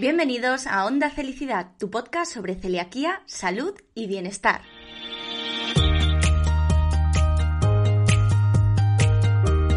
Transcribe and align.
Bienvenidos 0.00 0.66
a 0.66 0.86
Onda 0.86 1.10
Felicidad, 1.10 1.72
tu 1.78 1.90
podcast 1.90 2.32
sobre 2.32 2.54
celiaquía, 2.54 3.20
salud 3.26 3.74
y 3.94 4.06
bienestar. 4.06 4.62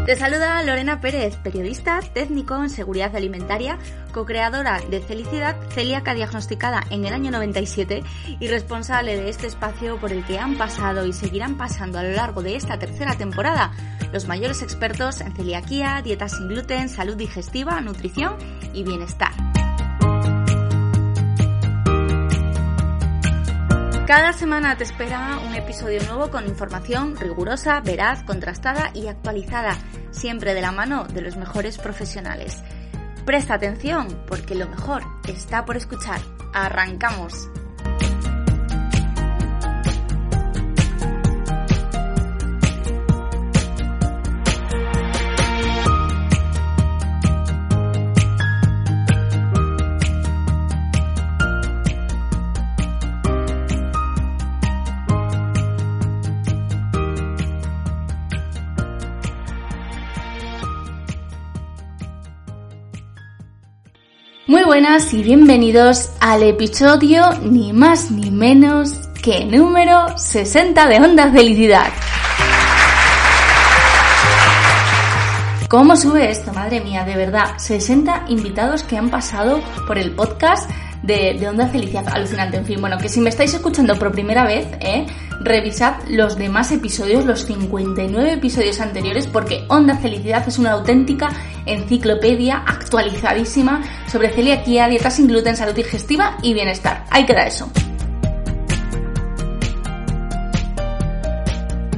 Te 0.06 0.16
saluda 0.16 0.62
Lorena 0.62 1.02
Pérez, 1.02 1.36
periodista, 1.36 2.00
técnico 2.14 2.56
en 2.56 2.70
seguridad 2.70 3.14
alimentaria, 3.14 3.78
co-creadora 4.14 4.80
de 4.88 5.02
Felicidad, 5.02 5.60
celíaca 5.72 6.14
diagnosticada 6.14 6.82
en 6.88 7.04
el 7.04 7.12
año 7.12 7.30
97 7.30 8.02
y 8.40 8.48
responsable 8.48 9.18
de 9.18 9.28
este 9.28 9.46
espacio 9.46 10.00
por 10.00 10.10
el 10.10 10.24
que 10.24 10.38
han 10.38 10.56
pasado 10.56 11.04
y 11.04 11.12
seguirán 11.12 11.58
pasando 11.58 11.98
a 11.98 12.02
lo 12.02 12.12
largo 12.12 12.42
de 12.42 12.56
esta 12.56 12.78
tercera 12.78 13.14
temporada 13.18 13.72
los 14.10 14.26
mayores 14.26 14.62
expertos 14.62 15.20
en 15.20 15.36
celiaquía, 15.36 16.00
dieta 16.02 16.30
sin 16.30 16.48
gluten, 16.48 16.88
salud 16.88 17.16
digestiva, 17.16 17.78
nutrición 17.82 18.38
y 18.72 18.84
bienestar. 18.84 19.53
Cada 24.06 24.34
semana 24.34 24.76
te 24.76 24.84
espera 24.84 25.38
un 25.38 25.54
episodio 25.54 25.98
nuevo 26.02 26.30
con 26.30 26.46
información 26.46 27.16
rigurosa, 27.16 27.80
veraz, 27.80 28.22
contrastada 28.22 28.90
y 28.92 29.06
actualizada, 29.06 29.78
siempre 30.10 30.52
de 30.52 30.60
la 30.60 30.72
mano 30.72 31.04
de 31.04 31.22
los 31.22 31.38
mejores 31.38 31.78
profesionales. 31.78 32.62
Presta 33.24 33.54
atención 33.54 34.08
porque 34.26 34.56
lo 34.56 34.68
mejor 34.68 35.02
está 35.26 35.64
por 35.64 35.78
escuchar. 35.78 36.20
Arrancamos. 36.52 37.48
Buenas 64.74 65.14
y 65.14 65.22
bienvenidos 65.22 66.10
al 66.18 66.42
episodio 66.42 67.30
ni 67.42 67.72
más 67.72 68.10
ni 68.10 68.32
menos 68.32 69.08
que 69.22 69.44
número 69.44 70.18
60 70.18 70.88
de 70.88 70.96
Onda 70.96 71.30
Felicidad. 71.30 71.92
¿Cómo 75.68 75.94
sube 75.94 76.28
esto? 76.28 76.52
Madre 76.52 76.80
mía, 76.80 77.04
de 77.04 77.14
verdad, 77.14 77.56
60 77.56 78.24
invitados 78.26 78.82
que 78.82 78.98
han 78.98 79.10
pasado 79.10 79.60
por 79.86 79.96
el 79.96 80.10
podcast 80.10 80.68
de, 81.06 81.48
Onda 81.48 81.68
Felicidad. 81.68 82.06
Alucinante, 82.08 82.56
en 82.56 82.64
fin. 82.64 82.80
Bueno, 82.80 82.98
que 82.98 83.08
si 83.08 83.20
me 83.20 83.30
estáis 83.30 83.54
escuchando 83.54 83.94
por 83.98 84.12
primera 84.12 84.44
vez, 84.44 84.66
¿eh? 84.80 85.06
revisad 85.40 85.96
los 86.08 86.36
demás 86.36 86.72
episodios, 86.72 87.24
los 87.24 87.44
59 87.44 88.32
episodios 88.32 88.80
anteriores, 88.80 89.26
porque 89.26 89.64
Onda 89.68 89.96
Felicidad 89.96 90.46
es 90.48 90.58
una 90.58 90.72
auténtica 90.72 91.30
enciclopedia 91.66 92.62
actualizadísima 92.66 93.82
sobre 94.06 94.30
celiaquía, 94.30 94.88
dieta 94.88 95.10
sin 95.10 95.26
gluten, 95.26 95.56
salud 95.56 95.74
digestiva 95.74 96.38
y 96.42 96.54
bienestar. 96.54 97.04
Ahí 97.10 97.26
queda 97.26 97.46
eso. 97.46 97.70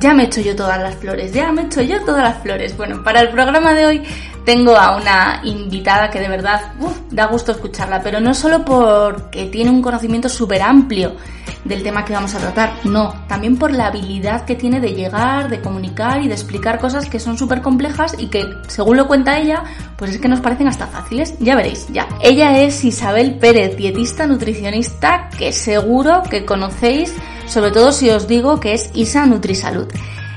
Ya 0.01 0.13
me 0.13 0.25
he 0.25 0.27
hecho 0.27 0.41
yo 0.41 0.55
todas 0.55 0.81
las 0.81 0.95
flores, 0.97 1.33
ya 1.33 1.51
me 1.53 1.63
he 1.63 1.65
hecho 1.67 1.81
yo 1.83 2.05
todas 2.05 2.23
las 2.23 2.43
flores. 2.43 2.77
Bueno, 2.77 3.03
para 3.03 3.21
el 3.21 3.31
programa 3.31 3.73
de 3.73 3.87
hoy 3.87 4.03
tengo 4.47 4.77
a 4.77 4.97
una 4.97 5.41
invitada 5.43 6.09
que 6.09 6.21
de 6.21 6.29
verdad 6.29 6.73
da 7.11 7.27
gusto 7.27 7.51
escucharla, 7.51 8.01
pero 8.01 8.21
no 8.21 8.33
solo 8.33 8.65
porque 8.65 9.47
tiene 9.47 9.71
un 9.71 9.83
conocimiento 9.83 10.29
súper 10.29 10.63
amplio 10.63 11.17
del 11.65 11.83
tema 11.83 12.05
que 12.05 12.13
vamos 12.13 12.33
a 12.37 12.39
tratar, 12.39 12.75
no, 12.85 13.13
también 13.27 13.59
por 13.59 13.73
la 13.73 13.89
habilidad 13.89 14.45
que 14.45 14.55
tiene 14.55 14.79
de 14.79 14.95
llegar, 14.95 15.51
de 15.51 15.61
comunicar 15.61 16.23
y 16.23 16.29
de 16.29 16.35
explicar 16.35 16.79
cosas 16.79 17.09
que 17.09 17.19
son 17.19 17.37
súper 17.37 17.61
complejas 17.61 18.15
y 18.17 18.29
que, 18.29 18.45
según 18.69 18.97
lo 18.97 19.09
cuenta 19.09 19.37
ella, 19.37 19.65
pues 19.97 20.13
es 20.13 20.21
que 20.21 20.29
nos 20.29 20.39
parecen 20.39 20.69
hasta 20.69 20.87
fáciles, 20.87 21.35
ya 21.41 21.57
veréis, 21.57 21.89
ya. 21.89 22.07
Ella 22.23 22.63
es 22.63 22.85
Isabel 22.85 23.39
Pérez, 23.39 23.77
dietista 23.77 24.29
nutricionista, 24.29 25.29
que 25.37 25.51
seguro 25.51 26.23
que 26.31 26.45
conocéis, 26.45 27.13
sobre 27.49 27.73
todo 27.73 27.91
si 27.91 28.11
os 28.11 28.29
digo 28.29 28.61
que 28.61 28.75
es 28.75 28.91
Isa 28.95 29.27
Nutrisalud. 29.27 29.89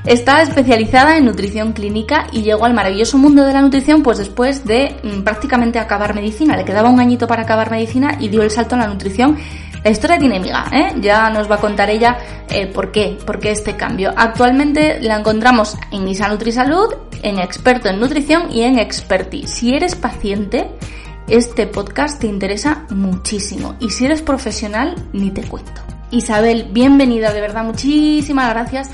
Está 0.04 0.40
especializada 0.40 1.18
en 1.18 1.26
nutrición 1.26 1.72
clínica 1.72 2.26
y 2.32 2.42
llegó 2.42 2.64
al 2.64 2.72
maravilloso 2.72 3.18
mundo 3.18 3.44
de 3.44 3.52
la 3.52 3.60
nutrición 3.60 4.02
pues 4.02 4.16
después 4.16 4.64
de 4.64 4.96
mm, 5.02 5.22
prácticamente 5.22 5.78
acabar 5.78 6.14
medicina. 6.14 6.56
Le 6.56 6.64
quedaba 6.64 6.88
un 6.88 7.00
añito 7.00 7.26
para 7.26 7.42
acabar 7.42 7.70
medicina 7.70 8.16
y 8.18 8.28
dio 8.28 8.42
el 8.42 8.50
salto 8.50 8.76
a 8.76 8.78
la 8.78 8.86
nutrición. 8.86 9.36
La 9.84 9.90
historia 9.90 10.18
tiene 10.18 10.40
miga, 10.40 10.66
¿eh? 10.72 10.94
ya 11.00 11.30
nos 11.30 11.50
va 11.50 11.56
a 11.56 11.60
contar 11.60 11.88
ella 11.88 12.18
eh, 12.50 12.66
por 12.66 12.92
qué, 12.92 13.18
por 13.24 13.38
qué 13.38 13.50
este 13.50 13.76
cambio. 13.76 14.12
Actualmente 14.14 15.00
la 15.00 15.16
encontramos 15.16 15.76
en 15.90 16.06
Isa 16.08 16.28
Nutrisalud, 16.28 16.94
en 17.22 17.38
Experto 17.38 17.88
en 17.88 18.00
Nutrición 18.00 18.50
y 18.50 18.62
en 18.62 18.78
Experti. 18.78 19.46
Si 19.46 19.74
eres 19.74 19.96
paciente, 19.96 20.70
este 21.28 21.66
podcast 21.66 22.20
te 22.20 22.26
interesa 22.26 22.86
muchísimo 22.90 23.76
y 23.80 23.90
si 23.90 24.06
eres 24.06 24.20
profesional, 24.20 24.96
ni 25.12 25.30
te 25.30 25.44
cuento. 25.44 25.82
Isabel, 26.10 26.68
bienvenida, 26.72 27.32
de 27.32 27.40
verdad, 27.40 27.64
muchísimas 27.64 28.50
gracias 28.50 28.90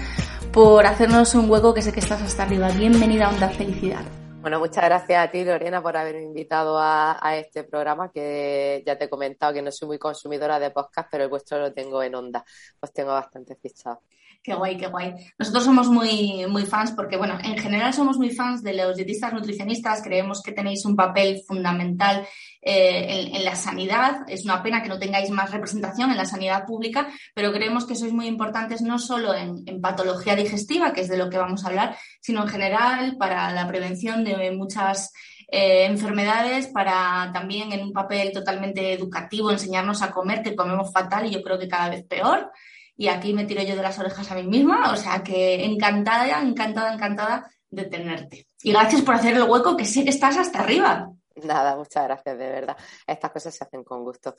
por 0.57 0.87
hacernos 0.87 1.35
un 1.35 1.51
hueco 1.51 1.75
que 1.75 1.83
sé 1.83 1.93
que 1.93 2.01
estás 2.01 2.23
hasta 2.23 2.45
arriba. 2.45 2.71
Bienvenida 2.71 3.27
a 3.27 3.29
Onda 3.29 3.51
Felicidad. 3.51 4.03
Bueno, 4.41 4.59
muchas 4.59 4.85
gracias 4.87 5.23
a 5.23 5.31
ti, 5.31 5.45
Lorena, 5.45 5.83
por 5.83 5.99
haberme 5.99 6.23
invitado 6.23 6.79
a, 6.79 7.19
a, 7.21 7.37
este 7.37 7.63
programa, 7.63 8.11
que 8.11 8.83
ya 8.87 8.97
te 8.97 9.05
he 9.05 9.11
comentado 9.11 9.53
que 9.53 9.61
no 9.61 9.71
soy 9.71 9.89
muy 9.89 9.99
consumidora 9.99 10.59
de 10.59 10.71
podcast, 10.71 11.11
pero 11.13 11.25
el 11.25 11.29
vuestro 11.29 11.59
lo 11.59 11.75
tengo 11.75 12.03
en 12.03 12.15
onda. 12.15 12.43
Os 12.81 12.91
tengo 12.91 13.11
bastante 13.11 13.55
fichado. 13.57 14.01
Qué 14.47 14.55
guay, 14.55 14.77
qué 14.77 14.87
guay. 14.87 15.13
Nosotros 15.41 15.65
somos 15.65 15.89
muy, 15.89 16.47
muy 16.47 16.65
fans 16.67 16.93
porque, 16.93 17.17
bueno, 17.17 17.37
en 17.43 17.59
general 17.59 17.93
somos 17.93 18.17
muy 18.17 18.31
fans 18.31 18.63
de 18.63 18.75
los 18.75 18.95
dietistas 18.95 19.33
nutricionistas. 19.33 20.03
Creemos 20.05 20.41
que 20.41 20.53
tenéis 20.53 20.85
un 20.85 20.95
papel 20.95 21.43
fundamental 21.45 22.25
eh, 22.63 23.29
en, 23.35 23.45
la 23.45 23.57
sanidad. 23.57 24.21
Es 24.29 24.45
una 24.45 24.63
pena 24.63 24.85
que 24.85 24.89
no 24.89 25.01
tengáis 25.01 25.31
más 25.31 25.51
representación 25.51 26.13
en 26.13 26.17
la 26.17 26.27
sanidad 26.27 26.65
pública, 26.65 27.09
pero 27.35 27.53
creemos 27.53 27.87
que 27.87 27.97
sois 27.97 28.13
muy 28.13 28.29
importantes 28.29 28.83
no 28.83 29.01
solo 29.01 29.35
en, 29.35 29.65
en 29.67 29.81
patología 29.81 30.37
digestiva, 30.37 30.93
que 30.93 31.01
es 31.01 31.09
de 31.09 31.17
lo 31.17 31.29
que 31.29 31.39
vamos 31.39 31.65
a 31.65 31.67
hablar, 31.67 31.97
sino 32.21 32.43
en 32.43 32.49
general 32.49 33.17
para 33.19 33.51
la 33.51 33.67
prevención 33.67 34.23
de 34.23 34.53
muchas 34.53 35.13
eh, 35.49 35.87
enfermedades, 35.87 36.69
para 36.69 37.33
también 37.33 37.73
en 37.73 37.83
un 37.83 37.93
papel 37.93 38.31
totalmente 38.31 38.93
educativo, 38.93 39.51
enseñarnos 39.51 40.03
a 40.03 40.13
comer, 40.13 40.45
que 40.45 40.55
comemos 40.55 40.93
fatal 40.93 41.27
y 41.27 41.31
yo 41.31 41.43
creo 41.43 41.59
que 41.59 41.67
cada 41.67 41.91
vez 41.91 42.05
peor 42.05 42.53
y 42.97 43.09
aquí 43.09 43.33
me 43.33 43.45
tiro 43.45 43.63
yo 43.63 43.77
de 43.77 43.83
las 43.83 43.99
orejas 43.99 44.31
a 44.31 44.35
mí 44.35 44.45
misma, 44.45 44.93
o 44.93 44.97
sea 44.97 45.23
que 45.23 45.65
encantada, 45.65 46.41
encantada, 46.41 46.95
encantada 46.95 47.51
de 47.71 47.85
tenerte. 47.85 48.47
Y 48.63 48.73
gracias 48.73 49.03
por 49.03 49.15
hacer 49.15 49.35
el 49.35 49.43
hueco, 49.43 49.77
que 49.77 49.85
sé 49.85 50.05
que 50.05 50.11
estás 50.11 50.37
hasta 50.37 50.61
arriba. 50.61 51.11
Nada, 51.45 51.77
muchas 51.77 52.05
gracias, 52.05 52.39
de 52.39 52.49
verdad. 52.49 52.77
Estas 53.07 53.31
cosas 53.31 53.55
se 53.55 53.65
hacen 53.65 53.85
con 53.85 54.03
gusto. 54.03 54.35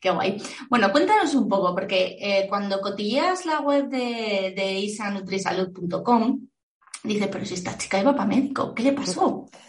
Qué 0.00 0.10
guay. 0.10 0.40
Bueno, 0.70 0.92
cuéntanos 0.92 1.34
un 1.34 1.48
poco, 1.48 1.74
porque 1.74 2.16
eh, 2.20 2.46
cuando 2.48 2.80
cotilleas 2.80 3.44
la 3.46 3.60
web 3.60 3.88
de, 3.88 4.54
de 4.56 4.72
isanutrisalud.com, 4.74 6.46
dices, 7.02 7.28
pero 7.32 7.44
si 7.44 7.54
esta 7.54 7.76
chica 7.76 7.98
iba 7.98 8.14
para 8.14 8.28
médico, 8.28 8.72
¿qué 8.72 8.84
le 8.84 8.92
pasó? 8.92 9.46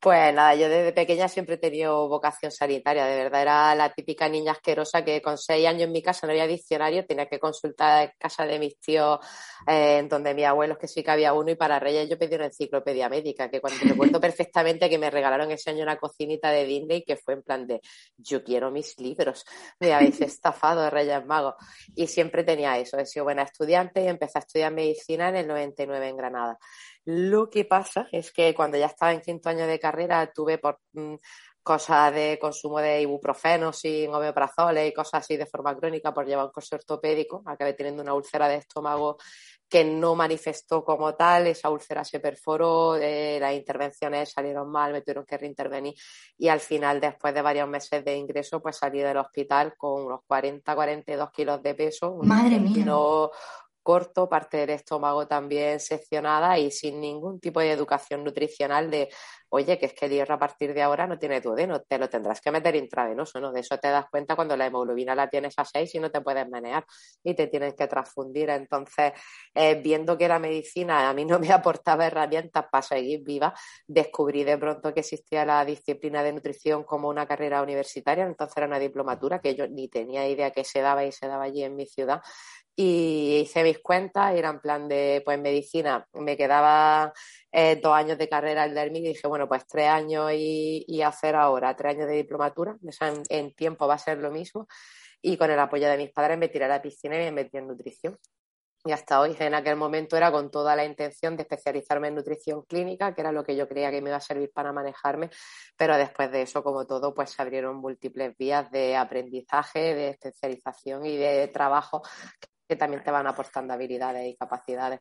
Pues 0.00 0.32
nada, 0.32 0.54
yo 0.54 0.70
desde 0.70 0.94
pequeña 0.94 1.28
siempre 1.28 1.56
he 1.56 1.58
tenido 1.58 2.08
vocación 2.08 2.50
sanitaria, 2.50 3.04
de 3.04 3.22
verdad 3.22 3.42
era 3.42 3.74
la 3.74 3.92
típica 3.92 4.30
niña 4.30 4.52
asquerosa 4.52 5.04
que 5.04 5.20
con 5.20 5.36
seis 5.36 5.66
años 5.66 5.82
en 5.82 5.92
mi 5.92 6.00
casa 6.00 6.26
no 6.26 6.30
había 6.30 6.46
diccionario, 6.46 7.04
tenía 7.04 7.26
que 7.26 7.38
consultar 7.38 8.04
en 8.04 8.12
casa 8.18 8.46
de 8.46 8.58
mis 8.58 8.80
tíos, 8.80 9.18
eh, 9.66 9.98
en 9.98 10.08
donde 10.08 10.32
mis 10.32 10.46
abuelos 10.46 10.78
que 10.78 10.88
sí 10.88 11.02
que 11.02 11.10
había 11.10 11.34
uno 11.34 11.50
y 11.50 11.54
para 11.54 11.78
Reyes 11.78 12.08
yo 12.08 12.18
pedí 12.18 12.34
una 12.34 12.46
enciclopedia 12.46 13.10
médica, 13.10 13.50
que 13.50 13.60
cuando 13.60 13.78
recuerdo 13.84 14.18
perfectamente 14.22 14.88
que 14.88 14.96
me 14.96 15.10
regalaron 15.10 15.50
ese 15.50 15.68
año 15.68 15.82
una 15.82 15.98
cocinita 15.98 16.50
de 16.50 16.64
Disney 16.64 17.04
que 17.04 17.16
fue 17.16 17.34
en 17.34 17.42
plan 17.42 17.66
de 17.66 17.82
yo 18.16 18.42
quiero 18.42 18.70
mis 18.70 18.98
libros, 18.98 19.44
me 19.80 19.92
habéis 19.92 20.18
estafado 20.22 20.80
de 20.80 20.88
Reyes 20.88 21.26
Magos 21.26 21.56
y 21.94 22.06
siempre 22.06 22.42
tenía 22.42 22.78
eso, 22.78 22.96
he 22.96 23.04
sido 23.04 23.24
buena 23.24 23.42
estudiante 23.42 24.02
y 24.02 24.08
empecé 24.08 24.38
a 24.38 24.40
estudiar 24.40 24.72
medicina 24.72 25.28
en 25.28 25.36
el 25.36 25.46
99 25.46 26.08
en 26.08 26.16
Granada. 26.16 26.58
Lo 27.04 27.48
que 27.48 27.64
pasa 27.64 28.08
es 28.12 28.32
que 28.32 28.54
cuando 28.54 28.76
ya 28.76 28.86
estaba 28.86 29.12
en 29.12 29.20
quinto 29.20 29.48
año 29.48 29.66
de 29.66 29.78
carrera 29.78 30.30
tuve 30.32 30.58
por 30.58 30.80
mmm, 30.92 31.16
cosas 31.62 32.14
de 32.14 32.38
consumo 32.40 32.80
de 32.80 33.02
ibuprofeno 33.02 33.72
sin 33.72 34.12
omeprazole 34.12 34.86
y 34.86 34.94
cosas 34.94 35.22
así 35.22 35.36
de 35.36 35.46
forma 35.46 35.76
crónica 35.76 36.12
por 36.12 36.26
llevar 36.26 36.46
un 36.46 36.52
coche 36.52 36.76
ortopédico. 36.76 37.42
Acabé 37.46 37.74
teniendo 37.74 38.02
una 38.02 38.14
úlcera 38.14 38.48
de 38.48 38.56
estómago 38.56 39.18
que 39.68 39.84
no 39.84 40.16
manifestó 40.16 40.84
como 40.84 41.14
tal, 41.14 41.46
esa 41.46 41.70
úlcera 41.70 42.04
se 42.04 42.18
perforó, 42.18 42.96
eh, 42.96 43.38
las 43.40 43.54
intervenciones 43.54 44.32
salieron 44.32 44.68
mal, 44.68 44.92
me 44.92 45.00
tuvieron 45.00 45.24
que 45.24 45.38
reintervenir 45.38 45.94
y 46.36 46.48
al 46.48 46.58
final, 46.58 47.00
después 47.00 47.32
de 47.32 47.40
varios 47.40 47.68
meses 47.68 48.04
de 48.04 48.16
ingreso, 48.16 48.60
pues 48.60 48.76
salí 48.76 48.98
del 48.98 49.18
hospital 49.18 49.74
con 49.76 50.06
unos 50.06 50.20
40, 50.26 50.74
42 50.74 51.30
kilos 51.30 51.62
de 51.62 51.74
peso. 51.76 52.16
Madre 52.22 52.58
mía. 52.58 52.84
No, 52.84 53.30
corto, 53.82 54.28
parte 54.28 54.58
del 54.58 54.70
estómago 54.70 55.26
también 55.26 55.80
seccionada 55.80 56.58
y 56.58 56.70
sin 56.70 57.00
ningún 57.00 57.40
tipo 57.40 57.60
de 57.60 57.72
educación 57.72 58.24
nutricional 58.24 58.90
de 58.90 59.10
oye, 59.50 59.78
que 59.78 59.86
es 59.86 59.94
que 59.94 60.06
el 60.06 60.12
hierro 60.12 60.34
a 60.34 60.38
partir 60.38 60.72
de 60.72 60.82
ahora 60.82 61.06
no 61.06 61.18
tiene 61.18 61.40
duodeno, 61.40 61.80
te 61.82 61.98
lo 61.98 62.08
tendrás 62.08 62.40
que 62.40 62.50
meter 62.50 62.76
intravenoso, 62.76 63.40
¿no? 63.40 63.52
De 63.52 63.60
eso 63.60 63.78
te 63.78 63.88
das 63.88 64.06
cuenta 64.10 64.36
cuando 64.36 64.56
la 64.56 64.66
hemoglobina 64.66 65.14
la 65.14 65.28
tienes 65.28 65.54
a 65.58 65.64
6 65.64 65.94
y 65.94 65.98
no 65.98 66.10
te 66.10 66.20
puedes 66.20 66.48
menear 66.48 66.84
y 67.22 67.34
te 67.34 67.48
tienes 67.48 67.74
que 67.74 67.86
transfundir. 67.88 68.50
Entonces, 68.50 69.12
eh, 69.54 69.74
viendo 69.74 70.16
que 70.16 70.28
la 70.28 70.38
medicina 70.38 71.08
a 71.08 71.14
mí 71.14 71.24
no 71.24 71.38
me 71.38 71.50
aportaba 71.52 72.06
herramientas 72.06 72.66
para 72.70 72.82
seguir 72.82 73.22
viva, 73.24 73.52
descubrí 73.86 74.44
de 74.44 74.56
pronto 74.56 74.94
que 74.94 75.00
existía 75.00 75.44
la 75.44 75.64
disciplina 75.64 76.22
de 76.22 76.32
nutrición 76.32 76.84
como 76.84 77.08
una 77.08 77.26
carrera 77.26 77.62
universitaria, 77.62 78.24
entonces 78.24 78.56
era 78.56 78.66
una 78.66 78.78
diplomatura 78.78 79.40
que 79.40 79.54
yo 79.54 79.66
ni 79.66 79.88
tenía 79.88 80.28
idea 80.28 80.52
que 80.52 80.64
se 80.64 80.80
daba 80.80 81.04
y 81.04 81.12
se 81.12 81.26
daba 81.26 81.44
allí 81.44 81.64
en 81.64 81.74
mi 81.76 81.86
ciudad 81.86 82.22
y 82.82 83.40
hice 83.42 83.62
mis 83.62 83.78
cuentas 83.80 84.34
era 84.34 84.48
en 84.48 84.60
plan 84.60 84.88
de, 84.88 85.22
pues 85.22 85.38
medicina, 85.38 86.06
me 86.14 86.34
quedaba 86.36 87.12
eh, 87.52 87.80
dos 87.82 87.94
años 87.94 88.18
de 88.18 88.28
carrera 88.28 88.64
el 88.64 88.74
DERMI 88.74 88.98
y 89.00 89.08
dije, 89.08 89.28
bueno, 89.28 89.48
pues 89.48 89.66
tres 89.66 89.88
años 89.88 90.30
y, 90.32 91.02
hacer 91.02 91.34
ahora 91.36 91.74
tres 91.74 91.96
años 91.96 92.08
de 92.08 92.16
diplomatura, 92.16 92.76
en, 92.82 93.22
en, 93.28 93.54
tiempo 93.54 93.88
va 93.88 93.94
a 93.94 93.98
ser 93.98 94.18
lo 94.18 94.30
mismo 94.30 94.68
y 95.22 95.36
con 95.36 95.50
el 95.50 95.58
apoyo 95.58 95.88
de 95.88 95.96
mis 95.96 96.12
padres 96.12 96.38
me 96.38 96.48
tiré 96.48 96.66
a 96.66 96.68
la 96.68 96.82
piscina 96.82 97.16
y 97.16 97.24
me 97.24 97.32
metí 97.32 97.56
en 97.56 97.66
nutrición. 97.66 98.18
Y 98.84 98.92
hasta 98.92 99.20
hoy, 99.20 99.36
en 99.38 99.54
aquel 99.54 99.76
momento 99.76 100.16
era 100.16 100.32
con 100.32 100.50
toda 100.50 100.74
la 100.74 100.86
intención 100.86 101.36
de 101.36 101.42
especializarme 101.42 102.08
en 102.08 102.14
nutrición 102.14 102.62
clínica, 102.62 103.14
que 103.14 103.20
era 103.20 103.30
lo 103.30 103.44
que 103.44 103.54
yo 103.54 103.68
creía 103.68 103.90
que 103.90 104.00
me 104.00 104.08
iba 104.08 104.16
a 104.16 104.20
servir 104.22 104.50
para 104.54 104.72
manejarme, 104.72 105.28
pero 105.76 105.98
después 105.98 106.32
de 106.32 106.42
eso, 106.42 106.64
como 106.64 106.86
todo, 106.86 107.12
pues 107.12 107.30
se 107.30 107.42
abrieron 107.42 107.76
múltiples 107.76 108.34
vías 108.38 108.70
de 108.70 108.96
aprendizaje, 108.96 109.94
de 109.94 110.08
especialización 110.10 111.04
y 111.04 111.18
de 111.18 111.48
trabajo 111.48 112.02
que 112.66 112.76
también 112.76 113.02
te 113.02 113.10
van 113.10 113.26
aportando 113.26 113.74
habilidades 113.74 114.26
y 114.26 114.36
capacidades. 114.36 115.00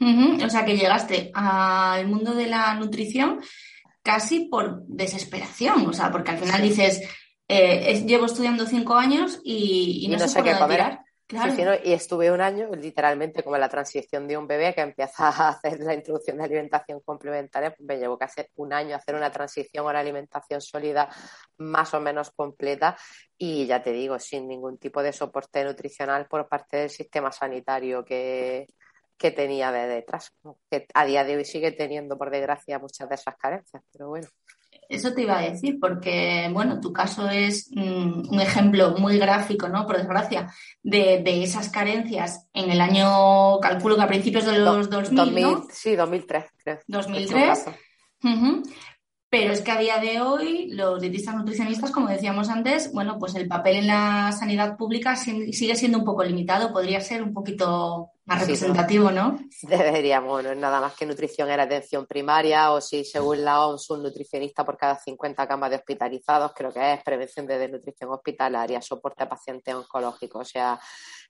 O 0.00 0.50
sea 0.50 0.64
que 0.64 0.76
llegaste 0.76 1.30
al 1.34 2.06
mundo 2.06 2.34
de 2.34 2.46
la 2.46 2.74
nutrición 2.74 3.40
casi 4.02 4.44
por 4.44 4.82
desesperación, 4.86 5.86
o 5.86 5.92
sea, 5.92 6.12
porque 6.12 6.30
al 6.30 6.38
final 6.38 6.62
dices, 6.62 7.02
eh, 7.48 8.04
llevo 8.06 8.26
estudiando 8.26 8.66
cinco 8.66 8.94
años 8.94 9.40
y, 9.42 10.06
no, 10.08 10.18
sé, 10.18 10.42
qué 10.42 10.54
comer. 10.56 10.98
y 11.84 11.92
estuve 11.92 12.30
un 12.30 12.40
año, 12.40 12.68
literalmente 12.70 13.42
como 13.42 13.56
la 13.56 13.68
transición 13.68 14.28
de 14.28 14.36
un 14.36 14.46
bebé 14.46 14.74
que 14.74 14.82
empieza 14.82 15.28
a 15.28 15.48
hacer 15.48 15.80
la 15.80 15.94
introducción 15.94 16.36
de 16.36 16.44
alimentación 16.44 17.00
complementaria, 17.00 17.70
pues 17.70 17.86
me 17.86 17.98
llevó 17.98 18.16
casi 18.16 18.42
un 18.56 18.72
año 18.72 18.94
a 18.94 18.98
hacer 18.98 19.14
una 19.14 19.32
transición 19.32 19.86
a 19.86 19.90
una 19.90 20.00
alimentación 20.00 20.60
sólida 20.60 21.08
más 21.56 21.92
o 21.94 22.00
menos 22.00 22.30
completa 22.30 22.96
y 23.36 23.66
ya 23.66 23.82
te 23.82 23.92
digo, 23.92 24.18
sin 24.18 24.46
ningún 24.46 24.78
tipo 24.78 25.02
de 25.02 25.12
soporte 25.12 25.64
nutricional 25.64 26.26
por 26.26 26.48
parte 26.48 26.76
del 26.76 26.90
sistema 26.90 27.32
sanitario 27.32 28.04
que, 28.04 28.66
que 29.18 29.30
tenía 29.30 29.72
de 29.72 29.86
detrás, 29.86 30.32
que 30.70 30.86
a 30.94 31.04
día 31.04 31.24
de 31.24 31.36
hoy 31.36 31.44
sigue 31.44 31.72
teniendo, 31.72 32.18
por 32.18 32.30
desgracia, 32.30 32.78
muchas 32.78 33.08
de 33.08 33.14
esas 33.14 33.36
carencias, 33.36 33.82
pero 33.92 34.08
bueno. 34.08 34.28
Eso 34.88 35.12
te 35.14 35.22
iba 35.22 35.38
a 35.38 35.42
decir, 35.42 35.78
porque, 35.80 36.48
bueno, 36.52 36.80
tu 36.80 36.92
caso 36.92 37.28
es 37.28 37.70
mm, 37.72 38.28
un 38.30 38.40
ejemplo 38.40 38.94
muy 38.98 39.18
gráfico, 39.18 39.68
¿no? 39.68 39.86
Por 39.86 39.96
desgracia, 39.96 40.52
de, 40.82 41.22
de, 41.22 41.42
esas 41.42 41.70
carencias 41.70 42.46
en 42.52 42.70
el 42.70 42.80
año, 42.80 43.58
calculo 43.60 43.96
que 43.96 44.02
a 44.02 44.08
principios 44.08 44.44
de 44.44 44.58
los 44.58 44.88
2000, 44.88 45.42
¿no? 45.42 45.66
Sí, 45.72 45.96
2003, 45.96 46.44
creo. 46.62 46.78
2003. 46.86 47.66
Pero 49.28 49.52
es 49.52 49.60
que 49.60 49.72
a 49.72 49.78
día 49.78 49.98
de 49.98 50.20
hoy 50.20 50.68
los 50.70 51.00
dietistas 51.00 51.34
nutricionistas, 51.34 51.90
como 51.90 52.08
decíamos 52.08 52.48
antes, 52.48 52.92
bueno, 52.92 53.18
pues 53.18 53.34
el 53.34 53.48
papel 53.48 53.76
en 53.76 53.88
la 53.88 54.30
sanidad 54.32 54.76
pública 54.76 55.16
sigue 55.16 55.74
siendo 55.74 55.98
un 55.98 56.04
poco 56.04 56.22
limitado, 56.22 56.72
podría 56.72 57.00
ser 57.00 57.22
un 57.22 57.34
poquito 57.34 58.12
más 58.26 58.40
representativo, 58.40 59.10
¿no? 59.12 59.38
Deberíamos, 59.62 60.42
no 60.42 60.50
es 60.50 60.58
nada 60.58 60.80
más 60.80 60.94
que 60.94 61.06
nutrición 61.06 61.48
en 61.48 61.60
atención 61.60 62.06
primaria 62.06 62.72
o 62.72 62.80
si 62.80 63.04
según 63.04 63.44
la 63.44 63.64
OMS 63.64 63.90
un 63.90 64.02
nutricionista 64.02 64.64
por 64.64 64.76
cada 64.76 64.98
50 64.98 65.46
camas 65.46 65.70
de 65.70 65.76
hospitalizados, 65.76 66.52
creo 66.52 66.72
que 66.72 66.94
es 66.94 67.04
prevención 67.04 67.46
de 67.46 67.58
desnutrición 67.58 68.10
hospitalaria, 68.10 68.82
soporte 68.82 69.22
a 69.22 69.28
pacientes 69.28 69.72
oncológicos, 69.72 70.40
o 70.40 70.44
sea, 70.44 70.80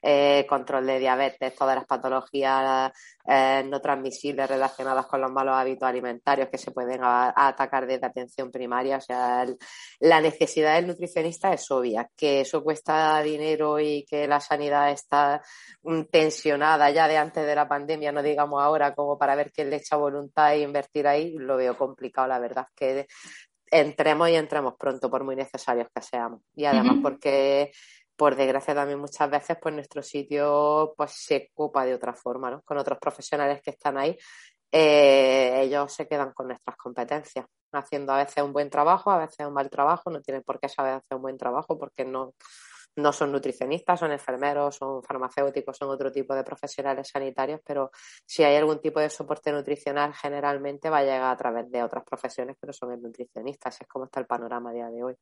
eh, 0.09 0.47
control 0.49 0.87
de 0.87 1.01
diabetes, 1.01 1.53
todas 1.57 1.75
las 1.75 1.85
patologías 1.85 2.93
eh, 3.27 3.65
no 3.67 3.81
transmisibles 3.81 4.49
relacionadas 4.49 5.07
con 5.07 5.21
los 5.21 5.33
malos 5.33 5.57
hábitos 5.57 5.89
alimentarios 5.89 6.49
que 6.49 6.59
se 6.59 6.71
pueden 6.71 7.01
atacar 7.03 7.89
desde 7.89 8.07
atención 8.07 8.53
primaria. 8.53 8.99
O 8.99 9.01
sea, 9.01 9.45
la 9.99 10.21
necesidad 10.21 10.77
del 10.77 10.87
nutricionista 10.87 11.53
es 11.53 11.69
obvia, 11.73 12.09
que 12.17 12.43
eso 12.43 12.63
cuesta 12.63 13.21
dinero 13.21 13.81
y 13.81 14.05
que 14.09 14.29
la 14.29 14.39
sanidad 14.39 14.93
está 14.93 15.43
mm, 15.83 16.03
tensionada 16.05 16.89
ya 16.91 17.09
de 17.09 17.17
antes 17.17 17.45
de 17.45 17.57
la 17.57 17.67
pandemia, 17.67 18.13
no 18.13 18.23
digamos 18.23 18.63
ahora, 18.63 18.95
como 18.95 19.19
para 19.19 19.35
ver 19.35 19.51
quién 19.51 19.71
le 19.71 19.77
echa 19.79 19.97
voluntad 19.97 20.55
e 20.55 20.61
invertir 20.61 21.09
ahí, 21.09 21.33
lo 21.37 21.57
veo 21.57 21.77
complicado, 21.77 22.29
la 22.29 22.39
verdad, 22.39 22.69
que 22.77 23.09
entremos 23.73 24.29
y 24.29 24.37
entremos 24.37 24.75
pronto, 24.79 25.11
por 25.11 25.25
muy 25.25 25.35
necesarios 25.35 25.89
que 25.93 26.01
seamos. 26.01 26.43
Y 26.55 26.65
además 26.65 26.99
porque 27.03 27.73
por 28.17 28.35
desgracia 28.37 28.75
también 28.75 28.99
muchas 28.99 29.31
veces 29.31 29.57
pues 29.61 29.75
nuestro 29.75 30.03
sitio 30.03 30.95
pues 30.97 31.13
se 31.13 31.51
ocupa 31.53 31.85
de 31.85 31.95
otra 31.95 32.15
forma, 32.15 32.51
¿no? 32.51 32.63
Con 32.63 32.79
otros 32.79 32.99
profesionales 32.99 33.61
que 33.63 33.71
están 33.71 33.99
ahí, 33.99 34.17
eh, 34.73 35.61
ellos 35.63 35.93
se 35.93 36.09
quedan 36.09 36.33
con 36.33 36.49
nuestras 36.49 36.77
competencias, 36.77 37.47
haciendo 37.73 38.13
a 38.13 38.19
veces 38.19 38.43
un 38.43 38.53
buen 38.53 38.71
trabajo, 38.71 39.11
a 39.11 39.19
veces 39.19 39.47
un 39.47 39.53
mal 39.53 39.71
trabajo, 39.71 40.11
no 40.11 40.21
tienen 40.21 40.43
por 40.43 40.59
qué 40.59 40.69
saber 40.69 40.95
hacer 40.95 41.17
un 41.17 41.23
buen 41.23 41.39
trabajo 41.39 41.79
porque 41.79 42.05
no, 42.05 42.35
no 42.97 43.13
son 43.13 43.33
nutricionistas, 43.33 44.01
son 44.01 44.13
enfermeros, 44.13 44.77
son 44.77 45.03
farmacéuticos, 45.03 45.77
son 45.77 45.91
otro 45.91 46.11
tipo 46.11 46.35
de 46.35 46.43
profesionales 46.43 47.09
sanitarios, 47.09 47.61
pero 47.65 47.91
si 48.25 48.43
hay 48.43 48.57
algún 48.57 48.81
tipo 48.81 49.01
de 49.01 49.11
soporte 49.11 49.53
nutricional, 49.53 50.15
generalmente 50.15 50.91
va 50.91 50.99
a 50.99 51.03
llegar 51.03 51.33
a 51.33 51.37
través 51.37 51.71
de 51.71 51.83
otras 51.83 52.05
profesiones 52.05 52.57
que 52.61 52.67
no 52.67 52.73
son 52.73 53.01
nutricionistas. 53.01 53.81
Es 53.81 53.87
como 53.87 54.07
está 54.07 54.21
el 54.21 54.27
panorama 54.27 54.71
a 54.71 54.73
día 54.73 54.89
de 54.89 55.03
hoy. 55.03 55.15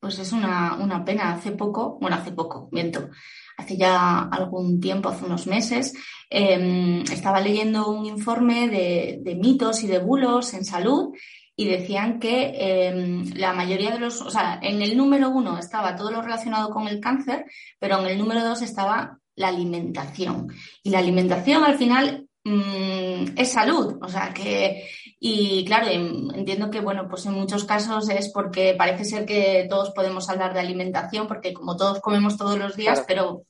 Pues 0.00 0.18
es 0.18 0.32
una, 0.32 1.02
pena. 1.04 1.32
Hace 1.32 1.52
poco, 1.52 1.98
bueno, 2.00 2.16
hace 2.16 2.32
poco, 2.32 2.68
miento, 2.72 3.08
hace 3.56 3.76
ya 3.76 4.22
algún 4.22 4.80
tiempo, 4.80 5.08
hace 5.08 5.24
unos 5.24 5.46
meses, 5.46 5.94
em, 6.28 7.02
estaba 7.02 7.40
leyendo 7.40 7.88
un 7.88 8.04
informe 8.06 8.68
de, 8.68 9.34
mitos 9.36 9.82
y 9.84 9.86
de 9.86 9.98
bulos 9.98 10.54
en 10.54 10.64
salud 10.64 11.14
y 11.56 11.66
decían 11.66 12.20
que 12.20 12.52
em, 12.54 13.32
la 13.34 13.54
mayoría 13.54 13.90
de 13.90 13.98
los, 13.98 14.20
o 14.20 14.30
sea, 14.30 14.60
en 14.62 14.82
el 14.82 14.96
número 14.96 15.30
uno 15.30 15.58
estaba 15.58 15.96
todo 15.96 16.10
lo 16.10 16.22
relacionado 16.22 16.70
con 16.70 16.86
el 16.86 17.00
cáncer, 17.00 17.46
pero 17.78 17.98
en 18.00 18.06
el 18.06 18.18
número 18.18 18.44
dos 18.44 18.62
estaba 18.62 19.18
la 19.34 19.48
alimentación. 19.48 20.48
Y 20.82 20.90
la 20.90 20.98
alimentación 20.98 21.64
al 21.64 21.78
final 21.78 22.26
mm, 22.44 23.38
es 23.38 23.52
salud, 23.52 23.98
o 24.02 24.08
sea 24.08 24.32
que 24.34 24.86
y 25.18 25.64
claro, 25.64 25.88
entiendo 25.88 26.70
que, 26.70 26.80
bueno, 26.80 27.08
pues 27.08 27.24
en 27.26 27.32
muchos 27.32 27.64
casos 27.64 28.08
es 28.10 28.30
porque 28.32 28.74
parece 28.76 29.04
ser 29.04 29.24
que 29.24 29.66
todos 29.68 29.90
podemos 29.90 30.28
hablar 30.28 30.52
de 30.52 30.60
alimentación, 30.60 31.26
porque 31.26 31.54
como 31.54 31.76
todos 31.76 32.00
comemos 32.00 32.36
todos 32.36 32.58
los 32.58 32.76
días, 32.76 33.02
pero 33.08 33.44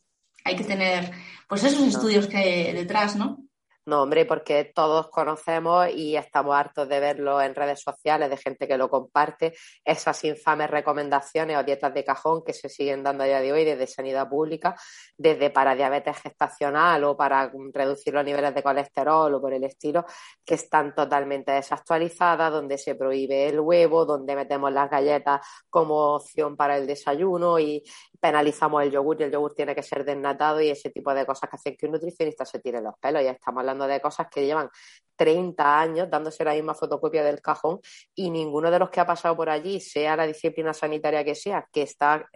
hay 0.44 0.54
que 0.54 0.64
tener, 0.64 1.10
pues 1.48 1.64
esos 1.64 1.82
estudios 1.82 2.28
que 2.28 2.72
detrás, 2.72 3.16
¿no? 3.16 3.45
No, 3.88 4.02
hombre, 4.02 4.26
porque 4.26 4.64
todos 4.64 5.06
conocemos 5.10 5.88
y 5.94 6.16
estamos 6.16 6.56
hartos 6.56 6.88
de 6.88 6.98
verlo 6.98 7.40
en 7.40 7.54
redes 7.54 7.80
sociales, 7.80 8.28
de 8.28 8.36
gente 8.36 8.66
que 8.66 8.76
lo 8.76 8.90
comparte, 8.90 9.54
esas 9.84 10.24
infames 10.24 10.68
recomendaciones 10.68 11.56
o 11.56 11.62
dietas 11.62 11.94
de 11.94 12.04
cajón 12.04 12.42
que 12.44 12.52
se 12.52 12.68
siguen 12.68 13.04
dando 13.04 13.22
a 13.22 13.26
día 13.28 13.40
de 13.40 13.52
hoy 13.52 13.64
desde 13.64 13.86
sanidad 13.86 14.28
pública, 14.28 14.74
desde 15.16 15.50
para 15.50 15.76
diabetes 15.76 16.20
gestacional 16.20 17.04
o 17.04 17.16
para 17.16 17.52
reducir 17.72 18.12
los 18.12 18.24
niveles 18.24 18.52
de 18.56 18.62
colesterol 18.64 19.32
o 19.32 19.40
por 19.40 19.54
el 19.54 19.62
estilo, 19.62 20.04
que 20.44 20.56
están 20.56 20.92
totalmente 20.92 21.52
desactualizadas, 21.52 22.50
donde 22.50 22.78
se 22.78 22.96
prohíbe 22.96 23.46
el 23.48 23.60
huevo, 23.60 24.04
donde 24.04 24.34
metemos 24.34 24.72
las 24.72 24.90
galletas 24.90 25.46
como 25.70 26.16
opción 26.16 26.56
para 26.56 26.76
el 26.76 26.88
desayuno 26.88 27.60
y 27.60 27.84
penalizamos 28.20 28.82
el 28.82 28.90
yogur 28.90 29.20
y 29.20 29.24
el 29.24 29.32
yogur 29.32 29.54
tiene 29.54 29.74
que 29.74 29.82
ser 29.82 30.04
desnatado 30.04 30.60
y 30.60 30.70
ese 30.70 30.90
tipo 30.90 31.12
de 31.14 31.26
cosas 31.26 31.48
que 31.50 31.56
hacen 31.56 31.76
que 31.76 31.86
un 31.86 31.92
nutricionista 31.92 32.44
se 32.44 32.58
tire 32.60 32.80
los 32.80 32.94
pelos. 33.00 33.22
Ya 33.22 33.32
estamos 33.32 33.60
hablando 33.60 33.86
de 33.86 34.00
cosas 34.00 34.26
que 34.30 34.44
llevan 34.44 34.70
30 35.16 35.80
años 35.80 36.08
dándose 36.10 36.44
la 36.44 36.52
misma 36.52 36.74
fotocopia 36.74 37.24
del 37.24 37.40
cajón 37.40 37.80
y 38.14 38.30
ninguno 38.30 38.70
de 38.70 38.78
los 38.78 38.90
que 38.90 39.00
ha 39.00 39.06
pasado 39.06 39.36
por 39.36 39.48
allí, 39.48 39.80
sea 39.80 40.16
la 40.16 40.26
disciplina 40.26 40.72
sanitaria 40.72 41.24
que 41.24 41.34
sea, 41.34 41.66
que 41.72 41.82
está 41.82 42.28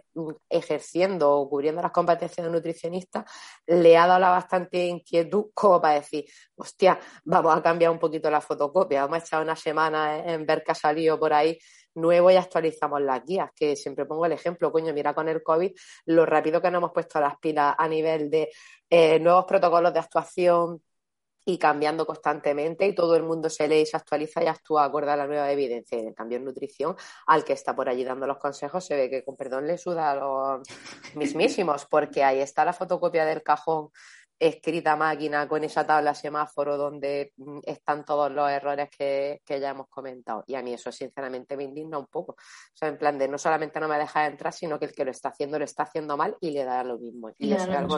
ejerciendo 0.49 1.31
o 1.31 1.49
cubriendo 1.49 1.81
las 1.81 1.91
competencias 1.91 2.45
de 2.45 2.51
nutricionista, 2.51 3.25
le 3.67 3.97
ha 3.97 4.07
dado 4.07 4.19
la 4.19 4.29
bastante 4.29 4.87
inquietud 4.87 5.45
como 5.53 5.81
para 5.81 5.95
decir, 5.95 6.25
hostia, 6.55 6.99
vamos 7.23 7.55
a 7.55 7.61
cambiar 7.61 7.91
un 7.91 7.99
poquito 7.99 8.29
la 8.29 8.41
fotocopia, 8.41 9.01
vamos 9.01 9.19
a 9.19 9.25
echar 9.25 9.41
una 9.43 9.55
semana 9.55 10.17
en 10.25 10.45
ver 10.45 10.63
qué 10.63 10.71
ha 10.71 10.75
salido 10.75 11.19
por 11.19 11.33
ahí 11.33 11.57
nuevo 11.95 12.31
y 12.31 12.35
actualizamos 12.35 13.01
las 13.01 13.23
guías, 13.25 13.51
que 13.55 13.75
siempre 13.75 14.05
pongo 14.05 14.25
el 14.25 14.31
ejemplo, 14.31 14.71
coño, 14.71 14.93
mira 14.93 15.13
con 15.13 15.29
el 15.29 15.43
COVID 15.43 15.71
lo 16.05 16.25
rápido 16.25 16.61
que 16.61 16.71
nos 16.71 16.79
hemos 16.79 16.91
puesto 16.91 17.19
las 17.19 17.37
pilas 17.37 17.75
a 17.77 17.87
nivel 17.87 18.29
de 18.29 18.49
eh, 18.89 19.19
nuevos 19.19 19.45
protocolos 19.45 19.93
de 19.93 19.99
actuación, 19.99 20.81
y 21.45 21.57
cambiando 21.57 22.05
constantemente 22.05 22.87
y 22.87 22.93
todo 22.93 23.15
el 23.15 23.23
mundo 23.23 23.49
se 23.49 23.67
lee 23.67 23.81
y 23.81 23.85
se 23.85 23.97
actualiza 23.97 24.43
y 24.43 24.47
actúa 24.47 24.85
acorde 24.85 25.11
a 25.11 25.15
la 25.15 25.27
nueva 25.27 25.51
evidencia. 25.51 25.97
en 25.97 26.13
cambio, 26.13 26.37
en 26.37 26.45
nutrición, 26.45 26.95
al 27.27 27.43
que 27.43 27.53
está 27.53 27.75
por 27.75 27.89
allí 27.89 28.03
dando 28.03 28.27
los 28.27 28.37
consejos, 28.37 28.85
se 28.85 28.95
ve 28.95 29.09
que 29.09 29.23
con 29.23 29.35
perdón 29.35 29.67
le 29.67 29.77
suda 29.77 30.11
a 30.11 30.15
los 30.15 30.67
mismísimos, 31.15 31.85
porque 31.85 32.23
ahí 32.23 32.39
está 32.39 32.63
la 32.65 32.73
fotocopia 32.73 33.25
del 33.25 33.41
cajón 33.43 33.89
escrita 34.41 34.95
máquina 34.95 35.47
con 35.47 35.63
esa 35.63 35.85
tabla 35.85 36.15
semáforo 36.15 36.75
donde 36.75 37.31
mm, 37.37 37.59
están 37.63 38.03
todos 38.03 38.31
los 38.31 38.49
errores 38.49 38.89
que, 38.89 39.39
ya 39.47 39.69
hemos 39.69 39.87
comentado. 39.87 40.43
Y 40.47 40.55
a 40.55 40.63
mí 40.63 40.73
eso 40.73 40.91
sinceramente 40.91 41.55
me 41.55 41.65
indigna 41.65 41.99
un 41.99 42.07
poco. 42.07 42.31
O 42.31 42.73
sea, 42.73 42.89
en 42.89 42.97
plan 42.97 43.19
de 43.19 43.27
no 43.27 43.37
solamente 43.37 43.79
no 43.79 43.87
me 43.87 43.99
deja 43.99 44.25
entrar, 44.25 44.51
sino 44.51 44.79
que 44.79 44.85
el 44.85 44.93
que 44.93 45.05
lo 45.05 45.11
está 45.11 45.29
haciendo 45.29 45.59
lo 45.59 45.65
está 45.65 45.83
haciendo 45.83 46.17
mal 46.17 46.35
y 46.41 46.49
le 46.49 46.63
da 46.63 46.83
lo 46.83 46.97
mismo. 46.97 47.29
Y, 47.37 47.53
eso, 47.53 47.69
es 47.69 47.77
algo, 47.77 47.97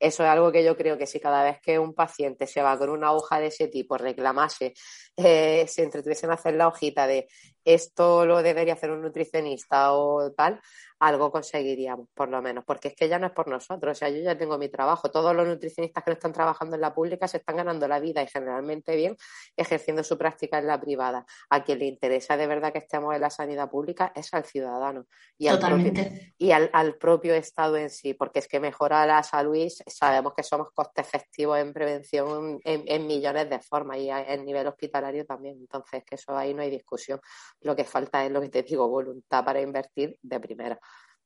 eso, 0.00 0.24
es 0.24 0.28
algo, 0.28 0.50
que 0.50 0.64
yo 0.64 0.76
creo 0.76 0.98
que 0.98 1.06
si 1.06 1.20
cada 1.20 1.44
vez 1.44 1.60
que 1.62 1.78
un 1.78 1.94
paciente 1.94 2.48
se 2.48 2.62
va 2.62 2.76
con 2.76 2.90
una 2.90 3.12
hoja 3.12 3.38
de 3.38 3.46
ese 3.46 3.68
tipo, 3.68 3.96
reclamase, 3.96 4.74
eh, 5.16 5.66
se 5.68 5.84
entretuviesen 5.84 6.30
a 6.30 6.34
hacer 6.34 6.54
la 6.54 6.66
hojita 6.66 7.06
de 7.06 7.28
esto 7.66 8.24
lo 8.24 8.42
debería 8.42 8.74
hacer 8.74 8.90
un 8.92 9.02
nutricionista 9.02 9.92
o 9.92 10.30
tal, 10.32 10.60
algo 10.98 11.30
conseguiríamos, 11.30 12.08
por 12.14 12.28
lo 12.28 12.40
menos, 12.40 12.64
porque 12.64 12.88
es 12.88 12.94
que 12.94 13.08
ya 13.08 13.18
no 13.18 13.26
es 13.26 13.32
por 13.32 13.48
nosotros, 13.48 13.96
o 13.96 13.98
sea, 13.98 14.08
yo 14.08 14.22
ya 14.22 14.38
tengo 14.38 14.56
mi 14.56 14.68
trabajo, 14.68 15.10
todos 15.10 15.34
los 15.34 15.46
nutricionistas 15.46 16.02
que 16.02 16.10
no 16.10 16.14
están 16.14 16.32
trabajando 16.32 16.76
en 16.76 16.80
la 16.80 16.94
pública 16.94 17.28
se 17.28 17.38
están 17.38 17.56
ganando 17.56 17.86
la 17.86 18.00
vida 18.00 18.22
y 18.22 18.28
generalmente 18.28 18.96
bien 18.96 19.16
ejerciendo 19.56 20.02
su 20.04 20.16
práctica 20.16 20.58
en 20.58 20.66
la 20.66 20.80
privada. 20.80 21.26
A 21.50 21.64
quien 21.64 21.80
le 21.80 21.86
interesa 21.86 22.36
de 22.36 22.46
verdad 22.46 22.72
que 22.72 22.78
estemos 22.78 23.14
en 23.14 23.20
la 23.20 23.30
sanidad 23.30 23.68
pública 23.68 24.12
es 24.14 24.32
al 24.32 24.44
ciudadano 24.44 25.06
y, 25.36 25.48
al 25.48 25.58
propio, 25.58 25.92
y 26.38 26.52
al, 26.52 26.96
propio 26.96 27.34
Estado 27.34 27.76
en 27.76 27.90
sí, 27.90 28.14
porque 28.14 28.38
es 28.38 28.48
que 28.48 28.60
mejora 28.60 29.06
la 29.06 29.22
salud 29.22 29.56
y 29.56 29.68
sabemos 29.70 30.32
que 30.34 30.42
somos 30.42 30.70
coste 30.72 31.00
efectivos 31.00 31.58
en 31.58 31.72
prevención 31.72 32.60
en, 32.64 32.84
en 32.86 33.06
millones 33.06 33.50
de 33.50 33.58
formas 33.58 33.98
y 33.98 34.08
en 34.08 34.44
nivel 34.44 34.66
hospitalario 34.66 35.26
también, 35.26 35.56
entonces 35.58 36.04
que 36.04 36.14
eso 36.14 36.36
ahí 36.36 36.54
no 36.54 36.62
hay 36.62 36.70
discusión. 36.70 37.20
Lo 37.60 37.74
que 37.74 37.84
falta 37.84 38.24
es 38.24 38.32
lo 38.32 38.40
que 38.40 38.48
te 38.48 38.62
digo, 38.62 38.88
voluntad 38.88 39.44
para 39.44 39.60
invertir 39.60 40.18
de 40.22 40.40
primera. 40.40 40.78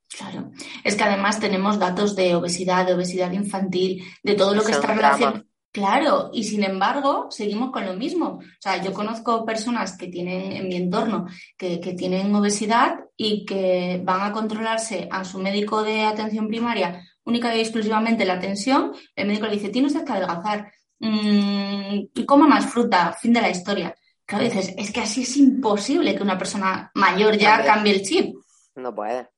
Claro, 0.09 0.51
es 0.83 0.97
que 0.97 1.05
además 1.05 1.39
tenemos 1.39 1.79
datos 1.79 2.17
de 2.17 2.35
obesidad, 2.35 2.85
de 2.85 2.95
obesidad 2.95 3.31
infantil, 3.31 4.03
de 4.23 4.35
todo 4.35 4.55
lo 4.55 4.65
que 4.65 4.73
está 4.73 4.89
relacionado. 4.89 5.45
Claro, 5.73 6.31
y 6.33 6.43
sin 6.43 6.65
embargo, 6.65 7.29
seguimos 7.31 7.71
con 7.71 7.87
lo 7.87 7.95
mismo. 7.95 8.27
O 8.27 8.43
sea, 8.59 8.83
yo 8.83 8.93
conozco 8.93 9.47
personas 9.47 9.97
que 9.97 10.09
tienen 10.09 10.51
en 10.53 10.69
mi 10.69 10.75
entorno 10.75 11.27
que, 11.57 11.79
tienen 11.97 12.35
obesidad 12.35 13.05
y 13.17 13.47
que 13.47 14.01
van 14.03 14.23
a 14.23 14.33
controlarse 14.33 15.09
a 15.13 15.25
su 15.25 15.39
médico 15.39 15.85
de 15.85 16.03
atención 16.03 16.49
primaria 16.49 17.05
única 17.25 17.55
y 17.55 17.61
exclusivamente 17.61 18.25
la 18.25 18.41
tensión. 18.41 18.93
El 19.15 19.29
médico 19.29 19.47
le 19.47 19.53
dice, 19.53 19.69
tiene 19.69 19.87
usted 19.87 20.05
que 20.05 20.13
adelgazar, 20.13 20.73
mmm, 20.99 22.25
coma 22.27 22.49
más 22.49 22.67
fruta, 22.67 23.13
fin 23.13 23.33
de 23.33 23.41
la 23.41 23.51
historia. 23.51 23.95
Claro, 24.31 24.45
dices, 24.45 24.73
es 24.79 24.93
que 24.93 25.01
así 25.01 25.23
es 25.23 25.37
imposible 25.39 26.15
que 26.15 26.23
una 26.23 26.39
persona 26.39 26.89
mayor 26.95 27.37
ya 27.37 27.65
cambie 27.65 27.95
el 27.95 28.03
chip. 28.03 28.37
No 28.77 28.95
puede. 28.95 29.29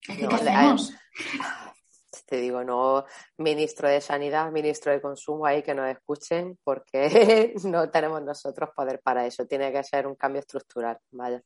¿Qué 0.00 0.24
hacemos? 0.24 0.94
Te 2.26 2.36
digo, 2.36 2.62
no 2.62 3.04
ministro 3.38 3.88
de 3.88 4.00
Sanidad, 4.00 4.52
ministro 4.52 4.92
de 4.92 5.00
Consumo 5.00 5.46
ahí 5.46 5.64
que 5.64 5.74
nos 5.74 5.88
escuchen 5.88 6.56
porque 6.62 7.54
no 7.64 7.90
tenemos 7.90 8.22
nosotros 8.22 8.70
poder 8.72 9.00
para 9.02 9.26
eso. 9.26 9.46
Tiene 9.46 9.72
que 9.72 9.82
ser 9.82 10.06
un 10.06 10.14
cambio 10.14 10.42
estructural, 10.42 10.98
vaya. 11.10 11.42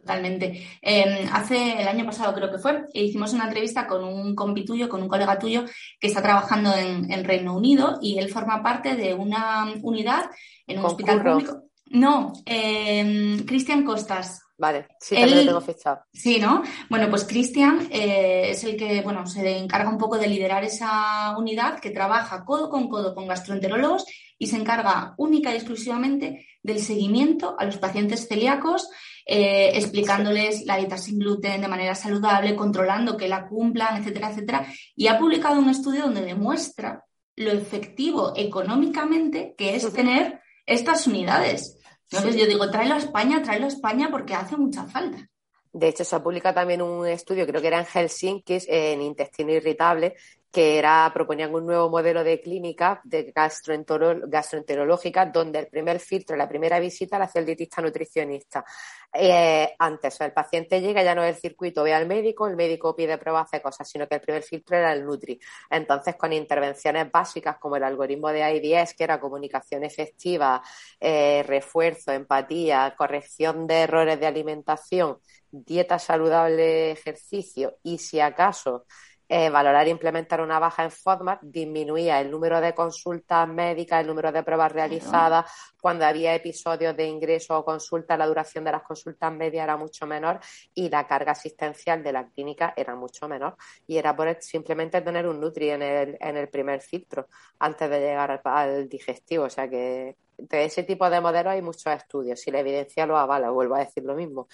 Totalmente. 0.00 0.66
Em, 0.80 1.28
hace 1.32 1.80
el 1.80 1.88
año 1.88 2.06
pasado 2.06 2.34
creo 2.34 2.50
que 2.50 2.58
fue, 2.58 2.86
hicimos 2.94 3.32
una 3.32 3.44
entrevista 3.44 3.86
con 3.86 4.04
un 4.04 4.34
compi 4.34 4.64
tuyo, 4.64 4.88
con 4.88 5.02
un 5.02 5.08
colega 5.08 5.38
tuyo 5.38 5.64
que 6.00 6.06
está 6.06 6.22
trabajando 6.22 6.72
en, 6.74 7.24
Reino 7.24 7.54
Unido 7.54 7.98
y 8.00 8.18
él 8.18 8.30
forma 8.30 8.62
parte 8.62 8.96
de 8.96 9.12
una 9.12 9.66
unidad 9.82 10.30
en 10.66 10.78
un 10.78 10.84
hospital 10.86 11.22
público. 11.22 11.62
No, 11.90 12.32
eh, 12.46 13.42
Cristian 13.46 13.84
Costas. 13.84 14.40
Vale, 14.56 14.88
sí, 14.98 15.14
también 15.14 15.38
lo 15.38 15.52
tengo 15.52 15.60
fichado. 15.60 16.00
Sí, 16.12 16.40
¿no? 16.40 16.62
Bueno, 16.90 17.08
pues 17.08 17.24
Cristian 17.24 17.88
eh, 17.92 18.50
es 18.50 18.64
el 18.64 18.76
que, 18.76 19.02
bueno, 19.02 19.24
se 19.24 19.56
encarga 19.56 19.88
un 19.88 19.98
poco 19.98 20.18
de 20.18 20.26
liderar 20.26 20.64
esa 20.64 21.36
unidad 21.38 21.78
que 21.78 21.90
trabaja 21.90 22.44
codo 22.44 22.68
con 22.68 22.88
codo 22.88 23.14
con 23.14 23.28
gastroenterólogos 23.28 24.04
y 24.36 24.48
se 24.48 24.56
encarga 24.56 25.14
única 25.16 25.52
y 25.52 25.56
exclusivamente 25.56 26.46
del 26.62 26.80
seguimiento 26.80 27.54
a 27.56 27.64
los 27.64 27.78
pacientes 27.78 28.26
celíacos, 28.26 28.90
eh, 29.30 29.72
explicándoles 29.74 30.64
la 30.64 30.78
dieta 30.78 30.96
sin 30.96 31.18
gluten 31.18 31.60
de 31.60 31.68
manera 31.68 31.94
saludable, 31.94 32.56
controlando 32.56 33.18
que 33.18 33.28
la 33.28 33.46
cumplan, 33.46 33.98
etcétera, 33.98 34.30
etcétera. 34.30 34.66
Y 34.96 35.08
ha 35.08 35.18
publicado 35.18 35.58
un 35.58 35.68
estudio 35.68 36.04
donde 36.04 36.22
demuestra 36.22 37.04
lo 37.36 37.52
efectivo 37.52 38.32
económicamente 38.34 39.54
que 39.58 39.76
es 39.76 39.92
tener 39.92 40.40
estas 40.64 41.06
unidades. 41.06 41.78
Entonces 42.10 42.40
yo 42.40 42.46
digo, 42.46 42.70
tráelo 42.70 42.94
a 42.94 42.98
España, 42.98 43.42
tráelo 43.42 43.66
a 43.66 43.68
España 43.68 44.08
porque 44.10 44.32
hace 44.32 44.56
mucha 44.56 44.84
falta. 44.84 45.28
De 45.74 45.88
hecho, 45.88 46.04
se 46.04 46.16
ha 46.16 46.22
publicado 46.22 46.54
también 46.54 46.80
un 46.80 47.06
estudio, 47.06 47.46
creo 47.46 47.60
que 47.60 47.66
era 47.68 47.80
en 47.80 47.84
Helsinki, 47.84 48.60
en 48.66 49.02
intestino 49.02 49.52
irritable, 49.52 50.14
que 50.50 50.78
era, 50.78 51.10
proponían 51.12 51.54
un 51.54 51.66
nuevo 51.66 51.90
modelo 51.90 52.24
de 52.24 52.40
clínica 52.40 53.00
de 53.04 53.32
gastroenterológica, 53.34 55.26
donde 55.26 55.58
el 55.60 55.66
primer 55.68 56.00
filtro, 56.00 56.36
la 56.36 56.48
primera 56.48 56.78
visita 56.80 57.18
la 57.18 57.26
hacía 57.26 57.40
el 57.40 57.46
dietista 57.46 57.82
nutricionista. 57.82 58.64
Eh, 59.12 59.74
antes, 59.78 60.14
o 60.14 60.16
sea, 60.18 60.26
el 60.26 60.32
paciente 60.32 60.80
llega, 60.80 61.02
ya 61.02 61.14
no 61.14 61.22
es 61.22 61.36
el 61.36 61.40
circuito, 61.40 61.82
ve 61.82 61.94
al 61.94 62.06
médico, 62.06 62.46
el 62.46 62.56
médico 62.56 62.96
pide 62.96 63.18
pruebas, 63.18 63.46
hace 63.46 63.62
cosas, 63.62 63.88
sino 63.88 64.08
que 64.08 64.16
el 64.16 64.20
primer 64.22 64.42
filtro 64.42 64.76
era 64.76 64.92
el 64.92 65.04
Nutri. 65.04 65.38
Entonces, 65.70 66.16
con 66.16 66.32
intervenciones 66.32 67.10
básicas 67.10 67.58
como 67.58 67.76
el 67.76 67.84
algoritmo 67.84 68.28
de 68.28 68.40
IDS, 68.56 68.94
que 68.94 69.04
era 69.04 69.20
comunicación 69.20 69.84
efectiva, 69.84 70.62
eh, 71.00 71.42
refuerzo, 71.46 72.12
empatía, 72.12 72.94
corrección 72.96 73.66
de 73.66 73.82
errores 73.82 74.18
de 74.18 74.26
alimentación, 74.26 75.18
dieta 75.50 75.98
saludable, 75.98 76.90
ejercicio 76.92 77.78
y 77.82 77.98
si 77.98 78.20
acaso 78.20 78.84
eh, 79.28 79.50
valorar 79.50 79.86
e 79.86 79.90
implementar 79.90 80.40
una 80.40 80.58
baja 80.58 80.84
en 80.84 80.90
FODMAP 80.90 81.42
disminuía 81.42 82.18
el 82.20 82.30
número 82.30 82.60
de 82.62 82.74
consultas 82.74 83.46
médicas, 83.46 84.00
el 84.00 84.06
número 84.06 84.32
de 84.32 84.42
pruebas 84.42 84.72
realizadas. 84.72 85.50
Cuando 85.80 86.06
había 86.06 86.34
episodios 86.34 86.96
de 86.96 87.06
ingreso 87.06 87.58
o 87.58 87.64
consulta, 87.64 88.16
la 88.16 88.26
duración 88.26 88.64
de 88.64 88.72
las 88.72 88.82
consultas 88.82 89.30
medias 89.32 89.64
era 89.64 89.76
mucho 89.76 90.06
menor 90.06 90.40
y 90.74 90.88
la 90.88 91.06
carga 91.06 91.32
asistencial 91.32 92.02
de 92.02 92.12
la 92.12 92.26
clínica 92.26 92.72
era 92.74 92.94
mucho 92.96 93.28
menor. 93.28 93.56
Y 93.86 93.98
era 93.98 94.16
por 94.16 94.34
simplemente 94.40 95.02
tener 95.02 95.26
un 95.26 95.40
Nutri 95.40 95.70
en 95.70 95.82
el, 95.82 96.16
en 96.20 96.36
el 96.38 96.48
primer 96.48 96.80
filtro 96.80 97.28
antes 97.58 97.90
de 97.90 98.00
llegar 98.00 98.30
al, 98.30 98.40
al 98.44 98.88
digestivo. 98.88 99.44
O 99.44 99.50
sea 99.50 99.68
que 99.68 100.16
de 100.38 100.64
ese 100.64 100.84
tipo 100.84 101.08
de 101.10 101.20
modelos 101.20 101.52
hay 101.52 101.60
muchos 101.60 101.92
estudios. 101.92 102.40
Si 102.40 102.50
la 102.50 102.60
evidencia 102.60 103.04
lo 103.04 103.18
avala, 103.18 103.50
vuelvo 103.50 103.74
a 103.74 103.80
decir 103.80 104.04
lo 104.04 104.14
mismo 104.14 104.48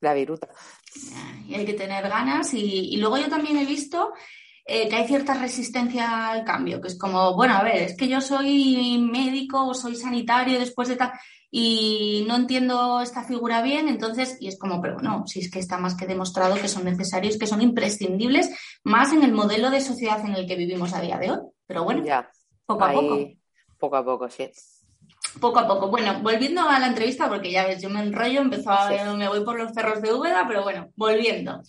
la 0.00 0.14
viruta. 0.14 0.48
Y 1.46 1.54
hay 1.54 1.64
que 1.64 1.74
tener 1.74 2.08
ganas. 2.08 2.52
Y, 2.54 2.96
luego 2.96 3.18
yo 3.18 3.28
también 3.28 3.56
he 3.58 3.66
visto 3.66 4.12
eh, 4.64 4.88
que 4.88 4.96
hay 4.96 5.06
cierta 5.06 5.34
resistencia 5.34 6.30
al 6.30 6.44
cambio, 6.44 6.80
que 6.80 6.88
es 6.88 6.98
como, 6.98 7.34
bueno, 7.34 7.54
a 7.54 7.62
ver, 7.62 7.76
es 7.76 7.96
que 7.96 8.08
yo 8.08 8.20
soy 8.20 8.98
médico 8.98 9.66
o 9.66 9.74
soy 9.74 9.96
sanitario 9.96 10.58
después 10.58 10.88
de 10.88 10.96
tal 10.96 11.12
y 11.52 12.24
no 12.28 12.36
entiendo 12.36 13.00
esta 13.00 13.24
figura 13.24 13.60
bien, 13.60 13.88
entonces, 13.88 14.36
y 14.40 14.46
es 14.46 14.56
como, 14.56 14.80
pero 14.80 15.00
no, 15.00 15.26
si 15.26 15.40
es 15.40 15.50
que 15.50 15.58
está 15.58 15.78
más 15.78 15.96
que 15.96 16.06
demostrado 16.06 16.54
que 16.54 16.68
son 16.68 16.84
necesarios, 16.84 17.38
que 17.38 17.48
son 17.48 17.60
imprescindibles, 17.60 18.50
más 18.84 19.12
en 19.12 19.24
el 19.24 19.32
modelo 19.32 19.68
de 19.70 19.80
sociedad 19.80 20.24
en 20.24 20.36
el 20.36 20.46
que 20.46 20.54
vivimos 20.54 20.94
a 20.94 21.00
día 21.00 21.18
de 21.18 21.32
hoy. 21.32 21.38
Pero 21.66 21.82
bueno, 21.82 22.04
ya, 22.04 22.30
poco 22.66 22.84
a 22.84 22.92
poco. 22.92 23.18
Poco 23.78 23.96
a 23.96 24.04
poco, 24.04 24.30
sí 24.30 24.48
poco 25.38 25.58
a 25.58 25.66
poco. 25.66 25.88
Bueno, 25.88 26.20
volviendo 26.22 26.62
a 26.62 26.78
la 26.78 26.88
entrevista, 26.88 27.28
porque 27.28 27.50
ya 27.50 27.66
ves, 27.66 27.82
yo 27.82 27.90
me 27.90 28.00
enrollo, 28.00 28.40
empezó 28.40 28.70
me 29.16 29.28
voy 29.28 29.44
por 29.44 29.58
los 29.58 29.72
cerros 29.72 30.02
de 30.02 30.12
Úbeda, 30.12 30.44
pero 30.48 30.62
bueno, 30.62 30.90
volviendo. 30.96 31.62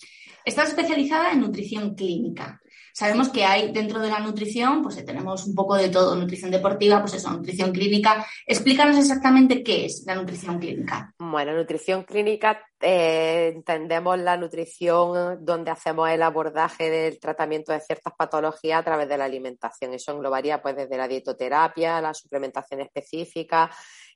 Estás 0.45 0.69
especializada 0.69 1.31
en 1.31 1.41
nutrición 1.41 1.93
clínica. 1.93 2.59
Sabemos 2.93 3.29
que 3.29 3.45
hay 3.45 3.71
dentro 3.71 4.00
de 4.00 4.10
la 4.10 4.19
nutrición, 4.19 4.81
pues 4.81 5.03
tenemos 5.05 5.45
un 5.45 5.55
poco 5.55 5.75
de 5.75 5.89
todo, 5.89 6.15
nutrición 6.15 6.51
deportiva, 6.51 7.00
pues 7.01 7.15
eso, 7.15 7.31
nutrición 7.31 7.71
clínica. 7.71 8.25
Explícanos 8.45 8.98
exactamente 8.98 9.63
qué 9.63 9.86
es 9.86 10.03
la 10.05 10.15
nutrición 10.15 10.60
clínica. 10.60 11.13
Bueno, 11.19 11.53
nutrición 11.53 12.03
clínica 12.03 12.60
eh, 12.81 13.51
entendemos 13.55 14.17
la 14.19 14.38
nutrición 14.38 15.45
donde 15.45 15.71
hacemos 15.71 16.10
el 16.10 16.24
abordaje 16.24 16.89
del 16.89 17.19
tratamiento 17.19 17.71
de 17.71 17.79
ciertas 17.79 18.13
patologías 18.17 18.79
a 18.79 18.83
través 18.83 19.07
de 19.07 19.17
la 19.17 19.25
alimentación. 19.25 19.93
Eso 19.93 20.12
englobaría 20.12 20.62
pues 20.62 20.75
desde 20.75 20.98
la 20.98 21.07
dietoterapia, 21.07 22.01
la 22.01 22.13
suplementación 22.13 22.81
específica, 22.81 23.69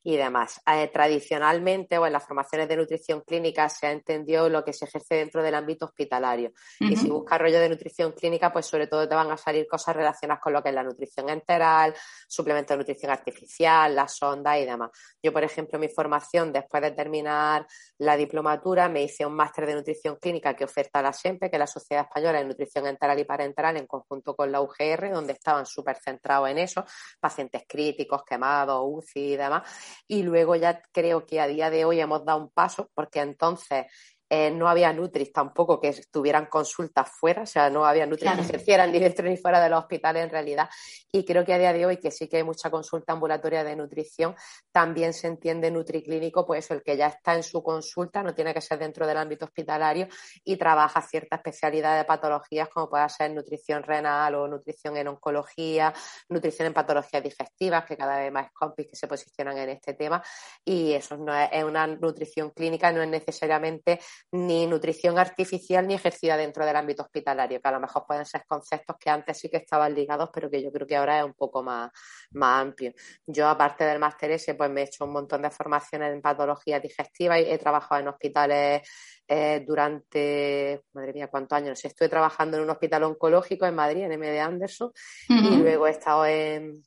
y 0.05 0.17
demás. 0.17 0.61
Eh, 0.71 0.87
tradicionalmente 0.93 1.97
o 1.97 2.05
en 2.05 2.13
las 2.13 2.23
formaciones 2.23 2.67
de 2.69 2.77
nutrición 2.77 3.21
clínica 3.21 3.67
se 3.69 3.87
ha 3.87 3.91
entendido 3.91 4.47
lo 4.49 4.63
que 4.63 4.71
se 4.71 4.85
ejerce 4.85 5.15
dentro 5.15 5.41
del 5.41 5.55
ámbito 5.55 5.85
hospitalario. 5.85 6.53
Y 6.79 6.95
si 6.95 7.09
buscas 7.09 7.41
rollo 7.41 7.59
de 7.59 7.69
nutrición 7.69 8.11
clínica, 8.11 8.53
pues 8.53 8.67
sobre 8.67 8.85
todo 8.85 9.09
te 9.09 9.15
van 9.15 9.31
a 9.31 9.37
salir 9.37 9.65
cosas 9.67 9.95
relacionadas 9.95 10.43
con 10.43 10.53
lo 10.53 10.61
que 10.61 10.69
es 10.69 10.75
la 10.75 10.83
nutrición 10.83 11.27
enteral, 11.29 11.95
suplemento 12.27 12.73
de 12.73 12.77
nutrición 12.77 13.11
artificial, 13.11 13.95
la 13.95 14.07
sonda 14.07 14.59
y 14.59 14.65
demás. 14.65 14.91
Yo, 15.23 15.33
por 15.33 15.43
ejemplo, 15.43 15.79
mi 15.79 15.87
formación, 15.87 16.53
después 16.53 16.83
de 16.83 16.91
terminar 16.91 17.65
la 17.97 18.15
diplomatura, 18.15 18.87
me 18.87 19.01
hice 19.01 19.25
un 19.25 19.33
máster 19.35 19.65
de 19.65 19.73
nutrición 19.73 20.17
clínica 20.17 20.55
que 20.55 20.65
oferta 20.65 21.01
la 21.01 21.13
SEMPE, 21.13 21.49
que 21.49 21.55
es 21.55 21.59
la 21.59 21.65
Sociedad 21.65 22.03
Española 22.03 22.37
de 22.37 22.45
Nutrición 22.45 22.85
Enteral 22.85 23.17
y 23.17 23.23
Parenteral, 23.23 23.77
en 23.77 23.87
conjunto 23.87 24.35
con 24.35 24.51
la 24.51 24.61
UGR, 24.61 25.11
donde 25.11 25.33
estaban 25.33 25.65
súper 25.65 25.97
centrados 25.97 26.47
en 26.47 26.59
eso, 26.59 26.85
pacientes 27.19 27.63
críticos, 27.67 28.21
quemados, 28.23 28.83
UCI 28.85 29.33
y 29.33 29.37
demás 29.37 29.63
y 30.07 30.23
luego 30.23 30.55
ya 30.55 30.81
creo 30.91 31.25
que 31.25 31.39
a 31.39 31.47
día 31.47 31.69
de 31.69 31.85
hoy 31.85 31.99
hemos 31.99 32.25
dado 32.25 32.39
un 32.39 32.49
paso 32.49 32.89
porque 32.93 33.19
entonces 33.19 33.85
eh, 34.27 34.49
no 34.49 34.67
había 34.67 34.91
Nutris 34.91 35.31
tampoco 35.31 35.79
que 35.79 35.93
tuvieran 36.11 36.47
consultas 36.47 37.09
fuera, 37.11 37.43
o 37.43 37.45
sea, 37.45 37.69
no 37.69 37.85
había 37.85 38.07
Nutris 38.07 38.31
que 38.31 38.41
ejercieran 38.41 38.91
ni 38.91 38.99
dentro 38.99 39.27
ni 39.27 39.37
fuera 39.37 39.61
de 39.61 39.69
los 39.69 39.79
hospitales 39.79 40.23
en 40.23 40.29
realidad. 40.31 40.67
Y 41.11 41.23
creo 41.23 41.45
que 41.45 41.53
a 41.53 41.59
día 41.59 41.71
de 41.71 41.85
hoy, 41.85 41.97
que 41.97 42.09
sí 42.09 42.27
que 42.27 42.37
hay 42.37 42.43
mucha 42.43 42.71
consulta 42.71 43.13
ambulatoria 43.13 43.63
de 43.63 43.75
nutrición, 43.75 44.35
también 44.71 45.13
se 45.13 45.27
entiende 45.27 45.69
nutriclínico, 45.69 46.45
pues 46.45 46.71
el 46.71 46.81
que 46.81 46.97
ya 46.97 47.07
está 47.07 47.35
en 47.35 47.43
su 47.43 47.61
consulta, 47.61 48.23
no 48.23 48.33
tiene 48.33 48.53
que 48.53 48.61
ser 48.61 48.79
dentro 48.79 49.05
del 49.05 49.17
ámbito 49.17 49.45
hospitalario 49.45 50.07
y 50.43 50.57
trabaja 50.57 51.01
cierta 51.01 51.35
especialidad 51.35 51.95
de 51.97 52.05
patologías 52.05 52.67
como 52.69 52.89
pueda 52.89 53.07
ser 53.09 53.31
nutrición 53.31 53.83
renal 53.83 54.35
o 54.35 54.47
nutrición 54.47 54.97
en 54.97 55.07
oncología, 55.07 55.93
nutrición 56.29 56.67
en 56.67 56.73
patologías 56.73 57.21
digestivas, 57.21 57.85
que 57.85 57.95
cada 57.95 58.17
vez 58.17 58.31
más 58.31 58.51
compis 58.51 58.87
que 58.87 58.95
se 58.95 59.07
posicionan 59.07 59.57
en 59.59 59.69
este 59.69 59.93
tema. 59.93 60.23
Y 60.63 60.93
eso 60.93 61.15
no 61.15 61.35
es, 61.35 61.49
es 61.51 61.63
una 61.63 61.85
nutrición 61.85 62.49
clínica, 62.49 62.91
no 62.91 63.03
es 63.03 63.09
necesariamente 63.09 63.99
ni 64.31 64.67
nutrición 64.67 65.17
artificial 65.17 65.87
ni 65.87 65.93
ejercida 65.93 66.37
dentro 66.37 66.65
del 66.65 66.75
ámbito 66.75 67.03
hospitalario, 67.03 67.61
que 67.61 67.67
a 67.67 67.71
lo 67.71 67.79
mejor 67.79 68.05
pueden 68.07 68.25
ser 68.25 68.43
conceptos 68.47 68.95
que 68.99 69.09
antes 69.09 69.37
sí 69.37 69.49
que 69.49 69.57
estaban 69.57 69.93
ligados, 69.93 70.29
pero 70.33 70.49
que 70.49 70.61
yo 70.61 70.71
creo 70.71 70.87
que 70.87 70.95
ahora 70.95 71.19
es 71.19 71.25
un 71.25 71.33
poco 71.33 71.63
más, 71.63 71.91
más 72.31 72.61
amplio. 72.61 72.93
Yo, 73.25 73.47
aparte 73.47 73.83
del 73.83 73.99
máster 73.99 74.31
ese, 74.31 74.55
pues 74.55 74.69
me 74.69 74.81
he 74.81 74.83
hecho 74.85 75.05
un 75.05 75.13
montón 75.13 75.41
de 75.41 75.51
formaciones 75.51 76.13
en 76.13 76.21
patología 76.21 76.79
digestiva 76.79 77.39
y 77.39 77.49
he 77.49 77.57
trabajado 77.57 78.01
en 78.01 78.07
hospitales 78.09 78.89
eh, 79.27 79.63
durante, 79.65 80.83
madre 80.93 81.13
mía, 81.13 81.27
cuántos 81.27 81.57
años. 81.57 81.83
Estoy 81.83 82.09
trabajando 82.09 82.57
en 82.57 82.63
un 82.63 82.69
hospital 82.69 83.03
oncológico 83.03 83.65
en 83.65 83.75
Madrid, 83.75 84.03
en 84.03 84.19
MD 84.19 84.39
Anderson, 84.39 84.91
y 85.29 85.55
luego 85.57 85.87
he 85.87 85.91
estado 85.91 86.25
en, 86.25 86.83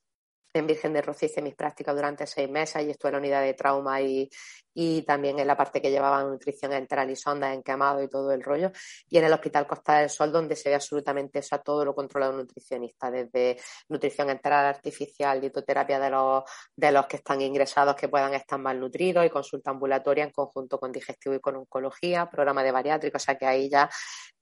en 0.58 0.66
Virgen 0.66 0.92
de 0.92 1.02
Rocío 1.02 1.26
hice 1.26 1.42
mis 1.42 1.54
prácticas 1.54 1.94
durante 1.94 2.26
seis 2.26 2.48
meses 2.48 2.84
y 2.84 2.90
estuve 2.90 3.10
en 3.10 3.12
la 3.14 3.18
unidad 3.18 3.42
de 3.42 3.54
trauma 3.54 4.00
y, 4.00 4.28
y 4.74 5.02
también 5.02 5.38
en 5.40 5.46
la 5.46 5.56
parte 5.56 5.82
que 5.82 5.90
llevaba 5.90 6.22
nutrición 6.22 6.72
enteral 6.72 7.10
y 7.10 7.16
sondas 7.16 7.52
en 7.52 7.64
quemado 7.64 8.00
y 8.00 8.08
todo 8.08 8.30
el 8.32 8.42
rollo. 8.42 8.70
Y 9.08 9.18
en 9.18 9.24
el 9.24 9.32
Hospital 9.32 9.66
Costa 9.66 9.98
del 9.98 10.08
Sol, 10.08 10.30
donde 10.30 10.54
se 10.54 10.68
ve 10.68 10.76
absolutamente 10.76 11.40
eso, 11.40 11.58
todo 11.58 11.84
lo 11.84 11.94
controla 11.94 12.30
un 12.30 12.36
nutricionista, 12.36 13.10
desde 13.10 13.58
nutrición 13.88 14.30
enteral 14.30 14.66
artificial, 14.66 15.40
dietoterapia 15.40 15.98
de 15.98 16.10
los, 16.10 16.44
de 16.76 16.92
los 16.92 17.06
que 17.06 17.16
están 17.16 17.40
ingresados 17.40 17.96
que 17.96 18.08
puedan 18.08 18.34
estar 18.34 18.60
malnutridos 18.60 19.26
y 19.26 19.30
consulta 19.30 19.70
ambulatoria 19.70 20.22
en 20.22 20.30
conjunto 20.30 20.78
con 20.78 20.92
digestivo 20.92 21.34
y 21.34 21.40
con 21.40 21.56
oncología, 21.56 22.30
programa 22.30 22.62
de 22.62 22.70
bariátrico, 22.70 23.16
o 23.16 23.20
sea 23.20 23.36
que 23.36 23.46
ahí 23.46 23.68
ya 23.68 23.90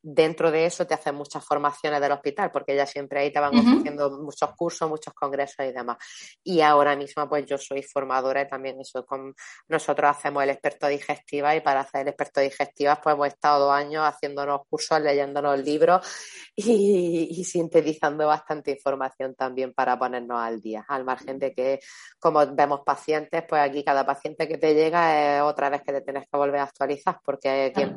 dentro 0.09 0.53
de 0.53 0.67
eso 0.67 0.87
te 0.87 0.95
hacen 0.95 1.17
muchas 1.17 1.45
formaciones 1.45 2.01
del 2.01 2.13
hospital, 2.13 2.53
porque 2.53 2.77
ya 2.77 2.87
siempre 2.87 3.21
ahí 3.21 3.33
te 3.33 3.41
van 3.41 3.57
ofreciendo 3.57 4.11
muchos 4.23 4.55
cursos, 4.55 4.89
muchos 4.89 5.13
congresos 5.13 5.67
y 5.67 5.73
demás. 5.73 5.97
Y 6.43 6.61
ahora 6.61 6.95
mismo, 6.97 7.29
pues 7.29 7.45
yo 7.47 7.59
soy 7.59 7.83
formadora 7.83 8.43
y 8.43 8.49
también 8.49 8.81
eso, 8.81 9.05
con 9.05 9.35
nosotros 9.69 10.11
hacemos 10.11 10.43
el 10.43 10.51
experto 10.51 10.87
digestiva 10.87 11.57
y 11.57 11.61
para 11.61 11.81
hacer 11.81 12.03
el 12.03 12.09
experto 12.09 12.41
digestiva, 12.41 13.01
pues 13.01 13.15
hemos 13.15 13.29
estado 13.29 13.67
dos 13.67 13.75
años 13.75 14.05
haciéndonos 14.05 14.61
cursos, 14.69 15.01
leyéndonos 15.01 15.59
libros 15.61 16.07
y, 16.55 17.45
sintetizando 17.45 18.27
bastante 18.27 18.71
información 18.71 19.35
también 19.35 19.73
para 19.73 19.99
ponernos 19.99 20.41
al 20.41 20.61
día, 20.61 20.85
al 20.89 21.05
margen 21.05 21.39
de 21.39 21.53
que, 21.53 21.81
como 22.19 22.47
vemos 22.55 22.81
pacientes, 22.85 23.43
pues 23.49 23.63
aquí 23.63 23.85
cada 23.85 24.07
paciente 24.07 24.49
que 24.49 24.59
te 24.59 24.75
llega 24.75 25.39
es 25.39 25.43
otra 25.43 25.71
vez 25.71 25.83
que 25.83 25.93
te 25.93 26.01
tienes 26.03 26.25
que 26.31 26.37
volver 26.37 26.61
a 26.61 26.65
actualizar, 26.65 27.19
porque 27.25 27.73
quien, 27.75 27.97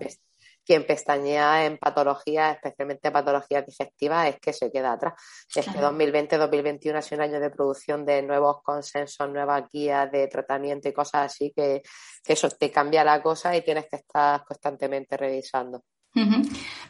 quien 0.69 0.85
pestañea 0.85 1.65
en 1.65 1.79
patologías, 1.79 2.53
especialmente 2.53 3.09
patologías 3.09 3.65
digestivas, 3.65 4.27
es 4.27 4.39
que 4.39 4.53
se 4.53 4.71
queda 4.71 4.91
atrás. 4.91 5.15
Es 5.55 5.65
que 5.65 5.79
2020-2021 5.79 6.95
ha 6.95 7.01
sido 7.01 7.17
un 7.17 7.23
año 7.23 7.39
de 7.39 7.49
producción 7.49 8.05
de 8.05 8.21
nuevos 8.21 8.61
consensos, 8.61 9.27
nuevas 9.31 9.63
guías 9.73 10.11
de 10.11 10.27
tratamiento 10.27 10.87
y 10.87 10.93
cosas 10.93 11.25
así 11.25 11.51
que, 11.55 11.81
que 12.23 12.33
eso 12.33 12.47
te 12.51 12.69
cambia 12.69 13.03
la 13.03 13.19
cosa 13.19 13.57
y 13.57 13.63
tienes 13.63 13.87
que 13.89 13.95
estar 13.95 14.45
constantemente 14.45 15.17
revisando. 15.17 15.81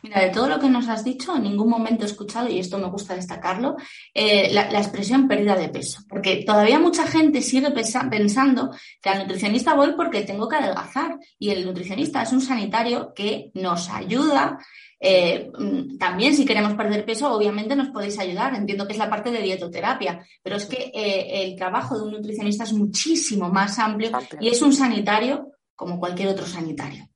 Mira, 0.01 0.22
de 0.22 0.29
todo 0.29 0.48
lo 0.48 0.60
que 0.60 0.70
nos 0.70 0.88
has 0.88 1.03
dicho, 1.03 1.36
en 1.36 1.44
ningún 1.44 1.70
momento 1.70 2.03
he 2.03 2.08
escuchado, 2.08 2.50
y 2.50 2.60
esto 2.60 2.77
me 2.77 2.88
gusta 2.88 3.15
destacarlo, 3.15 3.75
eh, 4.13 4.50
la, 4.53 4.63
expresión 4.79 5.27
pérdida 5.27 5.56
de 5.56 5.70
peso. 5.70 6.01
Porque 6.08 6.44
todavía 6.46 6.79
mucha 6.79 7.06
gente 7.06 7.41
sigue 7.41 7.72
pensando 7.72 8.72
que 9.01 9.10
al 9.10 9.20
nutricionista 9.20 9.74
voy 9.74 9.94
porque 9.94 10.22
tengo 10.22 10.48
que 10.48 10.56
adelgazar. 10.56 11.18
Y 11.38 11.50
el 11.50 11.65
nutricionista 11.65 12.22
es 12.22 12.32
un 12.32 12.41
sanitario 12.41 13.13
que 13.13 13.51
nos 13.56 13.89
ayuda. 13.89 14.58
Eh, 15.00 15.51
también, 15.98 16.36
si 16.36 16.46
queremos 16.46 16.74
perder 16.74 17.05
peso, 17.05 17.31
obviamente 17.31 17.75
nos 17.75 17.90
podéis 17.90 18.18
ayudar. 18.20 18.55
Entiendo 18.55 18.85
que 18.85 18.94
es 18.94 19.00
la 19.00 19.09
parte 19.09 19.31
de 19.31 19.42
dietoterapia, 19.42 20.25
pero 20.42 20.57
es 20.57 20.66
que 20.66 20.92
eh, 20.94 21.44
el 21.44 21.55
trabajo 21.55 21.98
de 21.98 22.03
un 22.03 22.12
nutricionista 22.12 22.64
es 22.64 22.74
muchísimo 22.74 23.50
más 23.50 23.79
amplio 23.79 24.12
y 24.40 24.50
es 24.50 24.62
un 24.62 24.74
sanitario 24.74 25.51
como 25.75 26.00
cualquier 26.00 26.29
otro 26.29 26.46
sanitario. 26.46 27.07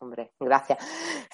Hombre, 0.00 0.32
gracias 0.38 0.78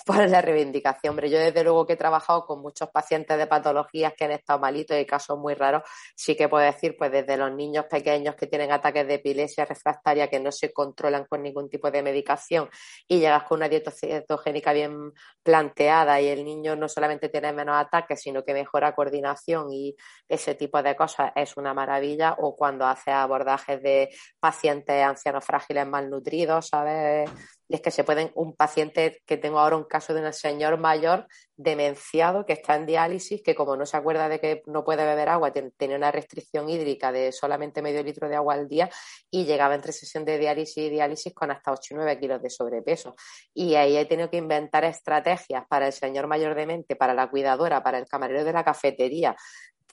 por 0.06 0.28
la 0.28 0.40
reivindicación. 0.40 1.10
Hombre, 1.12 1.30
yo 1.30 1.38
desde 1.38 1.64
luego 1.64 1.86
que 1.86 1.94
he 1.94 1.96
trabajado 1.96 2.46
con 2.46 2.60
muchos 2.60 2.90
pacientes 2.90 3.36
de 3.36 3.46
patologías 3.46 4.14
que 4.16 4.24
han 4.24 4.32
estado 4.32 4.58
malitos 4.58 4.98
y 4.98 5.06
casos 5.06 5.38
muy 5.38 5.54
raros, 5.54 5.82
sí 6.14 6.36
que 6.36 6.48
puedo 6.48 6.64
decir, 6.64 6.96
pues 6.96 7.10
desde 7.10 7.36
los 7.36 7.52
niños 7.52 7.86
pequeños 7.86 8.34
que 8.36 8.46
tienen 8.46 8.72
ataques 8.72 9.06
de 9.06 9.14
epilepsia 9.14 9.64
refractaria 9.64 10.28
que 10.28 10.40
no 10.40 10.52
se 10.52 10.72
controlan 10.72 11.24
con 11.26 11.42
ningún 11.42 11.68
tipo 11.68 11.90
de 11.90 12.02
medicación 12.02 12.68
y 13.08 13.18
llegas 13.18 13.44
con 13.44 13.58
una 13.58 13.68
dieta 13.68 13.90
cetogénica 13.90 14.72
bien 14.72 15.12
planteada 15.42 16.20
y 16.20 16.28
el 16.28 16.44
niño 16.44 16.76
no 16.76 16.88
solamente 16.88 17.28
tiene 17.28 17.52
menos 17.52 17.76
ataques, 17.76 18.20
sino 18.20 18.44
que 18.44 18.54
mejora 18.54 18.94
coordinación 18.94 19.72
y 19.72 19.96
ese 20.28 20.54
tipo 20.54 20.82
de 20.82 20.96
cosas 20.96 21.32
es 21.34 21.56
una 21.56 21.74
maravilla. 21.74 22.36
O 22.38 22.56
cuando 22.56 22.86
hace 22.86 23.10
abordajes 23.10 23.82
de 23.82 24.10
pacientes 24.40 25.02
ancianos 25.04 25.44
frágiles 25.44 25.86
malnutridos, 25.86 26.68
¿sabes? 26.68 27.30
Y 27.68 27.76
es 27.76 27.80
que 27.80 27.90
se 27.90 28.04
pueden, 28.04 28.30
un 28.34 28.54
paciente 28.54 29.22
que 29.26 29.36
tengo 29.36 29.58
ahora 29.58 29.76
un 29.76 29.84
caso 29.84 30.14
de 30.14 30.24
un 30.24 30.32
señor 30.32 30.78
mayor 30.78 31.26
demenciado 31.56 32.44
que 32.44 32.54
está 32.54 32.76
en 32.76 32.86
diálisis, 32.86 33.42
que 33.42 33.54
como 33.54 33.76
no 33.76 33.86
se 33.86 33.96
acuerda 33.96 34.28
de 34.28 34.40
que 34.40 34.62
no 34.66 34.84
puede 34.84 35.04
beber 35.04 35.28
agua, 35.28 35.52
tiene 35.52 35.96
una 35.96 36.10
restricción 36.10 36.68
hídrica 36.68 37.12
de 37.12 37.32
solamente 37.32 37.82
medio 37.82 38.02
litro 38.02 38.28
de 38.28 38.36
agua 38.36 38.54
al 38.54 38.68
día 38.68 38.90
y 39.30 39.44
llegaba 39.44 39.74
entre 39.74 39.92
sesión 39.92 40.24
de 40.24 40.38
diálisis 40.38 40.76
y 40.78 40.90
diálisis 40.90 41.32
con 41.34 41.50
hasta 41.50 41.72
8 41.72 41.94
o 41.94 41.96
9 41.98 42.18
kilos 42.18 42.42
de 42.42 42.50
sobrepeso. 42.50 43.14
Y 43.54 43.74
ahí 43.74 43.96
he 43.96 44.04
tenido 44.06 44.28
que 44.30 44.36
inventar 44.36 44.84
estrategias 44.84 45.64
para 45.68 45.86
el 45.86 45.92
señor 45.92 46.26
mayor 46.26 46.54
demente, 46.54 46.96
para 46.96 47.14
la 47.14 47.30
cuidadora, 47.30 47.82
para 47.82 47.98
el 47.98 48.06
camarero 48.06 48.44
de 48.44 48.52
la 48.52 48.64
cafetería, 48.64 49.36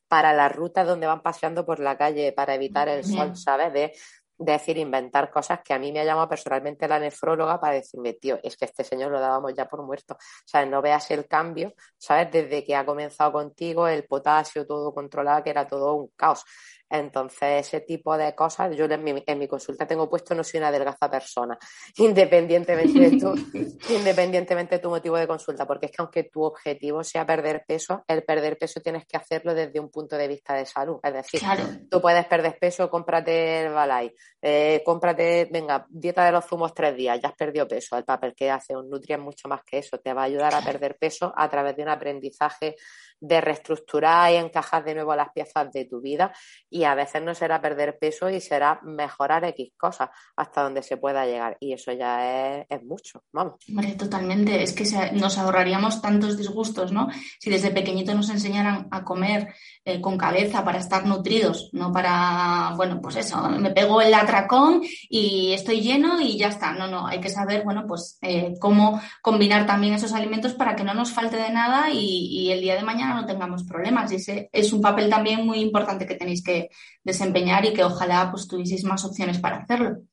para 0.09 0.33
las 0.33 0.53
rutas 0.53 0.87
donde 0.87 1.07
van 1.07 1.21
paseando 1.21 1.65
por 1.65 1.79
la 1.79 1.97
calle 1.97 2.33
para 2.33 2.55
evitar 2.55 2.89
el 2.89 3.05
sol, 3.05 3.37
¿sabes? 3.37 3.71
De 3.71 3.93
decir, 4.39 4.77
inventar 4.77 5.29
cosas 5.29 5.59
que 5.63 5.73
a 5.73 5.79
mí 5.79 5.91
me 5.91 5.99
ha 5.99 6.05
llamado 6.05 6.29
personalmente 6.29 6.87
la 6.87 6.99
nefróloga 6.99 7.59
para 7.59 7.75
decirme, 7.75 8.13
tío, 8.13 8.39
es 8.41 8.55
que 8.57 8.65
este 8.65 8.83
señor 8.83 9.11
lo 9.11 9.19
dábamos 9.19 9.53
ya 9.53 9.67
por 9.67 9.83
muerto. 9.83 10.17
Sea, 10.45 10.65
no 10.65 10.81
veas 10.81 11.11
el 11.11 11.27
cambio, 11.27 11.73
¿sabes? 11.97 12.31
Desde 12.31 12.63
que 12.63 12.75
ha 12.75 12.85
comenzado 12.85 13.33
contigo, 13.33 13.87
el 13.87 14.05
potasio 14.05 14.65
todo 14.65 14.93
controlado, 14.93 15.43
que 15.43 15.49
era 15.49 15.67
todo 15.67 15.93
un 15.93 16.07
caos. 16.15 16.45
Entonces, 16.89 17.67
ese 17.67 17.81
tipo 17.81 18.17
de 18.17 18.33
cosas, 18.33 18.75
yo 18.75 18.85
en 18.85 19.03
mi, 19.03 19.23
en 19.25 19.39
mi, 19.39 19.47
consulta 19.47 19.85
tengo 19.85 20.09
puesto 20.09 20.33
no 20.33 20.43
soy 20.43 20.59
una 20.59 20.71
delgaza 20.71 21.09
persona, 21.09 21.57
independientemente 21.97 22.99
de, 22.99 23.17
tu, 23.17 23.33
independientemente 23.93 24.75
de 24.75 24.81
tu 24.81 24.89
motivo 24.89 25.17
de 25.17 25.27
consulta, 25.27 25.67
porque 25.67 25.87
es 25.87 25.91
que 25.91 26.01
aunque 26.01 26.23
tu 26.23 26.43
objetivo 26.43 27.03
sea 27.03 27.25
perder 27.25 27.63
peso, 27.67 28.03
el 28.07 28.23
perder 28.23 28.57
peso 28.57 28.81
tienes 28.81 29.05
que 29.05 29.17
hacerlo 29.17 29.53
desde 29.53 29.79
un 29.79 29.89
punto 29.89 30.17
de 30.17 30.27
vista 30.27 30.53
de 30.55 30.65
salud. 30.65 30.99
Es 31.03 31.13
decir, 31.13 31.41
tú 31.89 32.01
puedes 32.01 32.25
perder 32.25 32.57
peso, 32.59 32.89
cómprate 32.89 33.65
el 33.65 33.73
Balay, 33.73 34.13
eh, 34.41 34.81
cómprate, 34.83 35.47
venga, 35.51 35.85
dieta 35.89 36.25
de 36.25 36.31
los 36.31 36.45
zumos 36.45 36.73
tres 36.73 36.95
días, 36.95 37.19
ya 37.21 37.29
has 37.29 37.35
perdido 37.35 37.67
peso. 37.67 37.97
El 37.97 38.03
papel 38.03 38.33
que 38.35 38.49
hace 38.49 38.75
un 38.75 38.89
nutrient 38.89 39.23
mucho 39.23 39.47
más 39.47 39.61
que 39.63 39.79
eso, 39.79 39.99
te 39.99 40.13
va 40.13 40.21
a 40.23 40.25
ayudar 40.25 40.55
a 40.55 40.61
perder 40.61 40.97
peso 40.97 41.33
a 41.35 41.49
través 41.49 41.75
de 41.75 41.83
un 41.83 41.89
aprendizaje 41.89 42.75
de 43.19 43.41
reestructurar 43.41 44.31
y 44.31 44.37
encajar 44.37 44.83
de 44.83 44.95
nuevo 44.95 45.15
las 45.15 45.31
piezas 45.31 45.71
de 45.71 45.85
tu 45.85 45.99
vida 45.99 46.33
y 46.69 46.78
a 46.83 46.95
veces 46.95 47.21
no 47.21 47.33
será 47.33 47.61
perder 47.61 47.97
peso 47.99 48.29
y 48.29 48.41
será 48.41 48.79
mejorar 48.83 49.43
X 49.45 49.71
cosas 49.77 50.09
hasta 50.35 50.63
donde 50.63 50.83
se 50.83 50.97
pueda 50.97 51.25
llegar 51.25 51.57
y 51.59 51.73
eso 51.73 51.91
ya 51.91 52.63
es, 52.69 52.83
mucho, 52.83 53.23
vamos. 53.31 53.55
totalmente, 53.97 54.63
es 54.63 54.73
que 54.73 54.85
nos 55.13 55.37
ahorraríamos 55.37 56.01
tantos 56.01 56.37
disgustos, 56.37 56.91
¿no? 56.91 57.09
Si 57.39 57.49
desde 57.49 57.71
pequeñito 57.71 58.13
nos 58.13 58.29
enseñaran 58.29 58.87
a 58.91 59.03
comer 59.03 59.53
eh, 59.85 60.01
con 60.01 60.17
cabeza 60.17 60.63
para 60.63 60.79
estar 60.79 61.05
nutridos, 61.05 61.69
no 61.73 61.91
para, 61.91 62.73
bueno, 62.75 62.99
pues 63.01 63.17
eso, 63.17 63.49
me 63.49 63.71
pego 63.71 64.01
el 64.01 64.13
atracón 64.13 64.81
y 65.09 65.53
estoy 65.53 65.81
lleno 65.81 66.21
y 66.21 66.37
ya 66.37 66.47
está. 66.47 66.73
No, 66.73 66.87
no, 66.87 67.07
hay 67.07 67.19
que 67.19 67.29
saber, 67.29 67.63
bueno, 67.63 67.85
pues 67.87 68.17
eh, 68.21 68.53
cómo 68.59 69.01
combinar 69.21 69.65
también 69.65 69.93
esos 69.93 70.13
alimentos 70.13 70.53
para 70.53 70.75
que 70.75 70.83
no 70.83 70.93
nos 70.93 71.11
falte 71.11 71.37
de 71.37 71.49
nada 71.49 71.89
y 71.91 72.51
el 72.51 72.61
día 72.61 72.75
de 72.75 72.83
mañana 72.83 73.15
no 73.15 73.25
tengamos 73.25 73.63
problemas. 73.63 74.11
Y 74.11 74.15
ese 74.15 74.49
es 74.51 74.73
un 74.73 74.81
papel 74.81 75.09
también 75.09 75.45
muy 75.45 75.59
importante 75.59 76.05
que 76.05 76.15
tenéis 76.15 76.43
que 76.43 76.68
desempeñar 77.03 77.65
y 77.65 77.73
que 77.73 77.83
ojalá 77.83 78.29
pues 78.31 78.47
tuvieseis 78.47 78.83
más 78.83 79.03
opciones 79.05 79.39
para 79.39 79.57
hacerlo. 79.57 80.03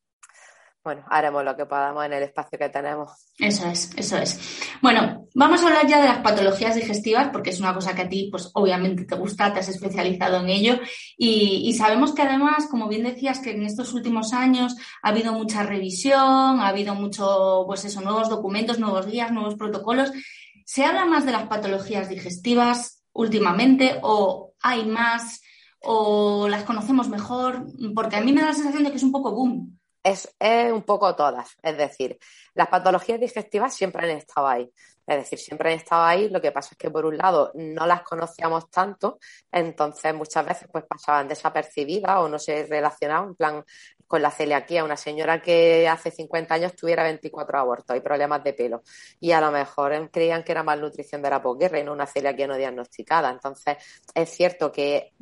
Bueno, 0.84 1.04
haremos 1.10 1.44
lo 1.44 1.56
que 1.56 1.66
podamos 1.66 2.04
en 2.04 2.12
el 2.12 2.22
espacio 2.22 2.58
que 2.58 2.68
tenemos. 2.68 3.10
Eso 3.38 3.66
es, 3.66 3.92
eso 3.96 4.16
es. 4.16 4.60
Bueno, 4.80 5.26
Vamos 5.38 5.62
a 5.62 5.66
hablar 5.66 5.86
ya 5.86 6.00
de 6.00 6.08
las 6.08 6.20
patologías 6.20 6.76
digestivas, 6.76 7.28
porque 7.28 7.50
es 7.50 7.60
una 7.60 7.74
cosa 7.74 7.94
que 7.94 8.00
a 8.00 8.08
ti, 8.08 8.28
pues 8.30 8.50
obviamente 8.54 9.04
te 9.04 9.16
gusta, 9.16 9.52
te 9.52 9.60
has 9.60 9.68
especializado 9.68 10.40
en 10.40 10.48
ello. 10.48 10.80
Y, 11.18 11.74
sabemos 11.74 12.14
que 12.14 12.22
además, 12.22 12.66
como 12.70 12.88
bien 12.88 13.02
decías, 13.02 13.40
que 13.40 13.50
en 13.50 13.62
estos 13.62 13.92
últimos 13.92 14.32
años 14.32 14.74
ha 15.02 15.10
habido 15.10 15.34
mucha 15.34 15.62
revisión, 15.62 16.58
ha 16.58 16.68
habido 16.68 16.94
mucho, 16.94 17.64
pues 17.66 17.84
eso, 17.84 18.00
nuevos 18.00 18.30
documentos, 18.30 18.78
nuevos 18.78 19.04
guías, 19.04 19.30
nuevos 19.30 19.56
protocolos. 19.56 20.10
¿Se 20.64 20.86
habla 20.86 21.04
más 21.04 21.26
de 21.26 21.32
las 21.32 21.48
patologías 21.48 22.08
digestivas 22.08 23.04
últimamente 23.12 23.98
o 24.00 24.54
hay 24.62 24.86
más 24.86 25.42
o 25.80 26.48
las 26.48 26.64
conocemos 26.64 27.08
mejor? 27.08 27.64
Porque 27.94 28.16
a 28.16 28.20
mí 28.20 28.32
me 28.32 28.40
da 28.40 28.48
la 28.48 28.54
sensación 28.54 28.84
de 28.84 28.90
que 28.90 28.96
es 28.96 29.02
un 29.02 29.12
poco 29.12 29.32
boom. 29.32 29.78
Es, 30.02 30.28
un 30.72 30.82
poco 30.82 31.16
todas. 31.16 31.56
Es 31.62 31.76
decir, 31.76 32.16
las 32.54 32.68
patologías 32.68 33.18
digestivas 33.18 33.74
siempre 33.74 34.08
han 34.08 34.16
estado 34.16 34.46
ahí. 34.46 34.70
Es 35.04 35.16
decir, 35.18 35.38
siempre 35.38 35.72
han 35.72 35.78
estado 35.78 36.02
ahí, 36.04 36.28
lo 36.28 36.40
que 36.40 36.52
pasa 36.52 36.70
es 36.72 36.78
que 36.78 36.90
por 36.90 37.06
un 37.06 37.16
lado 37.16 37.52
no 37.54 37.86
las 37.86 38.02
conocíamos 38.02 38.68
tanto, 38.70 39.18
entonces 39.52 40.12
muchas 40.14 40.44
veces 40.44 40.68
pues 40.70 40.84
pasaban 40.84 41.28
desapercibidas 41.28 42.18
o 42.18 42.28
no 42.28 42.40
se 42.40 42.66
relacionaban, 42.66 43.28
en 43.28 43.34
plan 43.36 43.64
con 44.06 44.22
la 44.22 44.30
celiaquía, 44.30 44.84
una 44.84 44.96
señora 44.96 45.40
que 45.42 45.88
hace 45.88 46.10
50 46.10 46.54
años 46.54 46.74
tuviera 46.74 47.02
24 47.04 47.58
abortos 47.58 47.96
y 47.96 48.00
problemas 48.00 48.42
de 48.42 48.52
pelo 48.52 48.82
y 49.20 49.32
a 49.32 49.40
lo 49.40 49.50
mejor 49.50 50.10
creían 50.10 50.44
que 50.44 50.52
era 50.52 50.62
malnutrición 50.62 51.22
de 51.22 51.30
la 51.30 51.42
posguerra 51.42 51.78
y 51.78 51.84
no 51.84 51.92
una 51.92 52.06
celiaquía 52.06 52.46
no 52.46 52.56
diagnosticada. 52.56 53.30
Entonces, 53.30 53.76
es 54.14 54.30
cierto 54.30 54.70
que 54.70 55.12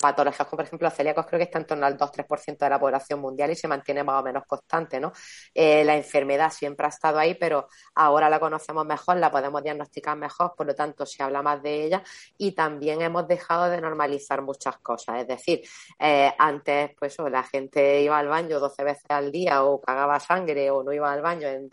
patologías 0.00 0.46
como 0.48 0.58
por 0.58 0.66
ejemplo 0.66 0.90
celíacos 0.90 1.26
creo 1.26 1.38
que 1.38 1.44
está 1.44 1.58
en 1.58 1.66
torno 1.66 1.86
al 1.86 1.96
2-3% 1.96 2.58
de 2.58 2.70
la 2.70 2.80
población 2.80 3.20
mundial 3.20 3.50
y 3.50 3.56
se 3.56 3.68
mantiene 3.68 4.02
más 4.02 4.20
o 4.20 4.24
menos 4.24 4.44
constante, 4.46 4.98
¿no? 4.98 5.12
Eh, 5.54 5.84
la 5.84 5.96
enfermedad 5.96 6.50
siempre 6.50 6.86
ha 6.86 6.88
estado 6.88 7.18
ahí, 7.18 7.34
pero 7.34 7.68
ahora 7.94 8.28
la 8.28 8.40
conocemos 8.40 8.84
mejor, 8.84 9.16
la 9.18 9.30
podemos 9.30 9.62
diagnosticar 9.62 10.16
mejor, 10.16 10.54
por 10.56 10.66
lo 10.66 10.74
tanto 10.74 11.06
se 11.06 11.22
habla 11.22 11.42
más 11.42 11.62
de 11.62 11.84
ella 11.84 12.02
y 12.36 12.52
también 12.52 13.00
hemos 13.00 13.28
dejado 13.28 13.70
de 13.70 13.80
normalizar 13.80 14.42
muchas 14.42 14.78
cosas, 14.78 15.20
es 15.20 15.28
decir, 15.28 15.62
eh, 15.98 16.32
antes 16.38 16.90
pues 16.98 17.16
la 17.30 17.42
gente 17.44 18.02
iba 18.02 18.18
al 18.18 18.28
baño 18.28 18.58
12 18.58 18.84
veces 18.84 19.04
al 19.08 19.30
día 19.30 19.64
o 19.64 19.80
cagaba 19.80 20.18
sangre 20.20 20.70
o 20.70 20.82
no 20.82 20.92
iba 20.92 21.12
al 21.12 21.22
baño 21.22 21.48
en 21.48 21.68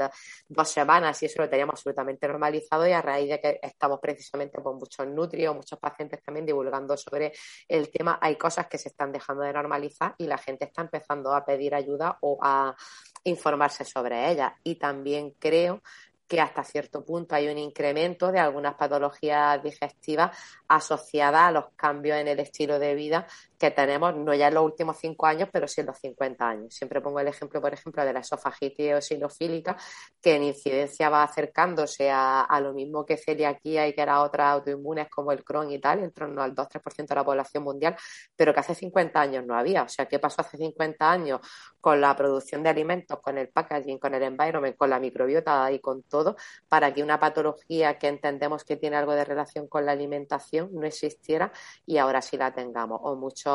dos 0.48 0.70
semanas 0.70 1.22
y 1.24 1.26
eso 1.26 1.42
lo 1.42 1.50
teníamos 1.50 1.74
absolutamente 1.74 2.28
normalizado 2.28 2.88
y 2.88 2.92
a 2.92 3.02
raíz 3.02 3.30
de 3.30 3.40
que 3.40 3.60
estamos 3.62 4.00
precisamente 4.00 4.62
con 4.62 4.78
muchos 4.78 5.08
nutrios, 5.08 5.56
muchos 5.56 5.80
pacientes 5.80 6.22
también 6.24 6.46
divulgando 6.46 6.96
sobre 6.98 7.34
el 7.68 7.90
tema 7.90 8.03
hay 8.22 8.36
cosas 8.38 8.68
que 8.68 8.78
se 8.78 8.90
están 8.90 9.12
dejando 9.12 9.44
de 9.44 9.54
normalizar 9.54 10.16
y 10.18 10.28
la 10.28 10.38
gente 10.38 10.66
está 10.66 10.82
empezando 10.82 11.34
a 11.34 11.46
pedir 11.46 11.76
ayuda 11.76 12.18
o 12.22 12.38
a 12.42 12.76
informarse 13.24 13.86
sobre 13.86 14.32
ellas. 14.32 14.54
Y 14.64 14.76
también 14.76 15.32
creo 15.40 15.82
que 16.28 16.42
hasta 16.42 16.64
cierto 16.64 17.04
punto 17.06 17.36
hay 17.36 17.48
un 17.48 17.58
incremento 17.58 18.32
de 18.32 18.40
algunas 18.40 18.76
patologías 18.76 19.62
digestivas 19.62 20.36
asociadas 20.68 21.44
a 21.44 21.52
los 21.52 21.66
cambios 21.76 22.18
en 22.18 22.28
el 22.28 22.40
estilo 22.40 22.80
de 22.80 22.96
vida 22.96 23.28
que 23.64 23.72
tenemos, 23.72 24.14
no 24.14 24.34
ya 24.34 24.50
en 24.50 24.56
los 24.56 24.66
últimos 24.66 24.98
cinco 24.98 25.26
años, 25.26 25.48
pero 25.50 25.70
sí 25.70 25.80
en 25.80 25.88
los 25.88 25.98
50 25.98 26.50
años. 26.50 26.76
Siempre 26.76 27.00
pongo 27.00 27.22
el 27.22 27.30
ejemplo, 27.30 27.62
por 27.62 27.74
ejemplo, 27.74 28.04
de 28.04 28.12
la 28.12 28.20
esofagitis 28.20 28.88
eosinofílica, 28.88 29.78
que 30.22 30.36
en 30.36 30.44
incidencia 30.44 31.08
va 31.10 31.24
acercándose 31.24 32.12
a, 32.12 32.60
lo 32.62 32.74
mismo 32.74 33.06
que 33.06 33.16
celiaquía 33.16 33.88
y 33.88 33.94
que 33.94 34.02
era 34.02 34.22
otras 34.22 34.48
autoinmunes 34.56 35.08
como 35.10 35.32
el 35.32 35.46
Crohn 35.46 35.72
y 35.72 35.80
tal, 35.80 36.00
en 36.00 36.12
torno 36.12 36.42
al 36.42 36.54
2-3% 36.54 37.08
de 37.08 37.16
la 37.16 37.24
población 37.24 37.64
mundial, 37.64 37.96
pero 38.36 38.54
que 38.54 38.60
hace 38.60 38.76
50 38.76 39.22
años 39.22 39.46
no 39.46 39.56
había. 39.56 39.84
O 39.84 39.88
sea, 39.88 40.08
¿qué 40.08 40.20
pasó 40.20 40.42
hace 40.42 40.58
50 40.58 41.10
años 41.10 41.40
con 41.80 42.02
la 42.02 42.14
producción 42.18 42.64
de 42.64 42.70
alimentos, 42.70 43.22
con 43.22 43.38
el 43.38 43.48
packaging, 43.48 43.98
con 43.98 44.14
el 44.14 44.24
environment, 44.24 44.76
con 44.76 44.90
la 44.90 45.00
microbiota 45.00 45.72
y 45.72 45.80
con 45.80 46.04
todo, 46.04 46.36
para 46.68 46.94
que 46.94 47.02
una 47.02 47.18
patología 47.18 47.98
que 47.98 48.10
entendemos 48.10 48.66
que 48.66 48.76
tiene 48.76 48.98
algo 48.98 49.14
de 49.14 49.24
relación 49.24 49.70
con 49.70 49.86
la 49.86 49.94
alimentación 49.94 50.70
no 50.74 50.86
existiera 50.86 51.54
y 51.86 51.98
ahora 51.98 52.22
sí 52.22 52.36
la 52.36 52.54
tengamos? 52.54 53.00
O 53.04 53.16
mucho 53.16 53.53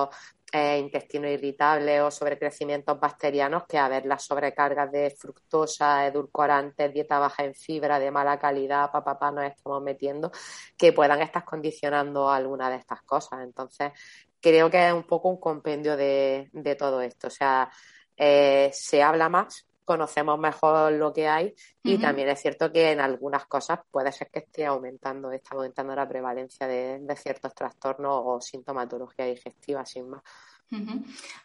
eh, 0.53 0.79
intestino 0.79 1.29
irritable 1.29 2.01
o 2.01 2.11
sobrecrecimientos 2.11 2.99
bacterianos 2.99 3.65
que 3.67 3.77
a 3.77 3.89
ver 3.89 4.07
las 4.07 4.25
sobrecargas 4.25 4.91
de 4.91 5.11
fructosa, 5.11 6.07
edulcorantes, 6.07 6.93
dieta 6.93 7.19
baja 7.19 7.45
en 7.45 7.55
fibra 7.55 7.99
de 7.99 8.11
mala 8.11 8.39
calidad, 8.39 8.91
papá, 8.91 9.19
pa, 9.19 9.31
nos 9.31 9.45
estamos 9.45 9.83
metiendo, 9.83 10.33
que 10.77 10.93
puedan 10.93 11.21
estar 11.21 11.45
condicionando 11.45 12.31
alguna 12.31 12.71
de 12.71 12.77
estas 12.77 13.03
cosas. 13.03 13.41
Entonces, 13.43 13.93
creo 14.41 14.71
que 14.71 14.89
es 14.89 14.93
un 14.95 15.05
poco 15.05 15.29
un 15.29 15.39
compendio 15.39 15.97
de, 15.97 16.49
todo 16.79 17.03
esto. 17.03 17.27
O 17.27 17.31
sea, 17.31 17.71
eh, 18.17 18.71
se 18.73 19.03
habla 19.03 19.29
más, 19.29 19.68
conocemos 19.89 20.39
mejor 20.39 20.93
lo 20.93 21.15
que 21.15 21.27
hay 21.27 21.55
y 21.83 21.97
también 21.97 22.29
es 22.29 22.43
cierto 22.43 22.71
que 22.71 22.93
en 22.93 23.01
algunas 23.01 23.47
cosas 23.47 23.81
puede 23.91 24.13
ser 24.13 24.29
que 24.31 24.41
esté 24.41 24.67
aumentando, 24.67 25.33
está 25.33 25.55
aumentando 25.55 25.97
la 25.97 26.07
prevalencia 26.07 26.67
de, 26.67 26.99
de 27.01 27.17
ciertos 27.17 27.55
trastornos 27.55 28.21
o 28.23 28.39
sintomatología 28.39 29.25
digestiva 29.25 29.87
sin 29.87 30.11
más. 30.11 30.23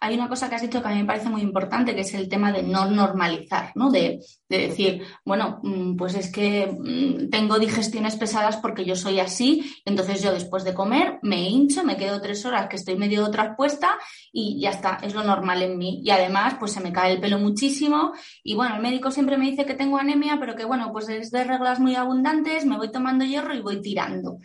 Hay 0.02 0.16
una 0.16 0.28
cosa 0.28 0.50
que 0.50 0.56
has 0.56 0.62
dicho 0.62 0.82
que 0.82 0.88
a 0.90 0.92
mí 0.92 0.98
me 1.00 1.06
parece 1.06 1.30
muy 1.30 1.42
importante, 1.42 1.96
que 1.96 2.02
es 2.02 2.14
el 2.14 2.28
tema 2.28 2.52
de 2.52 2.62
no 2.62 2.90
normalizar, 2.90 3.72
¿no? 3.76 3.90
De, 3.90 4.20
decir, 4.50 5.02
bueno, 5.26 5.60
mm, 5.64 5.96
pues 5.96 6.14
es 6.14 6.32
que 6.32 6.68
mm, 6.68 7.30
tengo 7.32 7.58
digestiones 7.58 8.18
pesadas 8.18 8.58
porque 8.58 8.86
yo 8.86 8.96
soy 8.96 9.20
así, 9.20 9.74
entonces 9.84 10.22
yo 10.22 10.32
después 10.32 10.64
de 10.64 10.76
comer 10.76 11.18
me 11.24 11.50
hincho, 11.50 11.84
me 11.84 11.98
quedo 11.98 12.22
tres 12.22 12.46
horas 12.46 12.68
que 12.68 12.76
estoy 12.76 12.96
medio 12.96 13.32
traspuesta 13.32 13.98
y 14.32 14.60
ya 14.60 14.70
está, 14.70 15.00
es 15.02 15.16
lo 15.16 15.24
normal 15.24 15.64
en 15.64 15.78
mí. 15.78 16.02
Y 16.04 16.12
además, 16.12 16.58
pues 16.60 16.74
se 16.74 16.82
me 16.82 16.94
cae 16.94 17.14
el 17.14 17.22
pelo 17.22 17.40
muchísimo 17.40 18.14
y 18.44 18.54
bueno, 18.54 18.76
el 18.76 18.82
médico 18.82 19.10
siempre 19.10 19.38
me 19.38 19.50
dice 19.50 19.66
que 19.66 19.74
tengo 19.74 19.98
anemia, 19.98 20.38
pero 20.40 20.56
que 20.56 20.66
bueno, 20.66 20.92
pues 20.92 21.10
es 21.10 21.32
de 21.32 21.46
reglas 21.46 21.80
muy 21.80 21.96
abundantes, 21.96 22.66
me 22.66 22.78
voy 22.78 22.92
tomando 22.92 23.26
hierro 23.26 23.56
y 23.56 23.62
voy 23.62 23.82
tirando. 23.82 24.40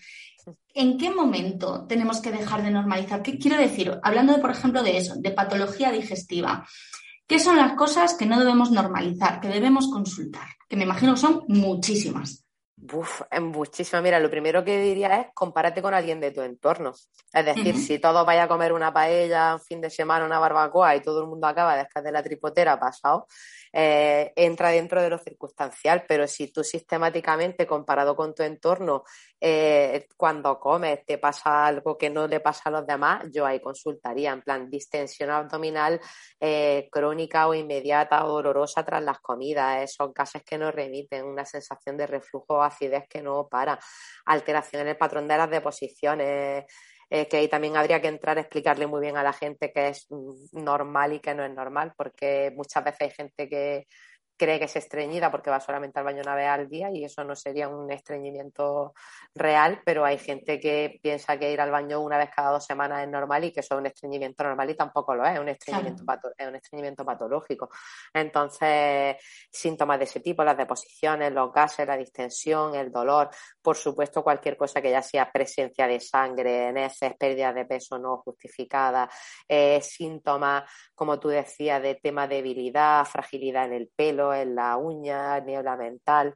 ¿En 0.78 0.96
qué 0.96 1.10
momento 1.10 1.86
tenemos 1.88 2.20
que 2.20 2.30
dejar 2.30 2.62
de 2.62 2.70
normalizar? 2.70 3.20
¿Qué 3.20 3.36
quiero 3.36 3.56
decir? 3.56 3.98
Hablando, 4.00 4.32
de, 4.32 4.38
por 4.38 4.52
ejemplo, 4.52 4.84
de 4.84 4.96
eso, 4.96 5.16
de 5.16 5.32
patología 5.32 5.90
digestiva. 5.90 6.64
¿Qué 7.26 7.40
son 7.40 7.56
las 7.56 7.72
cosas 7.72 8.14
que 8.14 8.26
no 8.26 8.38
debemos 8.38 8.70
normalizar, 8.70 9.40
que 9.40 9.48
debemos 9.48 9.90
consultar? 9.90 10.46
Que 10.68 10.76
me 10.76 10.84
imagino 10.84 11.14
que 11.14 11.20
son 11.20 11.42
muchísimas. 11.48 12.44
Uf, 12.92 13.22
es 13.28 13.40
muchísimo. 13.40 14.00
Mira, 14.02 14.20
lo 14.20 14.30
primero 14.30 14.64
que 14.64 14.80
diría 14.80 15.20
es 15.20 15.26
compárate 15.34 15.82
con 15.82 15.94
alguien 15.94 16.20
de 16.20 16.30
tu 16.30 16.42
entorno. 16.42 16.92
Es 17.32 17.44
decir, 17.44 17.76
si 17.76 17.98
todos 17.98 18.24
vaya 18.24 18.44
a 18.44 18.48
comer 18.48 18.72
una 18.72 18.92
paella, 18.92 19.54
un 19.56 19.60
fin 19.60 19.80
de 19.80 19.90
semana, 19.90 20.26
una 20.26 20.38
barbacoa 20.38 20.94
y 20.94 21.02
todo 21.02 21.22
el 21.22 21.26
mundo 21.26 21.48
acaba 21.48 21.76
después 21.76 22.04
de 22.04 22.12
la 22.12 22.22
tripotera 22.22 22.78
pasado, 22.78 23.26
eh, 23.72 24.32
entra 24.36 24.70
dentro 24.70 25.02
de 25.02 25.10
lo 25.10 25.18
circunstancial, 25.18 26.04
pero 26.06 26.26
si 26.26 26.52
tú 26.52 26.64
sistemáticamente, 26.64 27.66
comparado 27.66 28.16
con 28.16 28.34
tu 28.34 28.42
entorno, 28.42 29.04
eh, 29.40 30.06
cuando 30.16 30.58
comes 30.58 31.04
te 31.04 31.18
pasa 31.18 31.66
algo 31.66 31.96
que 31.96 32.10
no 32.10 32.26
le 32.26 32.40
pasa 32.40 32.68
a 32.68 32.72
los 32.72 32.86
demás, 32.86 33.24
yo 33.32 33.46
ahí 33.46 33.60
consultaría, 33.60 34.32
en 34.32 34.42
plan, 34.42 34.70
distensión 34.70 35.30
abdominal 35.30 36.00
eh, 36.40 36.88
crónica 36.90 37.48
o 37.48 37.54
inmediata 37.54 38.24
o 38.24 38.32
dolorosa 38.32 38.84
tras 38.84 39.02
las 39.02 39.20
comidas, 39.20 39.82
esos 39.82 40.12
gases 40.12 40.42
que 40.42 40.58
nos 40.58 40.74
remiten, 40.74 41.24
una 41.24 41.44
sensación 41.44 41.96
de 41.96 42.06
reflujo 42.06 42.54
o 42.54 42.62
acidez 42.62 43.04
que 43.08 43.22
no 43.22 43.48
para, 43.48 43.78
alteración 44.26 44.82
en 44.82 44.88
el 44.88 44.96
patrón 44.96 45.28
de 45.28 45.36
las 45.36 45.50
deposiciones. 45.50 46.64
Eh, 47.10 47.26
que 47.26 47.38
ahí 47.38 47.48
también 47.48 47.76
habría 47.76 48.02
que 48.02 48.08
entrar 48.08 48.36
a 48.36 48.42
explicarle 48.42 48.86
muy 48.86 49.00
bien 49.00 49.16
a 49.16 49.22
la 49.22 49.32
gente 49.32 49.72
que 49.72 49.88
es 49.88 50.06
mm, 50.10 50.62
normal 50.62 51.14
y 51.14 51.20
que 51.20 51.34
no 51.34 51.44
es 51.44 51.54
normal, 51.54 51.94
porque 51.96 52.52
muchas 52.54 52.84
veces 52.84 53.00
hay 53.00 53.10
gente 53.10 53.48
que 53.48 53.86
cree 54.38 54.58
que 54.58 54.66
es 54.66 54.76
estreñida 54.76 55.30
porque 55.30 55.50
va 55.50 55.60
solamente 55.60 55.98
al 55.98 56.04
baño 56.04 56.22
una 56.22 56.34
vez 56.34 56.48
al 56.48 56.68
día 56.68 56.90
y 56.90 57.04
eso 57.04 57.24
no 57.24 57.34
sería 57.34 57.68
un 57.68 57.90
estreñimiento 57.90 58.94
real, 59.34 59.82
pero 59.84 60.04
hay 60.04 60.18
gente 60.18 60.60
que 60.60 60.98
piensa 61.02 61.38
que 61.38 61.52
ir 61.52 61.60
al 61.60 61.70
baño 61.70 62.00
una 62.00 62.16
vez 62.16 62.30
cada 62.34 62.52
dos 62.52 62.64
semanas 62.64 63.02
es 63.02 63.08
normal 63.08 63.44
y 63.44 63.52
que 63.52 63.60
eso 63.60 63.74
es 63.74 63.80
un 63.80 63.86
estreñimiento 63.86 64.44
normal 64.44 64.70
y 64.70 64.74
tampoco 64.76 65.14
lo 65.14 65.26
es, 65.26 65.34
es 65.34 65.40
un 65.40 65.48
estreñimiento, 65.48 66.04
es 66.36 66.48
un 66.48 66.54
estreñimiento 66.54 67.04
patológico. 67.04 67.68
Entonces, 68.14 69.16
síntomas 69.50 69.98
de 69.98 70.04
ese 70.04 70.20
tipo, 70.20 70.44
las 70.44 70.56
deposiciones, 70.56 71.32
los 71.32 71.52
gases, 71.52 71.86
la 71.86 71.96
distensión, 71.96 72.74
el 72.74 72.90
dolor, 72.92 73.30
por 73.60 73.76
supuesto 73.76 74.22
cualquier 74.22 74.56
cosa 74.56 74.80
que 74.80 74.90
ya 74.90 75.02
sea 75.02 75.30
presencia 75.30 75.86
de 75.86 76.00
sangre, 76.00 76.72
heces, 76.84 77.14
pérdida 77.18 77.52
de 77.52 77.64
peso 77.64 77.98
no 77.98 78.18
justificada, 78.18 79.08
eh, 79.48 79.80
síntomas, 79.82 80.70
como 80.94 81.18
tú 81.18 81.28
decías, 81.28 81.82
de 81.82 81.96
tema 81.96 82.28
debilidad, 82.28 83.04
fragilidad 83.04 83.66
en 83.66 83.72
el 83.72 83.88
pelo, 83.94 84.27
en 84.34 84.54
la 84.54 84.76
uña, 84.76 85.38
niebla 85.40 85.76
mental. 85.76 86.34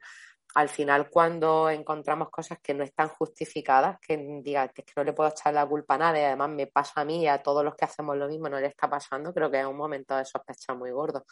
Al 0.55 0.69
final, 0.69 1.09
cuando 1.09 1.69
encontramos 1.69 2.29
cosas 2.29 2.59
que 2.61 2.73
no 2.75 2.83
están 2.83 3.09
justificadas, 3.09 3.97
que 3.99 4.17
diga 4.43 4.67
que, 4.67 4.83
no 4.95 5.03
le 5.03 5.13
puedo 5.13 5.29
echar 5.29 5.53
la 5.53 5.65
culpa 5.65 5.95
a 5.95 5.97
nadie, 5.97 6.25
además 6.25 6.49
me 6.51 6.67
pasa 6.67 7.01
a 7.01 7.05
mí 7.05 7.23
y 7.23 7.27
a 7.27 7.41
todos 7.41 7.63
los 7.63 7.75
que 7.75 7.85
hacemos 7.85 8.15
lo 8.17 8.27
mismo 8.27 8.49
no 8.49 8.59
le 8.59 8.67
está 8.67 8.87
pasando, 8.87 9.33
creo 9.33 9.49
que 9.49 9.59
es 9.59 9.65
un 9.65 9.77
momento 9.77 10.15
de 10.15 10.25
sospecha 10.25 10.75
muy 10.75 10.91
gordo. 10.91 11.25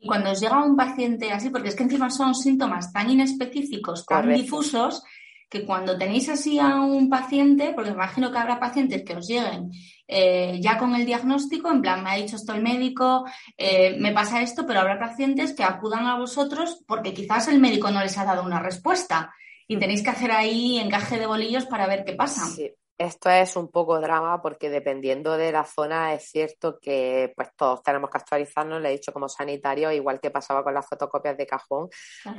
Y 0.00 0.06
cuando 0.06 0.30
os 0.30 0.40
llega 0.40 0.62
un 0.62 0.76
paciente 0.76 1.32
así, 1.32 1.50
porque 1.50 1.70
es 1.70 1.74
que 1.74 1.82
encima 1.82 2.08
son 2.08 2.34
síntomas 2.34 2.92
tan 2.92 3.10
inespecíficos, 3.10 4.06
tan 4.06 4.32
difusos, 4.32 5.02
que 5.48 5.64
cuando 5.64 5.96
tenéis 5.96 6.28
así 6.28 6.58
a 6.58 6.80
un 6.80 7.08
paciente, 7.08 7.72
porque 7.74 7.90
imagino 7.90 8.30
que 8.30 8.38
habrá 8.38 8.60
pacientes 8.60 9.02
que 9.02 9.16
os 9.16 9.26
lleguen 9.26 9.70
eh, 10.06 10.58
ya 10.60 10.78
con 10.78 10.94
el 10.94 11.04
diagnóstico, 11.04 11.70
en 11.70 11.82
plan, 11.82 12.02
me 12.02 12.10
ha 12.10 12.16
dicho 12.16 12.36
esto 12.36 12.54
el 12.54 12.62
médico, 12.62 13.24
eh, 13.56 13.96
me 13.98 14.12
pasa 14.12 14.42
esto, 14.42 14.66
pero 14.66 14.80
habrá 14.80 14.98
pacientes 14.98 15.52
que 15.52 15.64
acudan 15.64 16.06
a 16.06 16.18
vosotros 16.18 16.82
porque 16.86 17.12
quizás 17.12 17.48
el 17.48 17.60
médico 17.60 17.90
no 17.90 18.00
les 18.00 18.16
ha 18.16 18.24
dado 18.24 18.42
una 18.42 18.58
respuesta 18.58 19.32
y 19.66 19.76
tenéis 19.76 20.02
que 20.02 20.10
hacer 20.10 20.32
ahí 20.32 20.78
encaje 20.78 21.18
de 21.18 21.26
bolillos 21.26 21.66
para 21.66 21.86
ver 21.86 22.04
qué 22.04 22.14
pasa. 22.14 22.46
Sí. 22.46 22.72
Esto 22.98 23.30
es 23.30 23.54
un 23.54 23.68
poco 23.68 24.00
drama 24.00 24.42
porque 24.42 24.70
dependiendo 24.70 25.36
de 25.36 25.52
la 25.52 25.64
zona 25.64 26.14
es 26.14 26.30
cierto 26.30 26.80
que 26.80 27.32
pues 27.36 27.50
todos 27.54 27.80
tenemos 27.80 28.10
que 28.10 28.18
actualizarnos, 28.18 28.82
le 28.82 28.88
he 28.88 28.92
dicho 28.92 29.12
como 29.12 29.28
sanitario, 29.28 29.92
igual 29.92 30.18
que 30.18 30.32
pasaba 30.32 30.64
con 30.64 30.74
las 30.74 30.84
fotocopias 30.84 31.36
de 31.36 31.46
cajón, 31.46 31.88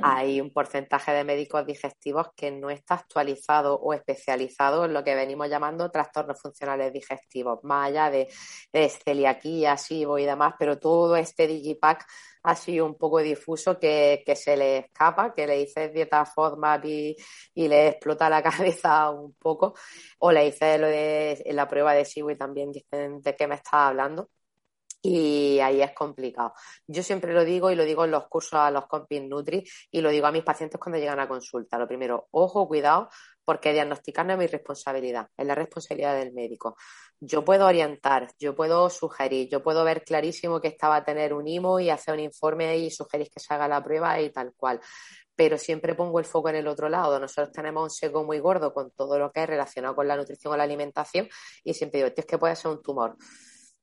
hay 0.02 0.38
un 0.38 0.52
porcentaje 0.52 1.12
de 1.12 1.24
médicos 1.24 1.64
digestivos 1.64 2.26
que 2.36 2.50
no 2.50 2.68
está 2.68 2.96
actualizado 2.96 3.76
o 3.76 3.94
especializado 3.94 4.84
en 4.84 4.92
lo 4.92 5.02
que 5.02 5.14
venimos 5.14 5.48
llamando 5.48 5.90
trastornos 5.90 6.38
funcionales 6.38 6.92
digestivos, 6.92 7.60
más 7.62 7.88
allá 7.88 8.10
de, 8.10 8.28
de 8.70 8.88
celiaquía, 8.90 9.78
SIBO 9.78 10.18
y 10.18 10.26
demás, 10.26 10.56
pero 10.58 10.78
todo 10.78 11.16
este 11.16 11.46
digipack 11.46 12.06
así 12.42 12.80
un 12.80 12.96
poco 12.96 13.18
difuso 13.20 13.78
que, 13.78 14.22
se 14.34 14.56
le 14.56 14.78
escapa, 14.78 15.32
que 15.34 15.46
le 15.46 15.58
dices 15.58 15.92
dieta 15.92 16.24
FODMAP 16.24 16.84
y, 16.86 17.16
y, 17.54 17.68
le 17.68 17.88
explota 17.88 18.28
la 18.28 18.42
cabeza 18.42 19.10
un 19.10 19.34
poco, 19.34 19.74
o 20.18 20.32
le 20.32 20.44
dices 20.44 20.80
lo 20.80 20.86
de 20.86 21.42
la 21.52 21.68
prueba 21.68 21.94
de 21.94 22.04
SIBO 22.04 22.36
también 22.36 22.72
dicen 22.72 23.20
de 23.20 23.36
qué 23.36 23.46
me 23.46 23.56
estás 23.56 23.74
hablando. 23.74 24.30
Y 25.02 25.58
ahí 25.60 25.80
es 25.80 25.92
complicado. 25.92 26.52
Yo 26.86 27.02
siempre 27.02 27.32
lo 27.32 27.42
digo 27.44 27.70
y 27.70 27.74
lo 27.74 27.84
digo 27.84 28.04
en 28.04 28.10
los 28.10 28.28
cursos 28.28 28.54
a 28.54 28.70
los 28.70 28.86
compis 28.86 29.22
Nutri 29.22 29.64
y 29.90 30.00
lo 30.02 30.10
digo 30.10 30.26
a 30.26 30.32
mis 30.32 30.42
pacientes 30.42 30.78
cuando 30.78 30.98
llegan 30.98 31.20
a 31.20 31.28
consulta. 31.28 31.78
Lo 31.78 31.88
primero, 31.88 32.28
ojo, 32.32 32.68
cuidado, 32.68 33.08
porque 33.50 33.72
diagnosticar 33.72 34.24
no 34.24 34.34
es 34.34 34.38
mi 34.38 34.46
responsabilidad, 34.46 35.26
es 35.36 35.44
la 35.44 35.56
responsabilidad 35.56 36.14
del 36.14 36.32
médico. 36.32 36.76
Yo 37.18 37.44
puedo 37.44 37.66
orientar, 37.66 38.28
yo 38.38 38.54
puedo 38.54 38.88
sugerir, 38.90 39.48
yo 39.48 39.60
puedo 39.60 39.82
ver 39.82 40.04
clarísimo 40.04 40.60
que 40.60 40.68
esta 40.68 40.88
va 40.88 40.94
a 40.98 41.04
tener 41.04 41.34
un 41.34 41.48
IMO 41.48 41.80
y 41.80 41.90
hacer 41.90 42.14
un 42.14 42.20
informe 42.20 42.78
y 42.78 42.92
sugerir 42.92 43.28
que 43.28 43.40
se 43.40 43.52
haga 43.52 43.66
la 43.66 43.82
prueba 43.82 44.20
y 44.20 44.30
tal 44.30 44.52
cual. 44.54 44.78
Pero 45.34 45.58
siempre 45.58 45.96
pongo 45.96 46.20
el 46.20 46.26
foco 46.26 46.48
en 46.50 46.54
el 46.54 46.68
otro 46.68 46.88
lado. 46.88 47.18
Nosotros 47.18 47.50
tenemos 47.50 47.82
un 47.82 47.90
seco 47.90 48.22
muy 48.22 48.38
gordo 48.38 48.72
con 48.72 48.92
todo 48.92 49.18
lo 49.18 49.32
que 49.32 49.42
es 49.42 49.48
relacionado 49.48 49.96
con 49.96 50.06
la 50.06 50.14
nutrición 50.14 50.52
o 50.52 50.56
la 50.56 50.62
alimentación 50.62 51.28
y 51.64 51.74
siempre 51.74 52.04
digo, 52.04 52.14
es 52.16 52.24
que 52.24 52.38
puede 52.38 52.54
ser 52.54 52.70
un 52.70 52.80
tumor 52.80 53.16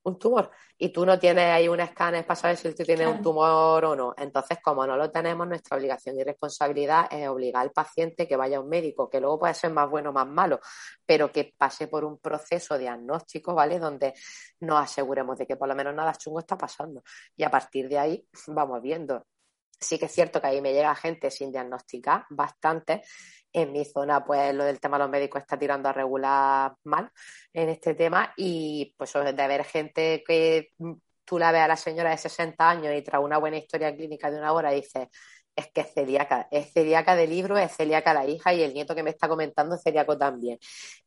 un 0.07 0.17
tumor 0.17 0.49
y 0.77 0.89
tú 0.89 1.05
no 1.05 1.17
tienes 1.19 1.45
ahí 1.45 1.67
un 1.67 1.79
escáner 1.79 2.25
para 2.25 2.35
saber 2.35 2.57
si 2.57 2.73
tú 2.73 2.83
tienes 2.83 3.07
un 3.07 3.21
tumor 3.21 3.83
o 3.85 3.95
no. 3.95 4.13
Entonces, 4.17 4.59
como 4.63 4.85
no 4.85 4.95
lo 4.95 5.11
tenemos, 5.11 5.47
nuestra 5.47 5.77
obligación 5.77 6.17
y 6.19 6.23
responsabilidad 6.23 7.07
es 7.11 7.27
obligar 7.27 7.63
al 7.63 7.71
paciente 7.71 8.27
que 8.27 8.35
vaya 8.35 8.57
a 8.57 8.61
un 8.61 8.69
médico, 8.69 9.09
que 9.09 9.19
luego 9.19 9.39
puede 9.39 9.53
ser 9.53 9.71
más 9.71 9.89
bueno 9.89 10.11
o 10.11 10.13
más 10.13 10.27
malo, 10.27 10.59
pero 11.05 11.31
que 11.31 11.53
pase 11.57 11.87
por 11.87 12.05
un 12.05 12.19
proceso 12.19 12.77
diagnóstico, 12.77 13.53
¿vale? 13.53 13.79
Donde 13.79 14.13
nos 14.61 14.81
aseguremos 14.81 15.37
de 15.37 15.47
que 15.47 15.57
por 15.57 15.67
lo 15.67 15.75
menos 15.75 15.93
nada 15.93 16.13
chungo 16.13 16.39
está 16.39 16.57
pasando. 16.57 17.03
Y 17.35 17.43
a 17.43 17.51
partir 17.51 17.89
de 17.89 17.99
ahí 17.99 18.27
vamos 18.47 18.81
viendo. 18.81 19.25
Sí 19.79 19.99
que 19.99 20.05
es 20.05 20.11
cierto 20.11 20.41
que 20.41 20.47
ahí 20.47 20.61
me 20.61 20.73
llega 20.73 20.95
gente 20.95 21.29
sin 21.29 21.51
diagnosticar, 21.51 22.25
bastante, 22.31 23.03
en 23.61 23.71
mi 23.71 23.85
zona, 23.85 24.23
pues 24.23 24.53
lo 24.53 24.63
del 24.63 24.79
tema 24.79 24.97
de 24.97 25.03
los 25.03 25.11
médicos 25.11 25.41
está 25.41 25.57
tirando 25.57 25.89
a 25.89 25.93
regular 25.93 26.75
mal 26.83 27.09
en 27.53 27.69
este 27.69 27.95
tema. 27.95 28.33
Y 28.37 28.93
pues 28.97 29.13
de 29.13 29.33
ver 29.33 29.63
gente 29.63 30.23
que 30.25 30.71
tú 31.25 31.39
la 31.39 31.51
ves 31.51 31.61
a 31.61 31.67
la 31.67 31.75
señora 31.75 32.11
de 32.11 32.17
60 32.17 32.69
años 32.69 32.93
y 32.95 33.01
tras 33.01 33.21
una 33.21 33.37
buena 33.37 33.57
historia 33.57 33.95
clínica 33.95 34.31
de 34.31 34.37
una 34.37 34.53
hora 34.53 34.71
dices, 34.71 35.07
es 35.57 35.71
que 35.71 35.81
es 35.81 35.91
celíaca, 35.91 36.47
es 36.51 36.71
celíaca 36.71 37.15
del 37.15 37.31
libro, 37.31 37.57
es 37.57 37.75
celíaca 37.75 38.13
la 38.13 38.27
hija 38.27 38.53
y 38.53 38.61
el 38.61 38.75
nieto 38.75 38.93
que 38.93 39.01
me 39.01 39.09
está 39.09 39.27
comentando 39.27 39.75
es 39.75 39.81
celíaco 39.81 40.15
también. 40.15 40.59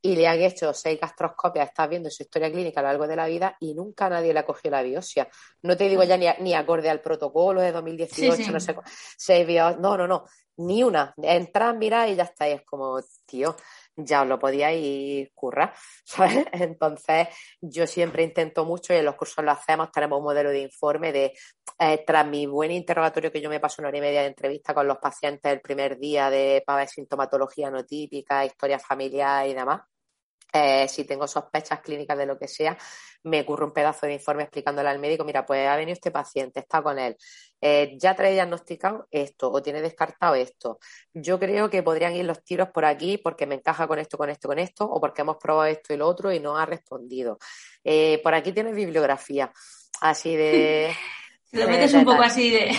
Y 0.02 0.16
le 0.16 0.26
han 0.26 0.40
hecho 0.40 0.74
seis 0.74 0.98
gastroscopias, 1.00 1.68
estás 1.68 1.88
viendo 1.88 2.10
su 2.10 2.24
historia 2.24 2.50
clínica 2.50 2.80
a 2.80 2.82
lo 2.82 2.88
largo 2.88 3.06
de 3.06 3.16
la 3.16 3.26
vida 3.26 3.56
y 3.60 3.74
nunca 3.74 4.08
nadie 4.08 4.34
le 4.34 4.40
ha 4.40 4.44
cogido 4.44 4.72
la 4.72 4.82
biopsia. 4.82 5.28
No 5.62 5.76
te 5.76 5.88
digo 5.88 6.02
ya 6.02 6.16
ni, 6.16 6.52
acorde 6.52 6.90
al 6.90 7.00
protocolo 7.00 7.60
de 7.60 7.70
2018, 7.70 8.50
no 8.50 8.58
sé, 8.58 8.74
seis 9.16 9.46
no, 9.78 9.96
no, 9.96 10.08
no 10.08 10.24
ni 10.60 10.82
una. 10.82 11.14
Entras, 11.22 11.76
mira 11.76 12.08
y 12.08 12.16
ya 12.16 12.24
está. 12.24 12.48
Y 12.48 12.52
es 12.52 12.62
como, 12.64 13.00
tío, 13.26 13.56
ya 13.96 14.22
os 14.22 14.28
lo 14.28 14.38
podíais 14.38 15.28
currar, 15.34 15.74
¿sabes? 16.04 16.46
Entonces, 16.52 17.28
yo 17.60 17.86
siempre 17.86 18.22
intento 18.22 18.64
mucho 18.64 18.92
y 18.94 18.96
en 18.96 19.04
los 19.04 19.16
cursos 19.16 19.44
lo 19.44 19.50
hacemos, 19.50 19.90
tenemos 19.92 20.18
un 20.18 20.24
modelo 20.24 20.50
de 20.50 20.60
informe 20.60 21.12
de, 21.12 21.32
eh, 21.78 22.04
tras 22.06 22.26
mi 22.26 22.46
buen 22.46 22.70
interrogatorio 22.70 23.32
que 23.32 23.40
yo 23.40 23.50
me 23.50 23.60
paso 23.60 23.82
una 23.82 23.88
hora 23.88 23.98
y 23.98 24.02
media 24.02 24.20
de 24.22 24.28
entrevista 24.28 24.74
con 24.74 24.86
los 24.86 24.98
pacientes 24.98 25.52
el 25.52 25.60
primer 25.60 25.98
día 25.98 26.30
de 26.30 26.62
para 26.66 26.80
ver 26.80 26.88
sintomatología 26.88 27.70
no 27.70 27.84
típica, 27.84 28.44
historia 28.44 28.78
familiar 28.78 29.46
y 29.48 29.54
demás. 29.54 29.89
Eh, 30.52 30.88
si 30.88 31.04
tengo 31.04 31.26
sospechas 31.28 31.80
clínicas 31.80 32.18
de 32.18 32.26
lo 32.26 32.38
que 32.38 32.48
sea, 32.48 32.76
me 33.22 33.42
ocurre 33.42 33.64
un 33.64 33.72
pedazo 33.72 34.06
de 34.06 34.14
informe 34.14 34.42
explicándole 34.42 34.88
al 34.88 34.98
médico, 34.98 35.24
mira, 35.24 35.46
pues 35.46 35.66
ha 35.68 35.76
venido 35.76 35.92
este 35.92 36.10
paciente, 36.10 36.60
está 36.60 36.82
con 36.82 36.98
él, 36.98 37.16
eh, 37.60 37.96
ya 37.98 38.14
trae 38.16 38.32
diagnosticado 38.32 39.06
esto 39.10 39.50
o 39.50 39.62
tiene 39.62 39.82
descartado 39.82 40.34
esto. 40.34 40.78
Yo 41.12 41.38
creo 41.38 41.68
que 41.70 41.82
podrían 41.82 42.16
ir 42.16 42.24
los 42.24 42.42
tiros 42.42 42.68
por 42.70 42.84
aquí 42.84 43.18
porque 43.18 43.46
me 43.46 43.56
encaja 43.56 43.86
con 43.86 43.98
esto, 43.98 44.16
con 44.18 44.30
esto, 44.30 44.48
con 44.48 44.58
esto, 44.58 44.84
o 44.86 45.00
porque 45.00 45.22
hemos 45.22 45.36
probado 45.36 45.66
esto 45.66 45.92
y 45.94 45.96
lo 45.96 46.08
otro 46.08 46.32
y 46.32 46.40
no 46.40 46.56
ha 46.56 46.66
respondido. 46.66 47.38
Eh, 47.84 48.20
por 48.22 48.34
aquí 48.34 48.52
tienes 48.52 48.74
bibliografía, 48.74 49.52
así 50.00 50.34
de... 50.36 50.92
lo 51.52 51.68
metes 51.68 51.94
un 51.94 52.04
poco 52.04 52.22
así 52.22 52.50
de... 52.50 52.70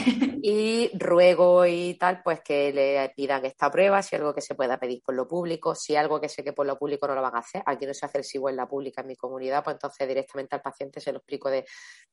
Y 0.44 0.90
ruego 0.98 1.68
y 1.68 1.94
tal, 2.00 2.24
pues 2.24 2.42
que 2.42 2.74
le 2.74 3.14
pidan 3.16 3.46
esta 3.46 3.70
prueba, 3.70 4.02
si 4.02 4.16
algo 4.16 4.34
que 4.34 4.42
se 4.42 4.56
pueda 4.56 4.80
pedir 4.80 5.04
por 5.04 5.14
lo 5.14 5.28
público, 5.28 5.76
si 5.76 5.96
algo 5.96 6.20
que 6.20 6.30
sé 6.30 6.44
que 6.44 6.52
por 6.52 6.66
lo 6.66 6.80
público 6.80 7.08
no 7.08 7.14
lo 7.14 7.22
van 7.22 7.36
a 7.36 7.40
hacer, 7.40 7.62
aquí 7.64 7.86
no 7.86 7.94
se 7.94 8.08
hace 8.08 8.18
el 8.18 8.24
SIGO 8.24 8.50
en 8.50 8.56
la 8.56 8.68
pública 8.68 9.02
en 9.02 9.08
mi 9.08 9.16
comunidad, 9.16 9.64
pues 9.64 9.76
entonces 9.76 10.08
directamente 10.08 10.56
al 10.56 10.64
paciente 10.64 11.00
se 11.00 11.12
lo 11.12 11.20
explico 11.20 11.52
de 11.52 11.64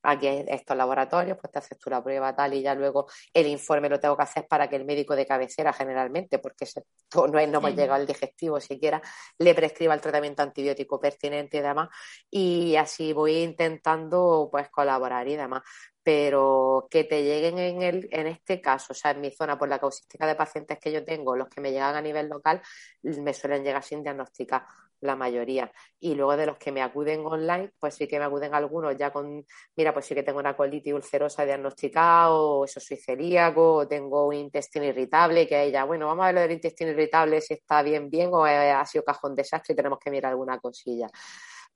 aquí 0.03 0.27
estos 0.47 0.77
laboratorios, 0.77 1.39
pues 1.41 1.51
te 1.51 1.59
haces 1.59 1.79
tú 1.79 1.89
la 1.89 2.05
prueba 2.05 2.37
tal 2.37 2.53
y 2.53 2.61
ya 2.61 2.75
luego 2.75 3.07
el 3.33 3.47
informe 3.47 3.89
lo 3.89 3.99
tengo 3.99 4.15
que 4.15 4.25
hacer 4.25 4.47
para 4.47 4.69
que 4.69 4.77
el 4.77 4.85
médico 4.85 5.17
de 5.17 5.27
cabecera 5.27 5.73
generalmente, 5.73 6.39
porque 6.39 6.67
no, 7.15 7.39
es, 7.39 7.49
no 7.49 7.59
hemos 7.61 7.71
llegado 7.71 7.95
al 7.95 8.07
digestivo 8.07 8.61
siquiera, 8.61 9.01
le 9.39 9.55
prescriba 9.55 9.95
el 9.95 10.03
tratamiento 10.03 10.43
antibiótico 10.43 11.01
pertinente 11.01 11.57
y 11.57 11.61
demás, 11.61 11.89
y 12.31 12.77
así 12.77 13.15
voy 13.15 13.39
intentando 13.39 14.49
pues 14.53 14.69
colaborar 14.69 15.27
y 15.29 15.37
demás 15.37 15.63
pero 16.09 16.89
que 16.91 17.05
te 17.05 17.23
lleguen 17.23 17.59
en, 17.59 17.83
el, 17.83 18.09
en 18.13 18.29
este 18.29 18.63
caso, 18.63 18.95
o 18.95 18.97
sea, 18.97 19.11
en 19.11 19.21
mi 19.21 19.31
zona, 19.31 19.59
por 19.59 19.69
la 19.69 19.79
causística 19.79 20.27
de 20.27 20.37
pacientes 20.37 20.79
que 20.79 20.91
yo 20.91 21.05
tengo, 21.05 21.37
los 21.37 21.51
que 21.51 21.61
me 21.61 21.71
llegan 21.71 21.97
a 21.97 22.01
nivel 22.01 22.31
local, 22.31 22.63
me 23.03 23.35
suelen 23.35 23.63
llegar 23.63 23.85
sin 23.85 24.03
diagnosticar 24.03 24.65
la 25.01 25.17
mayoría. 25.17 25.71
Y 26.01 26.15
luego 26.15 26.35
de 26.39 26.47
los 26.47 26.57
que 26.57 26.73
me 26.73 26.81
acuden 26.81 27.27
online, 27.27 27.73
pues 27.79 27.95
sí 27.97 28.09
que 28.09 28.19
me 28.19 28.25
acuden 28.25 28.55
algunos 28.55 28.97
ya 28.97 29.13
con, 29.13 29.45
mira, 29.77 29.93
pues 29.93 30.07
sí 30.07 30.15
que 30.15 30.23
tengo 30.23 30.39
una 30.39 30.57
colitis 30.57 30.95
ulcerosa 30.95 31.45
diagnosticada, 31.45 32.33
o 32.33 32.65
eso 32.65 32.81
soy 32.81 32.97
celíaco, 32.97 33.75
o 33.75 33.87
tengo 33.87 34.29
un 34.29 34.35
intestino 34.37 34.87
irritable, 34.87 35.47
que 35.47 35.63
ella, 35.63 35.85
bueno, 35.85 36.07
vamos 36.07 36.23
a 36.23 36.29
ver 36.29 36.37
lo 36.37 36.41
del 36.41 36.53
intestino 36.53 36.91
irritable, 36.91 37.43
si 37.43 37.53
está 37.53 37.83
bien, 37.83 38.09
bien, 38.09 38.31
o 38.33 38.47
ha 38.47 38.87
sido 38.87 39.05
cajón 39.05 39.35
desastre 39.35 39.75
y 39.75 39.77
tenemos 39.77 39.99
que 39.99 40.11
mirar 40.11 40.31
alguna 40.33 40.59
cosilla 40.59 41.11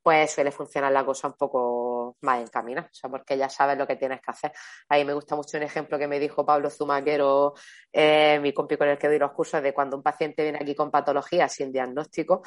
pues 0.02 0.32
suele 0.32 0.50
funcionar 0.50 0.92
la 0.92 1.04
cosa 1.04 1.28
un 1.28 1.34
poco 1.34 2.16
más 2.22 2.40
encaminada, 2.40 2.88
o 2.90 2.94
sea, 2.94 3.08
porque 3.08 3.36
ya 3.36 3.48
sabes 3.48 3.78
lo 3.78 3.86
que 3.86 3.96
tienes 3.96 4.20
que 4.20 4.30
hacer. 4.30 4.52
Ahí 4.88 5.04
me 5.04 5.12
gusta 5.12 5.36
mucho 5.36 5.56
un 5.56 5.62
ejemplo 5.62 5.98
que 5.98 6.08
me 6.08 6.18
dijo 6.18 6.44
Pablo 6.44 6.70
Zumaquero, 6.70 7.54
eh, 7.92 8.40
mi 8.40 8.52
compi 8.52 8.76
con 8.76 8.88
el 8.88 8.98
que 8.98 9.08
doy 9.08 9.18
los 9.18 9.32
cursos, 9.32 9.62
de 9.62 9.72
cuando 9.72 9.96
un 9.96 10.02
paciente 10.02 10.42
viene 10.42 10.58
aquí 10.60 10.74
con 10.74 10.90
patología 10.90 11.48
sin 11.48 11.72
diagnóstico, 11.72 12.42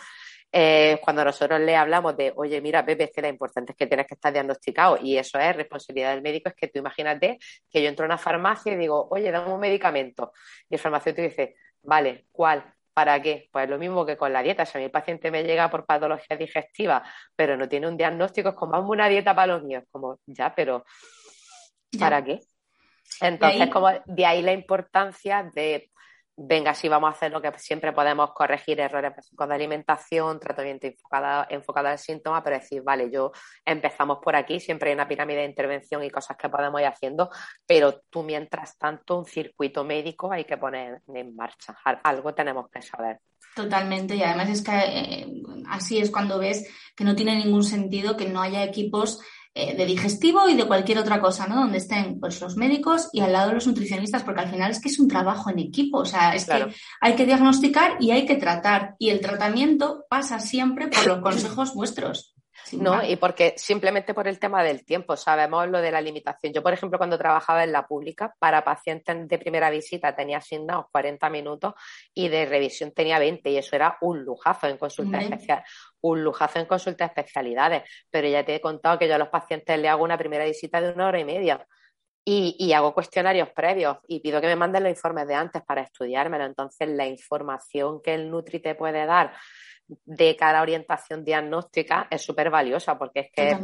eh, 0.52 1.00
cuando 1.04 1.24
nosotros 1.24 1.60
le 1.62 1.76
hablamos 1.76 2.16
de, 2.18 2.34
oye, 2.36 2.62
mira, 2.62 2.86
Pepe, 2.86 3.06
es 3.06 3.12
que 3.12 3.22
lo 3.22 3.30
importante 3.30 3.72
es 3.72 3.78
que 3.78 3.88
tienes 3.88 4.08
que 4.08 4.16
estar 4.16 4.34
diagnosticado 4.34 4.98
y 5.02 5.18
eso 5.18 5.40
es 5.40 5.56
responsabilidad 5.56 6.12
del 6.12 6.22
médico, 6.22 6.50
es 6.50 6.56
que 6.56 6.68
tú 6.68 6.80
imagínate 6.80 7.40
que 7.70 7.82
yo 7.82 7.90
entro 7.90 8.06
a 8.06 8.08
una 8.08 8.18
farmacia 8.18 8.74
y 8.74 8.78
digo, 8.78 9.08
oye, 9.12 9.32
dame 9.32 9.54
un 9.54 9.60
medicamento. 9.60 10.34
Y 10.70 10.76
el 10.76 10.80
farmacéutico 10.80 11.28
dice, 11.28 11.56
vale, 11.82 12.28
¿cuál? 12.32 12.75
¿Para 12.96 13.22
qué? 13.22 13.50
Pues 13.52 13.70
lo 13.70 13.78
mismo 13.78 14.06
que 14.06 14.16
con 14.16 14.32
la 14.32 14.42
dieta. 14.42 14.66
Si 14.66 14.78
a 14.78 14.82
mi 14.82 14.88
paciente 14.88 15.30
me 15.30 15.44
llega 15.44 15.70
por 15.70 15.86
patología 15.86 16.38
digestiva, 16.38 17.04
pero 17.36 17.58
no 17.58 17.68
tiene 17.68 17.90
un 17.90 17.98
diagnóstico, 17.98 18.50
es 18.50 18.56
como, 18.56 18.80
una 18.90 19.10
dieta 19.10 19.36
para 19.36 19.54
los 19.54 19.64
míos. 19.64 19.84
Como, 19.92 20.20
ya, 20.26 20.56
pero 20.56 20.86
¿para 22.00 22.24
qué? 22.24 22.40
Entonces, 23.20 23.70
como 23.70 23.90
de 24.06 24.26
ahí 24.26 24.42
la 24.42 24.54
importancia 24.54 25.44
de 25.54 25.92
venga, 26.38 26.74
sí 26.74 26.90
vamos 26.90 27.10
a 27.10 27.16
hacer 27.16 27.32
lo 27.32 27.42
que 27.42 27.52
siempre 27.58 27.94
podemos 27.94 28.32
corregir 28.34 28.80
errores 28.80 29.16
básicos 29.16 29.48
de 29.48 29.56
alimentación, 29.56 30.40
tratamiento 30.40 30.88
enfocado, 30.88 31.46
enfocado 31.50 31.88
al 31.88 32.00
síntoma, 32.00 32.44
pero 32.44 32.58
decir, 32.58 32.82
vale, 32.82 33.10
yo 33.10 33.32
empezamos 33.64 34.20
por 34.22 34.36
aquí, 34.36 34.60
siempre 34.60 34.90
hay 34.90 34.96
una 34.96 35.08
pirámide 35.08 35.40
de 35.40 35.46
intervención 35.46 36.04
y 36.04 36.10
cosas 36.10 36.38
que 36.38 36.50
podemos 36.50 36.82
ir 36.82 36.88
haciendo, 36.88 37.30
pero 37.66 38.02
tú 38.10 38.24
mientras 38.24 38.78
tanto 38.78 39.18
un 39.18 39.26
circuito 39.26 39.84
médico 39.84 40.32
hay 40.32 40.44
que 40.46 40.58
poner 40.58 41.02
en 41.08 41.36
marcha, 41.36 41.78
algo 42.04 42.34
tenemos 42.34 42.70
que 42.70 42.82
saber. 42.82 43.20
Totalmente, 43.56 44.16
y 44.16 44.24
además 44.24 44.50
es 44.50 44.62
que 44.62 44.74
eh, 44.74 45.28
así 45.70 45.98
es 45.98 46.12
cuando 46.12 46.38
ves 46.38 46.68
que 46.94 47.06
no 47.06 47.16
tiene 47.16 47.38
ningún 47.38 47.64
sentido 47.64 48.18
que 48.18 48.28
no 48.28 48.42
haya 48.42 48.64
equipos 48.64 49.22
de 49.56 49.86
digestivo 49.86 50.50
y 50.50 50.56
de 50.56 50.66
cualquier 50.68 50.98
otra 50.98 51.22
cosa, 51.22 51.48
¿no? 51.48 51.56
Donde 51.56 51.78
estén 51.78 52.20
pues, 52.20 52.42
los 52.42 52.58
médicos 52.58 53.08
y 53.14 53.22
al 53.22 53.32
lado 53.32 53.54
los 53.54 53.68
nutricionistas, 53.68 54.24
porque 54.24 54.42
al 54.42 54.50
final 54.50 54.72
es 54.72 54.82
que 54.82 54.90
es 54.90 55.00
un 55.00 55.08
trabajo 55.08 55.50
en 55.50 55.60
equipo, 55.60 56.00
o 56.00 56.06
sea, 56.06 56.36
es 56.36 56.46
que 56.46 56.68
hay 57.00 57.16
que 57.16 57.26
diagnosticar 57.26 57.96
y 58.02 58.12
hay 58.12 58.26
que 58.26 58.36
tratar. 58.36 58.96
Y 59.00 59.12
el 59.12 59.22
tratamiento 59.22 60.06
pasa 60.10 60.40
siempre 60.40 60.88
por 60.88 61.08
los 61.08 61.20
consejos 61.22 61.74
vuestros. 61.74 62.36
No, 62.74 63.04
y 63.04 63.16
porque 63.16 63.54
simplemente 63.58 64.14
por 64.14 64.28
el 64.28 64.40
tema 64.40 64.64
del 64.64 64.86
tiempo, 64.86 65.16
sabemos 65.16 65.68
lo 65.70 65.82
de 65.82 65.92
la 65.92 66.02
limitación. 66.02 66.54
Yo, 66.54 66.64
por 66.64 66.74
ejemplo, 66.74 66.98
cuando 66.98 67.18
trabajaba 67.18 67.64
en 67.64 67.72
la 67.72 67.86
pública, 67.86 68.36
para 68.40 68.64
pacientes 68.64 69.28
de 69.28 69.38
primera 69.38 69.70
visita 69.70 70.16
tenía 70.16 70.40
asignados 70.40 70.86
40 70.92 71.30
minutos 71.30 71.74
y 72.14 72.28
de 72.28 72.46
revisión 72.46 72.92
tenía 72.92 73.20
20 73.20 73.52
y 73.52 73.58
eso 73.58 73.76
era 73.76 73.98
un 74.02 74.24
lujazo 74.24 74.68
en 74.68 74.78
consulta 74.78 75.20
especial, 75.20 75.64
un 76.10 76.24
lujazo 76.24 76.60
en 76.60 76.66
consulta 76.66 77.06
de 77.06 77.08
especialidades. 77.10 77.84
Pero 78.10 78.28
ya 78.28 78.44
te 78.46 78.56
he 78.56 78.62
contado 78.62 79.00
que 79.00 79.08
yo 79.08 79.16
a 79.16 79.18
los 79.18 79.30
pacientes 79.30 79.78
le 79.80 79.90
hago 79.90 80.04
una 80.04 80.18
primera 80.18 80.46
visita 80.46 80.82
de 80.82 80.94
una 80.94 81.08
hora 81.08 81.20
y 81.20 81.26
media. 81.26 81.66
Y, 82.28 82.56
y, 82.58 82.74
hago 82.74 82.94
cuestionarios 82.96 83.50
previos 83.52 83.98
y 84.08 84.20
pido 84.20 84.42
que 84.42 84.48
me 84.48 84.56
manden 84.56 84.82
los 84.82 84.90
informes 84.90 85.28
de 85.28 85.36
antes 85.36 85.62
para 85.62 85.82
estudiármelo. 85.82 86.46
Entonces, 86.46 86.90
la 86.90 87.06
información 87.06 88.02
que 88.02 88.16
el 88.16 88.32
Nutri 88.32 88.60
te 88.60 88.74
puede 88.74 89.06
dar 89.06 89.34
de 89.88 90.36
cara 90.36 90.60
a 90.60 90.62
orientación 90.64 91.24
diagnóstica 91.24 92.08
es 92.10 92.22
súper 92.24 92.50
valiosa 92.50 92.98
porque 92.98 93.20
es 93.20 93.32
que 93.32 93.58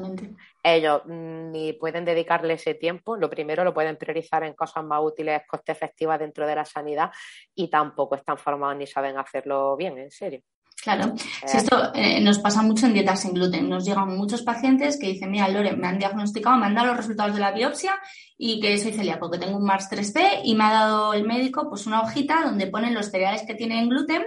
ellos 0.63 1.01
ni 1.07 1.73
pueden 1.73 2.05
dedicarle 2.05 2.53
ese 2.53 2.75
tiempo, 2.75 3.17
lo 3.17 3.29
primero 3.29 3.63
lo 3.63 3.73
pueden 3.73 3.97
priorizar 3.97 4.43
en 4.43 4.53
cosas 4.53 4.83
más 4.83 5.01
útiles, 5.01 5.41
coste 5.47 5.71
efectivas 5.71 6.19
dentro 6.19 6.45
de 6.45 6.55
la 6.55 6.65
sanidad 6.65 7.11
y 7.55 7.69
tampoco 7.69 8.15
están 8.15 8.37
formados 8.37 8.77
ni 8.77 8.85
saben 8.85 9.17
hacerlo 9.17 9.75
bien, 9.75 9.97
en 9.97 10.11
serio. 10.11 10.41
Claro, 10.81 11.13
si 11.45 11.57
esto 11.57 11.91
eh, 11.93 12.19
nos 12.21 12.39
pasa 12.39 12.63
mucho 12.63 12.87
en 12.87 12.93
dietas 12.93 13.21
sin 13.21 13.33
gluten. 13.33 13.69
Nos 13.69 13.85
llegan 13.85 14.17
muchos 14.17 14.41
pacientes 14.41 14.97
que 14.97 15.07
dicen, 15.07 15.29
mira, 15.29 15.47
Lore, 15.47 15.75
me 15.75 15.87
han 15.87 15.99
diagnosticado, 15.99 16.57
me 16.57 16.65
han 16.65 16.73
dado 16.73 16.87
los 16.87 16.97
resultados 16.97 17.35
de 17.35 17.39
la 17.39 17.51
biopsia 17.51 17.93
y 18.35 18.59
que 18.59 18.79
soy 18.79 18.91
celíaco, 18.91 19.29
que 19.29 19.37
tengo 19.37 19.57
un 19.57 19.63
MARS 19.63 19.89
3P 19.91 20.41
y 20.43 20.55
me 20.55 20.63
ha 20.63 20.71
dado 20.71 21.13
el 21.13 21.23
médico 21.23 21.69
pues 21.69 21.85
una 21.85 22.01
hojita 22.01 22.41
donde 22.43 22.65
ponen 22.65 22.95
los 22.95 23.11
cereales 23.11 23.43
que 23.45 23.53
tienen 23.53 23.89
gluten 23.89 24.23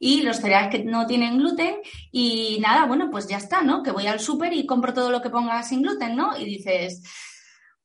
y 0.00 0.22
los 0.22 0.38
cereales 0.38 0.70
que 0.70 0.82
no 0.82 1.06
tienen 1.06 1.38
gluten 1.38 1.76
y 2.10 2.58
nada, 2.60 2.86
bueno, 2.86 3.08
pues 3.08 3.28
ya 3.28 3.36
está, 3.36 3.62
¿no? 3.62 3.84
Que 3.84 3.92
voy 3.92 4.08
al 4.08 4.18
súper 4.18 4.52
y 4.52 4.66
compro 4.66 4.92
todo 4.92 5.12
lo 5.12 5.22
que 5.22 5.30
ponga 5.30 5.62
sin 5.62 5.82
gluten, 5.82 6.16
¿no? 6.16 6.36
Y 6.36 6.44
dices, 6.44 7.02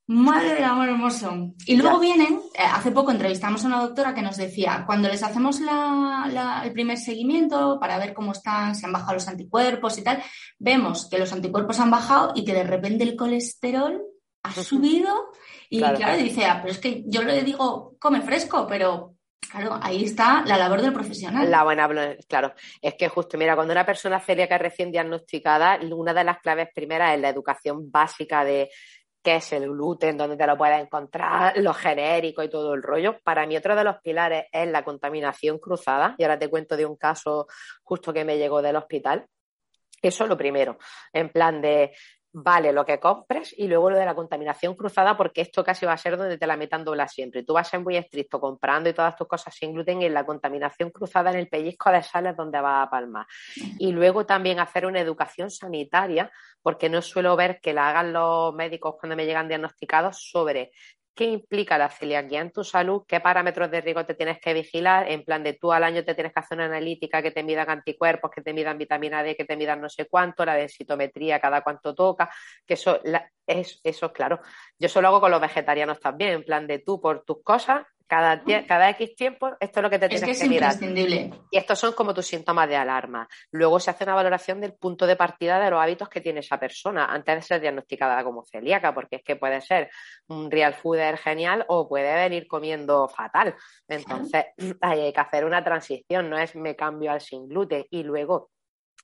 Madre 0.09 0.53
del 0.53 0.63
amor 0.63 0.87
hermoso. 0.87 1.53
Y 1.65 1.75
luego 1.75 1.99
vienen, 1.99 2.39
eh, 2.53 2.63
hace 2.63 2.91
poco 2.91 3.11
entrevistamos 3.11 3.63
a 3.63 3.67
una 3.67 3.81
doctora 3.81 4.13
que 4.13 4.21
nos 4.21 4.37
decía, 4.37 4.83
cuando 4.85 5.09
les 5.09 5.21
hacemos 5.21 5.59
el 5.59 6.71
primer 6.71 6.97
seguimiento 6.97 7.77
para 7.77 7.97
ver 7.97 8.13
cómo 8.13 8.31
están, 8.31 8.73
si 8.73 8.85
han 8.85 8.93
bajado 8.93 9.15
los 9.15 9.27
anticuerpos 9.27 9.97
y 9.97 10.03
tal, 10.03 10.23
vemos 10.59 11.09
que 11.09 11.19
los 11.19 11.33
anticuerpos 11.33 11.79
han 11.79 11.91
bajado 11.91 12.31
y 12.35 12.45
que 12.45 12.53
de 12.53 12.63
repente 12.63 13.03
el 13.03 13.17
colesterol 13.17 14.01
ha 14.43 14.53
subido 14.53 15.31
y 15.69 15.79
claro, 15.79 16.17
dice, 16.17 16.45
ah, 16.45 16.59
pero 16.61 16.73
es 16.73 16.79
que 16.79 17.03
yo 17.05 17.21
le 17.23 17.43
digo, 17.43 17.97
come 17.99 18.21
fresco, 18.21 18.65
pero 18.65 19.17
Claro, 19.49 19.79
ahí 19.81 20.03
está 20.03 20.43
la 20.45 20.57
labor 20.57 20.81
del 20.81 20.91
profesional. 20.91 21.49
La 21.49 21.63
buena, 21.63 21.87
claro. 22.27 22.53
Es 22.81 22.95
que 22.95 23.07
justo, 23.07 23.37
mira, 23.37 23.55
cuando 23.55 23.71
una 23.71 23.85
persona 23.85 24.19
celíaca 24.19 24.55
es 24.55 24.61
recién 24.61 24.91
diagnosticada, 24.91 25.79
una 25.89 26.13
de 26.13 26.23
las 26.23 26.39
claves 26.39 26.69
primeras 26.73 27.15
es 27.15 27.21
la 27.21 27.29
educación 27.29 27.89
básica 27.89 28.43
de 28.43 28.69
qué 29.27 29.35
es 29.35 29.51
el 29.51 29.67
gluten, 29.67 30.15
dónde 30.15 30.37
te 30.37 30.47
lo 30.47 30.57
puedes 30.57 30.79
encontrar, 30.79 31.57
lo 31.57 31.73
genérico 31.73 32.43
y 32.43 32.49
todo 32.49 32.73
el 32.73 32.81
rollo. 32.81 33.19
Para 33.25 33.45
mí 33.45 33.57
otro 33.57 33.75
de 33.75 33.83
los 33.83 33.97
pilares 33.97 34.45
es 34.53 34.69
la 34.69 34.85
contaminación 34.85 35.59
cruzada. 35.59 36.15
Y 36.17 36.23
ahora 36.23 36.39
te 36.39 36.49
cuento 36.49 36.77
de 36.77 36.85
un 36.85 36.95
caso 36.95 37.45
justo 37.83 38.13
que 38.13 38.23
me 38.23 38.37
llegó 38.37 38.61
del 38.61 38.77
hospital. 38.77 39.27
Eso 40.01 40.23
es 40.23 40.29
lo 40.29 40.37
primero, 40.37 40.77
en 41.11 41.27
plan 41.27 41.61
de 41.61 41.93
vale 42.33 42.71
lo 42.71 42.85
que 42.85 42.99
compres 42.99 43.53
y 43.57 43.67
luego 43.67 43.89
lo 43.89 43.97
de 43.97 44.05
la 44.05 44.15
contaminación 44.15 44.75
cruzada, 44.75 45.17
porque 45.17 45.41
esto 45.41 45.63
casi 45.63 45.85
va 45.85 45.93
a 45.93 45.97
ser 45.97 46.17
donde 46.17 46.37
te 46.37 46.47
la 46.47 46.57
metan 46.57 46.83
dobla 46.83 47.07
siempre. 47.07 47.43
Tú 47.43 47.53
vas 47.53 47.67
a 47.67 47.71
ser 47.71 47.79
muy 47.79 47.97
estricto 47.97 48.39
comprando 48.39 48.89
y 48.89 48.93
todas 48.93 49.15
tus 49.15 49.27
cosas 49.27 49.55
sin 49.55 49.73
gluten 49.73 50.01
y 50.01 50.05
en 50.05 50.13
la 50.13 50.25
contaminación 50.25 50.91
cruzada 50.91 51.31
en 51.31 51.37
el 51.37 51.47
pellizco 51.47 51.89
de 51.91 52.03
sal 52.03 52.27
es 52.27 52.37
donde 52.37 52.61
va 52.61 52.83
a 52.83 52.89
palmar. 52.89 53.25
Y 53.79 53.91
luego 53.91 54.25
también 54.25 54.59
hacer 54.59 54.85
una 54.85 54.99
educación 54.99 55.49
sanitaria, 55.49 56.31
porque 56.61 56.89
no 56.89 57.01
suelo 57.01 57.35
ver 57.35 57.59
que 57.61 57.73
la 57.73 57.89
hagan 57.89 58.13
los 58.13 58.53
médicos 58.53 58.95
cuando 58.99 59.15
me 59.15 59.25
llegan 59.25 59.47
diagnosticados 59.47 60.29
sobre 60.29 60.71
qué 61.17 61.25
implica 61.25 61.77
la 61.77 61.89
celiaquía 61.89 62.41
en 62.41 62.51
tu 62.51 62.63
salud, 62.63 63.03
qué 63.07 63.19
parámetros 63.19 63.71
de 63.71 63.81
riesgo 63.81 64.05
te 64.05 64.13
tienes 64.13 64.39
que 64.39 64.53
vigilar, 64.53 65.09
en 65.11 65.25
plan 65.25 65.43
de 65.43 65.53
tú 65.53 65.73
al 65.73 65.83
año 65.83 66.05
te 66.05 66.13
tienes 66.13 66.31
que 66.31 66.39
hacer 66.39 66.57
una 66.57 66.65
analítica 66.65 67.21
que 67.21 67.31
te 67.31 67.43
midan 67.43 67.69
anticuerpos, 67.69 68.31
que 68.31 68.41
te 68.41 68.53
midan 68.53 68.77
vitamina 68.77 69.23
D, 69.23 69.35
que 69.35 69.43
te 69.43 69.57
midan 69.57 69.81
no 69.81 69.89
sé 69.89 70.05
cuánto, 70.07 70.45
la 70.45 70.53
densitometría, 70.53 71.41
cada 71.41 71.61
cuánto 71.61 71.95
toca, 71.95 72.29
que 72.65 72.75
eso, 72.75 73.01
es, 73.47 73.79
eso 73.83 74.13
claro. 74.13 74.39
Yo 74.77 74.87
eso 74.87 75.01
lo 75.01 75.07
hago 75.07 75.21
con 75.21 75.31
los 75.31 75.41
vegetarianos 75.41 75.99
también, 75.99 76.31
en 76.31 76.43
plan 76.43 76.67
de 76.67 76.79
tú 76.79 77.01
por 77.01 77.23
tus 77.23 77.41
cosas 77.41 77.85
cada, 78.07 78.41
cada 78.65 78.89
X 78.91 79.15
tiempo, 79.15 79.51
esto 79.59 79.79
es 79.79 79.83
lo 79.83 79.89
que 79.89 79.99
te 79.99 80.07
tienes 80.07 80.25
que, 80.25 80.31
es 80.31 80.49
mirar. 80.49 80.75
Y 81.51 81.57
estos 81.57 81.77
son 81.77 81.93
como 81.93 82.13
tus 82.13 82.25
síntomas 82.25 82.67
de 82.69 82.77
alarma. 82.77 83.27
Luego 83.51 83.79
se 83.79 83.91
hace 83.91 84.05
una 84.05 84.15
valoración 84.15 84.61
del 84.61 84.73
punto 84.73 85.05
de 85.05 85.17
partida 85.17 85.59
de 85.59 85.69
los 85.69 85.81
hábitos 85.81 86.07
que 86.07 86.21
tiene 86.21 86.39
esa 86.39 86.57
persona 86.57 87.05
antes 87.05 87.35
de 87.35 87.41
ser 87.41 87.61
diagnosticada 87.61 88.23
como 88.23 88.45
celíaca, 88.45 88.93
porque 88.93 89.17
es 89.17 89.23
que 89.23 89.35
puede 89.35 89.59
ser 89.61 89.89
un 90.27 90.49
real 90.49 90.73
fooder 90.73 91.17
genial 91.17 91.65
o 91.67 91.87
puede 91.87 92.13
venir 92.15 92.47
comiendo 92.47 93.09
fatal. 93.09 93.55
Entonces, 93.87 94.45
hay 94.81 95.11
que 95.11 95.19
hacer 95.19 95.43
una 95.43 95.63
transición, 95.63 96.29
no 96.29 96.37
es 96.37 96.55
me 96.55 96.75
cambio 96.75 97.11
al 97.11 97.21
sin 97.21 97.47
gluten 97.47 97.85
y 97.89 98.03
luego 98.03 98.51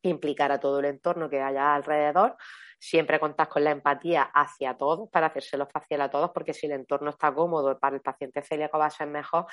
implicar 0.01 0.51
a 0.51 0.59
todo 0.59 0.79
el 0.79 0.85
entorno 0.85 1.29
que 1.29 1.41
haya 1.41 1.75
alrededor 1.75 2.37
siempre 2.83 3.17
contas 3.17 3.47
con 3.47 3.63
la 3.63 3.71
empatía 3.71 4.23
hacia 4.23 4.75
todos 4.75 5.09
para 5.09 5.27
hacérselo 5.27 5.65
fácil 5.67 6.01
a 6.01 6.09
todos, 6.09 6.31
porque 6.33 6.53
si 6.53 6.65
el 6.65 6.73
entorno 6.73 7.11
está 7.11 7.33
cómodo 7.33 7.79
para 7.79 7.95
el 7.95 8.01
paciente 8.01 8.41
celíaco 8.41 8.77
va 8.77 8.87
a 8.87 8.89
ser 8.89 9.07
mejor 9.07 9.45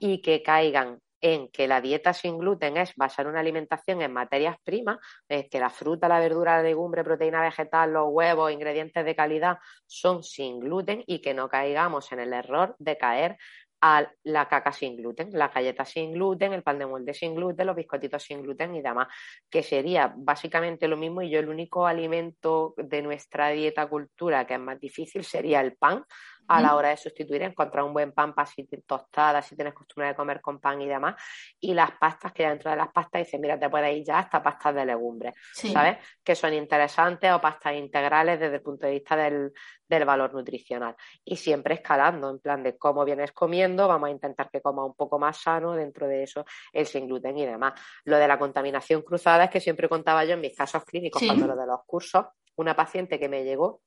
y 0.00 0.20
que 0.20 0.42
caigan 0.42 0.98
en 1.20 1.48
que 1.52 1.68
la 1.68 1.80
dieta 1.80 2.12
sin 2.12 2.38
gluten 2.38 2.76
es 2.76 2.92
basar 2.96 3.28
una 3.28 3.38
alimentación 3.38 4.02
en 4.02 4.12
materias 4.12 4.56
primas, 4.64 4.98
es 5.28 5.48
que 5.48 5.60
la 5.60 5.70
fruta, 5.70 6.08
la 6.08 6.18
verdura, 6.18 6.56
la 6.56 6.64
legumbre, 6.64 7.04
proteína 7.04 7.40
vegetal, 7.40 7.92
los 7.92 8.08
huevos, 8.10 8.50
ingredientes 8.50 9.04
de 9.04 9.14
calidad 9.14 9.58
son 9.86 10.24
sin 10.24 10.58
gluten 10.58 11.04
y 11.06 11.20
que 11.20 11.34
no 11.34 11.48
caigamos 11.48 12.10
en 12.10 12.18
el 12.18 12.32
error 12.32 12.74
de 12.80 12.98
caer 12.98 13.38
a 13.84 14.08
la 14.22 14.48
caca 14.48 14.72
sin 14.72 14.96
gluten, 14.96 15.30
la 15.32 15.48
galleta 15.48 15.84
sin 15.84 16.12
gluten, 16.12 16.52
el 16.52 16.62
pan 16.62 16.78
de 16.78 16.86
molde 16.86 17.12
sin 17.12 17.34
gluten, 17.34 17.66
los 17.66 17.74
biscotitos 17.74 18.22
sin 18.22 18.40
gluten 18.40 18.76
y 18.76 18.80
demás, 18.80 19.08
que 19.50 19.64
sería 19.64 20.14
básicamente 20.16 20.86
lo 20.86 20.96
mismo 20.96 21.20
y 21.20 21.30
yo 21.30 21.40
el 21.40 21.48
único 21.48 21.84
alimento 21.84 22.74
de 22.76 23.02
nuestra 23.02 23.48
dieta 23.48 23.88
cultura 23.88 24.46
que 24.46 24.54
es 24.54 24.60
más 24.60 24.78
difícil 24.78 25.24
sería 25.24 25.60
el 25.60 25.76
pan, 25.76 26.04
a 26.48 26.60
la 26.60 26.74
hora 26.76 26.90
de 26.90 26.96
sustituir, 26.96 27.42
encontrar 27.42 27.84
un 27.84 27.92
buen 27.92 28.12
pan 28.12 28.34
para 28.34 28.46
si 28.46 28.66
tostada, 28.86 29.42
si 29.42 29.56
tienes 29.56 29.74
costumbre 29.74 30.08
de 30.08 30.14
comer 30.14 30.40
con 30.40 30.60
pan 30.60 30.80
y 30.82 30.86
demás. 30.86 31.14
Y 31.60 31.74
las 31.74 31.92
pastas, 31.92 32.32
que 32.32 32.46
dentro 32.46 32.70
de 32.70 32.76
las 32.76 32.88
pastas 32.88 33.24
dicen, 33.24 33.40
mira, 33.40 33.58
te 33.58 33.68
puedes 33.70 33.96
ir 33.96 34.04
ya 34.04 34.18
hasta 34.18 34.42
pastas 34.42 34.74
de 34.74 34.84
legumbres, 34.84 35.34
¿sabes? 35.52 35.98
Que 36.22 36.34
son 36.34 36.52
interesantes 36.54 37.32
o 37.32 37.40
pastas 37.40 37.74
integrales 37.74 38.40
desde 38.40 38.56
el 38.56 38.62
punto 38.62 38.86
de 38.86 38.92
vista 38.92 39.16
del, 39.16 39.52
del 39.88 40.04
valor 40.04 40.34
nutricional. 40.34 40.96
Y 41.24 41.36
siempre 41.36 41.74
escalando, 41.74 42.30
en 42.30 42.38
plan 42.38 42.62
de 42.62 42.76
cómo 42.76 43.04
vienes 43.04 43.32
comiendo, 43.32 43.88
vamos 43.88 44.08
a 44.08 44.12
intentar 44.12 44.50
que 44.50 44.60
coma 44.60 44.84
un 44.84 44.94
poco 44.94 45.18
más 45.18 45.38
sano, 45.38 45.74
dentro 45.74 46.06
de 46.06 46.22
eso 46.24 46.44
el 46.72 46.86
sin 46.86 47.06
gluten 47.06 47.36
y 47.38 47.46
demás. 47.46 47.74
Lo 48.04 48.16
de 48.18 48.28
la 48.28 48.38
contaminación 48.38 49.02
cruzada 49.02 49.44
es 49.44 49.50
que 49.50 49.60
siempre 49.60 49.88
contaba 49.88 50.24
yo 50.24 50.34
en 50.34 50.40
mis 50.40 50.56
casos 50.56 50.84
clínicos, 50.84 51.22
cuando 51.24 51.46
lo 51.46 51.56
de 51.56 51.66
los 51.66 51.80
cursos, 51.86 52.26
una 52.56 52.76
paciente 52.76 53.18
que 53.18 53.28
me 53.28 53.44
llegó 53.44 53.80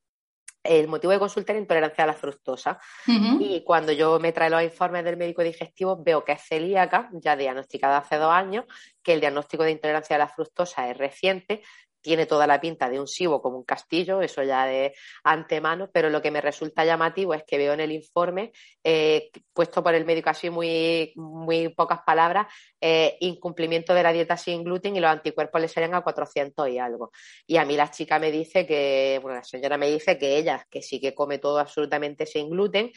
el 0.66 0.88
motivo 0.88 1.14
de 1.14 1.20
consulta 1.20 1.52
era 1.52 1.60
intolerancia 1.60 2.04
a 2.04 2.08
la 2.08 2.14
fructosa. 2.14 2.80
Y 3.08 3.64
cuando 3.64 3.92
yo 3.92 4.20
me 4.20 4.32
trae 4.32 4.50
los 4.50 4.64
informes 4.64 5.04
del 5.04 5.18
médico 5.18 5.44
digestivo, 5.44 6.02
veo 6.04 6.24
que 6.24 6.34
es 6.34 6.42
celíaca, 6.42 7.10
ya 7.14 7.36
diagnosticada 7.36 7.98
hace 7.98 8.18
dos 8.18 8.32
años, 8.32 8.66
que 9.02 9.14
el 9.14 9.20
diagnóstico 9.20 9.64
de 9.64 9.72
intolerancia 9.72 10.16
a 10.16 10.20
la 10.20 10.28
fructosa 10.28 10.90
es 10.90 10.98
reciente, 10.98 11.62
tiene 12.06 12.28
toda 12.28 12.46
la 12.46 12.62
pinta 12.62 12.88
de 12.88 13.00
un 13.00 13.08
sibo 13.08 13.42
como 13.42 13.58
un 13.58 13.64
castillo, 13.64 14.22
eso 14.22 14.44
ya 14.44 14.68
de 14.68 14.94
antemano, 15.24 15.90
pero 15.92 16.12
lo 16.12 16.22
que 16.22 16.30
me 16.30 16.40
resulta 16.40 16.86
llamativo 16.86 17.34
es 17.34 17.44
que 17.46 17.58
veo 17.58 17.74
en 17.74 17.80
el 17.80 17.92
informe, 17.92 18.52
eh, 18.84 19.32
puesto 19.52 19.82
por 19.82 19.96
el 19.96 20.06
médico 20.06 20.30
así 20.30 20.52
muy, 20.52 21.14
muy 21.16 21.70
pocas 21.70 22.02
palabras, 22.06 22.46
eh, 22.80 23.18
incumplimiento 23.22 23.96
de 23.96 24.04
la 24.04 24.14
dieta 24.14 24.38
sin 24.38 24.64
gluten 24.64 24.96
y 24.96 25.00
los 25.00 25.10
anticuerpos 25.10 25.60
le 25.60 25.68
salen 25.68 25.96
a 25.96 26.02
400 26.02 26.70
y 26.70 26.78
algo. 26.78 27.12
Y 27.48 27.58
a 27.58 27.66
mí 27.66 27.76
la 27.76 27.90
chica 27.90 28.20
me 28.20 28.30
dice 28.30 28.68
que, 28.68 29.18
bueno, 29.24 29.38
la 29.38 29.44
señora 29.44 29.76
me 29.76 29.90
dice 29.90 30.20
que 30.20 30.38
ella, 30.38 30.68
que 30.70 30.84
sí 30.84 31.02
que 31.02 31.16
come 31.16 31.40
todo 31.40 31.58
absolutamente 31.58 32.28
sin 32.28 32.52
gluten, 32.52 32.92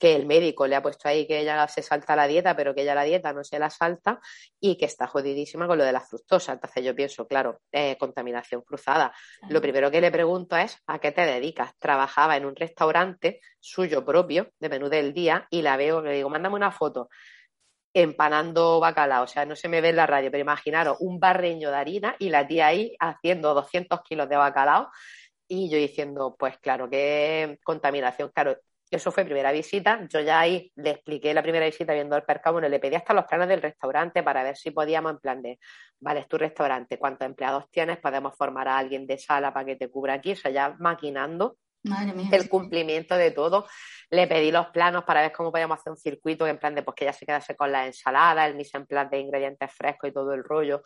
que 0.00 0.16
el 0.16 0.24
médico 0.26 0.66
le 0.66 0.76
ha 0.76 0.82
puesto 0.82 1.08
ahí 1.08 1.26
que 1.26 1.40
ella 1.40 1.68
se 1.68 1.82
salta 1.82 2.16
la 2.16 2.26
dieta, 2.26 2.56
pero 2.56 2.74
que 2.74 2.82
ella 2.82 2.94
la 2.94 3.04
dieta 3.04 3.34
no 3.34 3.44
se 3.44 3.58
la 3.58 3.68
salta 3.68 4.18
y 4.58 4.78
que 4.78 4.86
está 4.86 5.06
jodidísima 5.06 5.66
con 5.66 5.76
lo 5.76 5.84
de 5.84 5.92
la 5.92 6.00
fructosa. 6.00 6.54
Entonces 6.54 6.82
yo 6.82 6.96
pienso, 6.96 7.28
claro, 7.28 7.60
eh, 7.70 7.98
contaminación 7.98 8.62
cruzada. 8.62 9.12
Lo 9.50 9.60
primero 9.60 9.90
que 9.90 10.00
le 10.00 10.10
pregunto 10.10 10.56
es, 10.56 10.78
¿a 10.86 10.98
qué 10.98 11.12
te 11.12 11.20
dedicas? 11.20 11.76
Trabajaba 11.78 12.38
en 12.38 12.46
un 12.46 12.56
restaurante 12.56 13.40
suyo 13.60 14.02
propio, 14.02 14.50
de 14.58 14.70
menú 14.70 14.88
del 14.88 15.12
día, 15.12 15.46
y 15.50 15.60
la 15.60 15.76
veo, 15.76 16.00
le 16.00 16.14
digo, 16.14 16.30
mándame 16.30 16.56
una 16.56 16.72
foto 16.72 17.10
empanando 17.92 18.78
bacalao, 18.80 19.24
o 19.24 19.26
sea, 19.26 19.44
no 19.44 19.56
se 19.56 19.68
me 19.68 19.80
ve 19.80 19.88
en 19.88 19.96
la 19.96 20.06
radio, 20.06 20.30
pero 20.30 20.42
imaginaros 20.42 20.96
un 21.00 21.18
barreño 21.18 21.70
de 21.70 21.76
harina 21.76 22.16
y 22.20 22.28
la 22.28 22.46
tía 22.46 22.68
ahí 22.68 22.94
haciendo 23.00 23.52
200 23.52 24.00
kilos 24.02 24.28
de 24.28 24.36
bacalao 24.36 24.90
Y 25.48 25.68
yo 25.68 25.76
diciendo, 25.76 26.36
pues 26.38 26.56
claro, 26.58 26.88
que 26.88 27.58
contaminación, 27.64 28.30
claro, 28.32 28.56
eso 28.96 29.12
fue 29.12 29.24
primera 29.24 29.52
visita. 29.52 30.06
Yo 30.08 30.20
ya 30.20 30.40
ahí 30.40 30.72
le 30.76 30.90
expliqué 30.90 31.32
la 31.32 31.42
primera 31.42 31.66
visita 31.66 31.92
viendo 31.92 32.16
el 32.16 32.22
percabo, 32.22 32.54
bueno, 32.54 32.68
le 32.68 32.78
pedí 32.78 32.96
hasta 32.96 33.14
los 33.14 33.24
planes 33.24 33.48
del 33.48 33.62
restaurante 33.62 34.22
para 34.22 34.42
ver 34.42 34.56
si 34.56 34.70
podíamos 34.70 35.12
en 35.12 35.18
plan 35.18 35.42
de, 35.42 35.58
vale, 36.00 36.20
es 36.20 36.28
tu 36.28 36.38
restaurante, 36.38 36.98
cuántos 36.98 37.26
empleados 37.26 37.70
tienes, 37.70 37.98
podemos 37.98 38.36
formar 38.36 38.68
a 38.68 38.78
alguien 38.78 39.06
de 39.06 39.18
sala 39.18 39.52
para 39.52 39.66
que 39.66 39.76
te 39.76 39.88
cubra 39.88 40.14
aquí, 40.14 40.32
o 40.32 40.36
sea, 40.36 40.50
ya 40.50 40.76
maquinando 40.78 41.56
el 42.32 42.48
cumplimiento 42.48 43.16
de 43.16 43.30
todo. 43.30 43.66
Le 44.10 44.26
pedí 44.26 44.50
los 44.50 44.66
planos 44.66 45.04
para 45.04 45.22
ver 45.22 45.32
cómo 45.32 45.50
podíamos 45.50 45.78
hacer 45.78 45.92
un 45.92 45.96
circuito 45.96 46.46
en 46.46 46.58
plan 46.58 46.74
de 46.74 46.82
pues 46.82 46.94
que 46.94 47.04
ya 47.06 47.12
se 47.12 47.24
quedase 47.24 47.56
con 47.56 47.72
la 47.72 47.86
ensalada, 47.86 48.46
el 48.46 48.54
mise 48.54 48.76
en 48.76 48.86
plan 48.86 49.08
de 49.08 49.18
ingredientes 49.18 49.72
frescos 49.72 50.10
y 50.10 50.12
todo 50.12 50.34
el 50.34 50.44
rollo. 50.44 50.82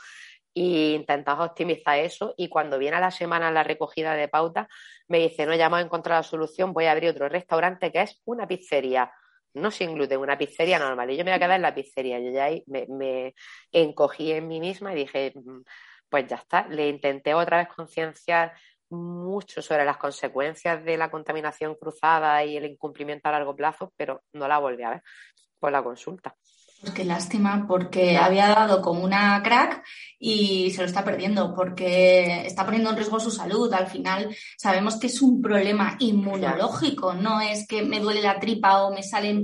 Y 0.55 0.95
intentamos 0.95 1.49
optimizar 1.49 1.99
eso. 1.99 2.35
Y 2.37 2.49
cuando 2.49 2.79
viene 2.79 2.97
a 2.97 3.01
la 3.01 3.11
semana 3.11 3.51
la 3.51 3.65
recogida 3.65 4.15
de 4.15 4.29
pauta, 4.29 4.69
me 5.09 5.19
dice, 5.19 5.47
no, 5.47 5.55
ya 5.55 5.67
hemos 5.67 5.83
encontrado 5.83 6.21
la 6.21 6.29
solución, 6.29 6.73
voy 6.73 6.87
a 6.87 6.93
abrir 6.93 7.11
otro 7.11 7.29
restaurante 7.29 7.91
que 7.93 8.03
es 8.03 8.23
una 8.25 8.47
pizzería 8.47 9.13
no 9.55 9.71
sin 9.71 9.95
gluten, 9.95 10.19
una 10.19 10.37
pizzería 10.37 10.79
normal. 10.79 11.11
Y 11.11 11.17
yo 11.17 11.25
me 11.25 11.31
voy 11.31 11.37
a 11.37 11.39
quedar 11.39 11.57
en 11.57 11.63
la 11.63 11.75
pizzería. 11.75 12.19
Yo 12.21 12.31
ya 12.31 12.45
ahí 12.45 12.65
me, 12.67 12.87
me, 12.89 13.35
encogí 13.73 14.33
en 14.33 14.49
mí 14.49 14.61
misma 14.61 14.93
y 14.93 14.97
dije, 14.97 15.33
mm, 15.35 15.63
pues 16.09 16.27
ya 16.27 16.37
está. 16.37 16.67
Le 16.69 16.89
intenté 16.89 17.35
otra 17.35 17.59
vez 17.59 17.69
concienciar 17.69 18.53
mucho 18.91 19.63
sobre 19.63 19.85
las 19.85 19.97
consecuencias 19.97 20.85
de 20.85 20.97
la 20.97 21.11
contaminación 21.11 21.75
cruzada 21.77 22.45
y 22.45 22.57
el 22.57 22.67
incumplimiento 22.67 23.29
a 23.29 23.33
largo 23.33 23.57
plazo, 23.57 23.93
pero 23.97 24.23
no 24.33 24.47
la 24.49 24.59
volví 24.59 24.83
a 24.83 24.91
ver 24.91 25.03
por 25.59 25.73
la 25.73 25.83
consulta. 25.83 26.37
Pues 26.85 26.97
qué 26.97 27.05
lástima, 27.07 27.65
porque 27.67 28.19
había 28.19 28.49
dado 28.49 28.83
como 28.83 29.03
una 29.05 29.43
crack 29.43 29.83
y 30.19 30.71
se 30.71 30.83
lo 30.83 30.87
está 30.87 31.03
perdiendo, 31.03 31.55
porque 31.55 32.45
está 32.45 32.67
poniendo 32.67 32.91
en 32.91 32.97
riesgo 32.97 33.19
su 33.19 33.31
salud. 33.31 33.73
Al 33.73 33.87
final 33.87 34.37
sabemos 34.59 34.99
que 34.99 35.07
es 35.07 35.23
un 35.23 35.41
problema 35.41 35.97
inmunológico, 35.99 37.15
no 37.15 37.41
es 37.41 37.67
que 37.67 37.83
me 37.83 38.01
duele 38.01 38.21
la 38.21 38.39
tripa 38.39 38.83
o 38.83 38.93
me 38.93 39.03
salen 39.03 39.43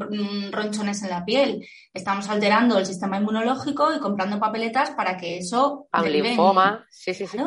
ronchones 0.53 1.03
en 1.03 1.09
la 1.09 1.24
piel. 1.24 1.66
Estamos 1.95 2.28
alterando 2.28 2.78
el 2.78 2.84
sistema 2.84 3.16
inmunológico 3.16 3.95
y 3.95 4.01
comprando 4.01 4.38
papeletas 4.38 4.91
para 4.91 5.16
que 5.16 5.38
eso. 5.38 5.88
A 5.93 6.03
linfoma, 6.03 6.84
sí, 6.91 7.14
sí, 7.14 7.26
sí. 7.26 7.38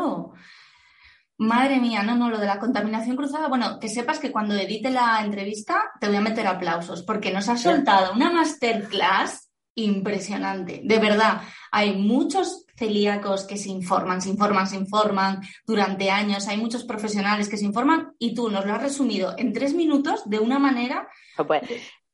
Madre 1.37 1.79
mía, 1.79 2.01
no, 2.01 2.15
no, 2.15 2.31
lo 2.31 2.39
de 2.39 2.47
la 2.47 2.57
contaminación 2.57 3.15
cruzada. 3.15 3.47
Bueno, 3.47 3.79
que 3.79 3.89
sepas 3.89 4.17
que 4.17 4.31
cuando 4.31 4.55
edite 4.55 4.89
la 4.89 5.21
entrevista 5.23 5.91
te 5.99 6.07
voy 6.07 6.15
a 6.15 6.21
meter 6.21 6.47
aplausos 6.47 7.03
porque 7.03 7.31
nos 7.31 7.47
ha 7.47 7.57
soltado 7.57 8.13
una 8.13 8.31
masterclass 8.31 9.52
impresionante. 9.76 10.82
De 10.84 10.99
verdad, 10.99 11.41
hay 11.71 11.95
muchos 11.95 12.65
celíacos 12.76 13.45
que 13.45 13.57
se 13.57 13.69
informan, 13.69 14.21
se 14.21 14.30
informan, 14.30 14.67
se 14.67 14.76
informan 14.76 15.41
durante 15.65 16.09
años. 16.09 16.47
Hay 16.47 16.57
muchos 16.57 16.84
profesionales 16.84 17.49
que 17.49 17.57
se 17.57 17.65
informan 17.65 18.13
y 18.19 18.34
tú 18.34 18.49
nos 18.49 18.65
lo 18.65 18.74
has 18.74 18.82
resumido 18.82 19.36
en 19.38 19.53
tres 19.53 19.74
minutos 19.74 20.30
de 20.30 20.39
una 20.39 20.59
manera. 20.59 21.07
Pues, 21.47 21.63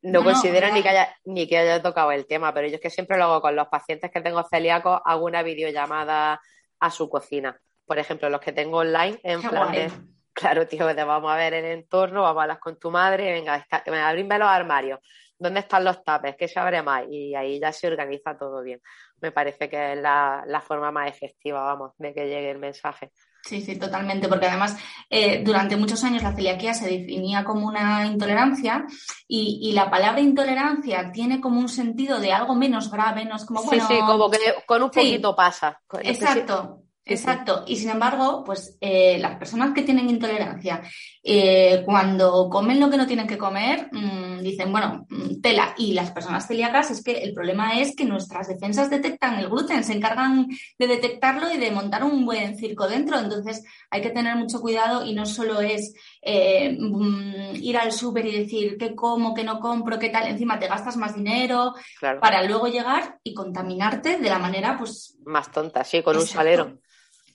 no, 0.01 0.23
considero 0.23 0.71
ni, 0.73 0.81
que 0.81 0.89
haya, 0.89 1.15
ni 1.25 1.47
que 1.47 1.57
haya 1.57 1.81
tocado 1.81 2.11
el 2.11 2.25
tema, 2.25 2.53
pero 2.53 2.67
yo 2.67 2.75
es 2.75 2.81
que 2.81 2.89
siempre 2.89 3.17
lo 3.17 3.25
hago 3.25 3.41
con 3.41 3.55
los 3.55 3.67
pacientes 3.67 4.11
que 4.11 4.21
tengo 4.21 4.45
celíacos, 4.49 5.01
hago 5.03 5.25
una 5.25 5.43
videollamada 5.43 6.39
a 6.79 6.91
su 6.91 7.09
cocina 7.09 7.59
por 7.89 7.97
ejemplo, 7.97 8.29
los 8.29 8.39
que 8.39 8.51
tengo 8.51 8.77
online, 8.77 9.19
en 9.23 9.41
plan 9.41 9.71
de, 9.71 9.91
claro, 10.31 10.67
tío, 10.67 10.93
te 10.93 11.03
vamos 11.03 11.31
a 11.31 11.35
ver 11.35 11.55
el 11.55 11.65
entorno, 11.65 12.21
vamos 12.21 12.37
a 12.37 12.43
hablar 12.43 12.59
con 12.59 12.77
tu 12.77 12.91
madre, 12.91 13.31
venga, 13.31 13.65
abrime 14.07 14.37
los 14.37 14.47
armarios, 14.47 14.99
¿dónde 15.39 15.61
están 15.61 15.83
los 15.83 16.03
tapes? 16.03 16.35
¿Qué 16.37 16.47
se 16.47 16.59
abre 16.59 16.83
más? 16.83 17.05
Y 17.09 17.33
ahí 17.33 17.59
ya 17.59 17.71
se 17.71 17.87
organiza 17.87 18.37
todo 18.37 18.61
bien. 18.61 18.81
Me 19.21 19.31
parece 19.31 19.69
que 19.69 19.93
es 19.93 19.99
la, 19.99 20.63
forma 20.65 20.91
más 20.91 21.09
efectiva, 21.09 21.63
vamos, 21.63 21.93
de 21.97 22.13
que 22.13 22.27
llegue 22.27 22.51
el 22.51 22.59
mensaje. 22.59 23.11
Sí, 23.43 23.61
sí, 23.61 23.79
totalmente, 23.79 24.27
porque 24.27 24.47
además 24.47 24.77
eh, 25.09 25.41
durante 25.43 25.77
muchos 25.77 26.03
años 26.03 26.21
la 26.21 26.35
celiaquía 26.35 26.73
se 26.73 26.89
definía 26.89 27.45
como 27.45 27.67
una 27.67 28.05
intolerancia 28.05 28.85
y, 29.27 29.71
la 29.73 29.89
palabra 29.89 30.19
intolerancia 30.19 31.11
tiene 31.11 31.39
como 31.39 31.59
un 31.59 31.69
sentido 31.69 32.19
de 32.19 32.33
algo 32.33 32.53
menos 32.55 32.91
grave, 32.91 33.23
no 33.23 33.37
es 33.37 33.45
como, 33.45 33.63
bueno... 33.63 33.87
Sí, 33.87 33.95
sí, 33.95 33.99
como 34.01 34.29
que 34.29 34.39
con 34.65 34.83
un 34.83 34.89
poquito 34.89 35.35
pasa. 35.35 35.79
Exacto, 36.01 36.83
Exacto. 37.05 37.63
Y 37.65 37.75
sin 37.77 37.89
embargo, 37.89 38.43
pues 38.45 38.77
eh, 38.79 39.17
las 39.19 39.37
personas 39.37 39.73
que 39.73 39.81
tienen 39.81 40.09
intolerancia, 40.09 40.81
eh, 41.23 41.81
cuando 41.85 42.49
comen 42.49 42.79
lo 42.79 42.89
que 42.89 42.97
no 42.97 43.07
tienen 43.07 43.25
que 43.25 43.37
comer, 43.37 43.89
mm, 43.91 44.41
dicen, 44.41 44.71
bueno, 44.71 45.07
mm, 45.09 45.41
tela. 45.41 45.73
Y 45.77 45.93
las 45.93 46.11
personas 46.11 46.47
celíacas 46.47 46.91
es 46.91 47.03
que 47.03 47.23
el 47.23 47.33
problema 47.33 47.79
es 47.79 47.95
que 47.95 48.05
nuestras 48.05 48.47
defensas 48.47 48.89
detectan 48.89 49.39
el 49.39 49.49
gluten, 49.49 49.83
se 49.83 49.93
encargan 49.93 50.47
de 50.77 50.87
detectarlo 50.87 51.51
y 51.51 51.57
de 51.57 51.71
montar 51.71 52.03
un 52.03 52.25
buen 52.25 52.55
circo 52.57 52.87
dentro. 52.87 53.17
Entonces 53.17 53.63
hay 53.89 54.01
que 54.01 54.11
tener 54.11 54.35
mucho 54.35 54.61
cuidado 54.61 55.03
y 55.03 55.13
no 55.13 55.25
solo 55.25 55.61
es 55.61 55.93
eh, 56.21 56.77
mm, 56.79 57.55
ir 57.55 57.77
al 57.77 57.91
súper 57.91 58.27
y 58.27 58.37
decir 58.43 58.77
qué 58.77 58.93
como, 58.95 59.33
qué 59.33 59.43
no 59.43 59.59
compro, 59.59 59.97
qué 59.97 60.09
tal. 60.09 60.27
Encima 60.27 60.59
te 60.59 60.67
gastas 60.67 60.95
más 60.95 61.15
dinero 61.15 61.73
para 61.99 62.43
luego 62.43 62.67
llegar 62.67 63.19
y 63.23 63.33
contaminarte 63.33 64.17
de 64.17 64.29
la 64.29 64.37
manera, 64.37 64.77
pues. 64.77 65.17
Más 65.25 65.51
tonta, 65.51 65.83
sí, 65.83 66.03
con 66.03 66.15
un 66.15 66.25
salero. 66.25 66.79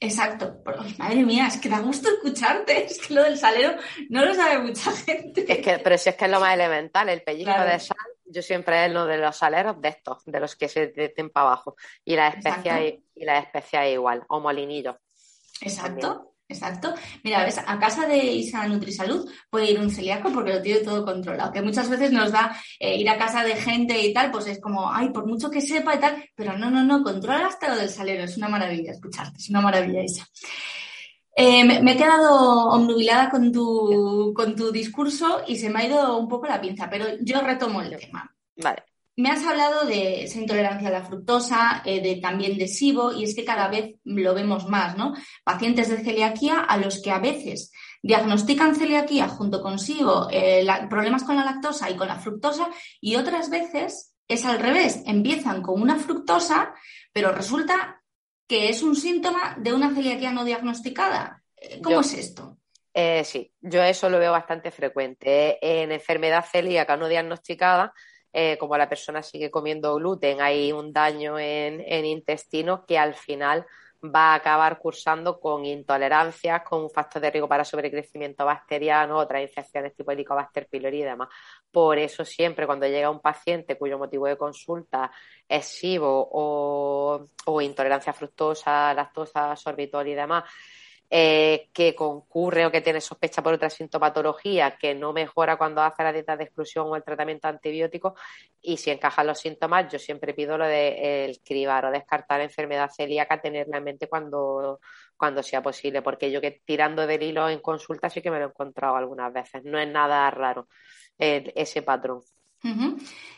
Exacto. 0.04 0.62
madre 0.98 1.24
mía, 1.24 1.46
es 1.46 1.58
que 1.58 1.68
da 1.68 1.80
gusto 1.80 2.08
escucharte. 2.08 2.84
Es 2.90 2.98
que 2.98 3.14
lo 3.14 3.22
del 3.22 3.38
salero 3.38 3.76
no 4.08 4.24
lo 4.24 4.34
sabe 4.34 4.58
mucha 4.58 4.92
gente. 4.92 5.44
Es 5.48 5.58
que, 5.64 5.78
pero 5.78 5.98
si 5.98 6.10
es 6.10 6.16
que 6.16 6.24
es 6.26 6.30
lo 6.30 6.40
más 6.40 6.54
elemental, 6.54 7.08
el 7.08 7.22
pellizco 7.22 7.60
de 7.64 7.78
sal, 7.78 7.96
yo 8.24 8.42
siempre 8.42 8.86
es 8.86 8.92
lo 8.92 9.06
de 9.06 9.18
los 9.18 9.36
saleros 9.36 9.80
de 9.80 9.88
estos, 9.88 10.24
de 10.24 10.40
los 10.40 10.56
que 10.56 10.68
se 10.68 10.88
deten 10.88 11.30
para 11.30 11.48
abajo. 11.48 11.76
Y 12.04 12.16
la 12.16 12.28
especias 12.28 12.80
y 13.14 13.24
la 13.24 13.38
especia 13.38 13.88
igual, 13.88 14.24
o 14.28 14.40
molinillo. 14.40 14.98
Exacto. 15.60 16.33
Exacto. 16.46 16.94
Mira, 17.22 17.44
ves, 17.44 17.58
a 17.58 17.78
casa 17.78 18.06
de 18.06 18.18
Isa 18.18 18.66
Nutrisalud 18.68 19.30
puede 19.48 19.70
ir 19.70 19.80
un 19.80 19.90
celíaco 19.90 20.30
porque 20.30 20.52
lo 20.52 20.62
tiene 20.62 20.80
todo 20.80 21.04
controlado. 21.04 21.52
Que 21.52 21.62
muchas 21.62 21.88
veces 21.88 22.12
nos 22.12 22.32
da 22.32 22.54
eh, 22.78 22.96
ir 22.96 23.08
a 23.08 23.16
casa 23.16 23.42
de 23.42 23.56
gente 23.56 23.98
y 24.00 24.12
tal, 24.12 24.30
pues 24.30 24.46
es 24.46 24.60
como, 24.60 24.92
ay, 24.92 25.10
por 25.10 25.26
mucho 25.26 25.50
que 25.50 25.60
sepa 25.60 25.94
y 25.94 26.00
tal, 26.00 26.22
pero 26.34 26.56
no, 26.58 26.70
no, 26.70 26.84
no, 26.84 27.02
controla 27.02 27.46
hasta 27.46 27.68
lo 27.68 27.76
del 27.76 27.88
salero. 27.88 28.24
Es 28.24 28.36
una 28.36 28.48
maravilla 28.48 28.92
escucharte, 28.92 29.38
es 29.38 29.48
una 29.48 29.62
maravilla, 29.62 30.02
Isa. 30.02 30.26
Eh, 31.36 31.64
me, 31.64 31.92
he 31.92 31.96
quedado 31.96 32.68
omnubilada 32.68 33.28
con 33.28 33.50
tu, 33.50 34.32
con 34.36 34.54
tu 34.54 34.70
discurso 34.70 35.42
y 35.46 35.56
se 35.56 35.68
me 35.70 35.80
ha 35.80 35.86
ido 35.86 36.16
un 36.16 36.28
poco 36.28 36.46
la 36.46 36.60
pinza, 36.60 36.88
pero 36.88 37.06
yo 37.20 37.40
retomo 37.40 37.80
el 37.80 37.96
tema. 37.96 38.30
Vale. 38.56 38.84
Me 39.16 39.30
has 39.30 39.46
hablado 39.46 39.84
de 39.84 40.24
esa 40.24 40.38
intolerancia 40.38 40.88
a 40.88 40.92
la 40.92 41.04
fructosa, 41.04 41.82
eh, 41.84 42.00
de 42.00 42.16
también 42.16 42.58
de 42.58 42.66
SIBO, 42.66 43.12
y 43.12 43.22
es 43.22 43.36
que 43.36 43.44
cada 43.44 43.68
vez 43.68 43.94
lo 44.02 44.34
vemos 44.34 44.68
más, 44.68 44.96
¿no? 44.96 45.14
Pacientes 45.44 45.88
de 45.88 45.98
celiaquía 45.98 46.60
a 46.60 46.76
los 46.78 47.00
que 47.00 47.12
a 47.12 47.20
veces 47.20 47.70
diagnostican 48.02 48.74
celiaquía 48.74 49.28
junto 49.28 49.62
con 49.62 49.78
SIBO, 49.78 50.28
eh, 50.32 50.66
problemas 50.90 51.22
con 51.22 51.36
la 51.36 51.44
lactosa 51.44 51.88
y 51.90 51.96
con 51.96 52.08
la 52.08 52.18
fructosa, 52.18 52.68
y 53.00 53.14
otras 53.14 53.50
veces 53.50 54.16
es 54.26 54.44
al 54.44 54.58
revés, 54.58 55.02
empiezan 55.06 55.62
con 55.62 55.80
una 55.80 55.96
fructosa, 55.96 56.74
pero 57.12 57.30
resulta 57.30 58.02
que 58.48 58.68
es 58.68 58.82
un 58.82 58.96
síntoma 58.96 59.56
de 59.58 59.72
una 59.72 59.94
celiaquía 59.94 60.32
no 60.32 60.44
diagnosticada. 60.44 61.44
Eh, 61.56 61.80
¿Cómo 61.80 62.00
es 62.00 62.14
esto? 62.14 62.58
sí, 63.24 63.52
yo 63.60 63.82
eso 63.82 64.08
lo 64.08 64.20
veo 64.20 64.30
bastante 64.30 64.70
frecuente. 64.70 65.58
En 65.60 65.90
enfermedad 65.90 66.44
celíaca 66.48 66.96
no 66.96 67.08
diagnosticada, 67.08 67.92
eh, 68.36 68.58
como 68.58 68.76
la 68.76 68.88
persona 68.88 69.22
sigue 69.22 69.48
comiendo 69.48 69.94
gluten, 69.94 70.40
hay 70.40 70.72
un 70.72 70.92
daño 70.92 71.38
en, 71.38 72.04
intestino 72.04 72.84
que 72.84 72.98
al 72.98 73.14
final 73.14 73.64
va 74.04 74.32
a 74.32 74.34
acabar 74.34 74.76
cursando 74.78 75.38
con 75.38 75.64
intolerancias, 75.64 76.62
con 76.64 76.82
un 76.82 76.90
factor 76.90 77.22
de 77.22 77.30
riesgo 77.30 77.48
para 77.48 77.64
sobrecrecimiento 77.64 78.44
bacteriano, 78.44 79.18
otras 79.18 79.40
infecciones 79.40 79.94
tipo 79.94 80.10
Helicobacter 80.10 80.66
pylori 80.66 81.02
y 81.02 81.04
demás. 81.04 81.28
Por 81.70 81.96
eso 81.96 82.24
siempre 82.24 82.66
cuando 82.66 82.88
llega 82.88 83.08
un 83.08 83.20
paciente 83.20 83.78
cuyo 83.78 83.98
motivo 83.98 84.26
de 84.26 84.36
consulta 84.36 85.12
es 85.48 85.66
SIBO 85.66 86.28
o, 86.32 87.24
o 87.46 87.60
intolerancia 87.60 88.12
fructosa, 88.12 88.92
lactosa, 88.94 89.54
sorbitol 89.54 90.08
y 90.08 90.14
demás, 90.14 90.42
eh, 91.16 91.68
que 91.72 91.94
concurre 91.94 92.66
o 92.66 92.72
que 92.72 92.80
tiene 92.80 93.00
sospecha 93.00 93.40
por 93.40 93.54
otra 93.54 93.70
sintomatología 93.70 94.76
que 94.76 94.96
no 94.96 95.12
mejora 95.12 95.56
cuando 95.56 95.80
hace 95.80 96.02
la 96.02 96.12
dieta 96.12 96.36
de 96.36 96.42
exclusión 96.42 96.88
o 96.88 96.96
el 96.96 97.04
tratamiento 97.04 97.46
antibiótico 97.46 98.16
y 98.60 98.78
si 98.78 98.90
encajan 98.90 99.28
los 99.28 99.38
síntomas 99.38 99.92
yo 99.92 100.00
siempre 100.00 100.34
pido 100.34 100.58
lo 100.58 100.66
de 100.66 101.24
el 101.24 101.38
cribar 101.38 101.86
o 101.86 101.92
descartar 101.92 102.40
enfermedad 102.40 102.90
celíaca 102.90 103.40
tenerla 103.40 103.76
en 103.76 103.84
mente 103.84 104.08
cuando, 104.08 104.80
cuando 105.16 105.44
sea 105.44 105.62
posible 105.62 106.02
porque 106.02 106.32
yo 106.32 106.40
que 106.40 106.62
tirando 106.64 107.06
del 107.06 107.22
hilo 107.22 107.48
en 107.48 107.60
consulta 107.60 108.10
sí 108.10 108.20
que 108.20 108.32
me 108.32 108.40
lo 108.40 108.46
he 108.46 108.48
encontrado 108.48 108.96
algunas 108.96 109.32
veces 109.32 109.62
no 109.62 109.78
es 109.78 109.86
nada 109.86 110.28
raro 110.32 110.66
ese 111.16 111.82
patrón. 111.82 112.22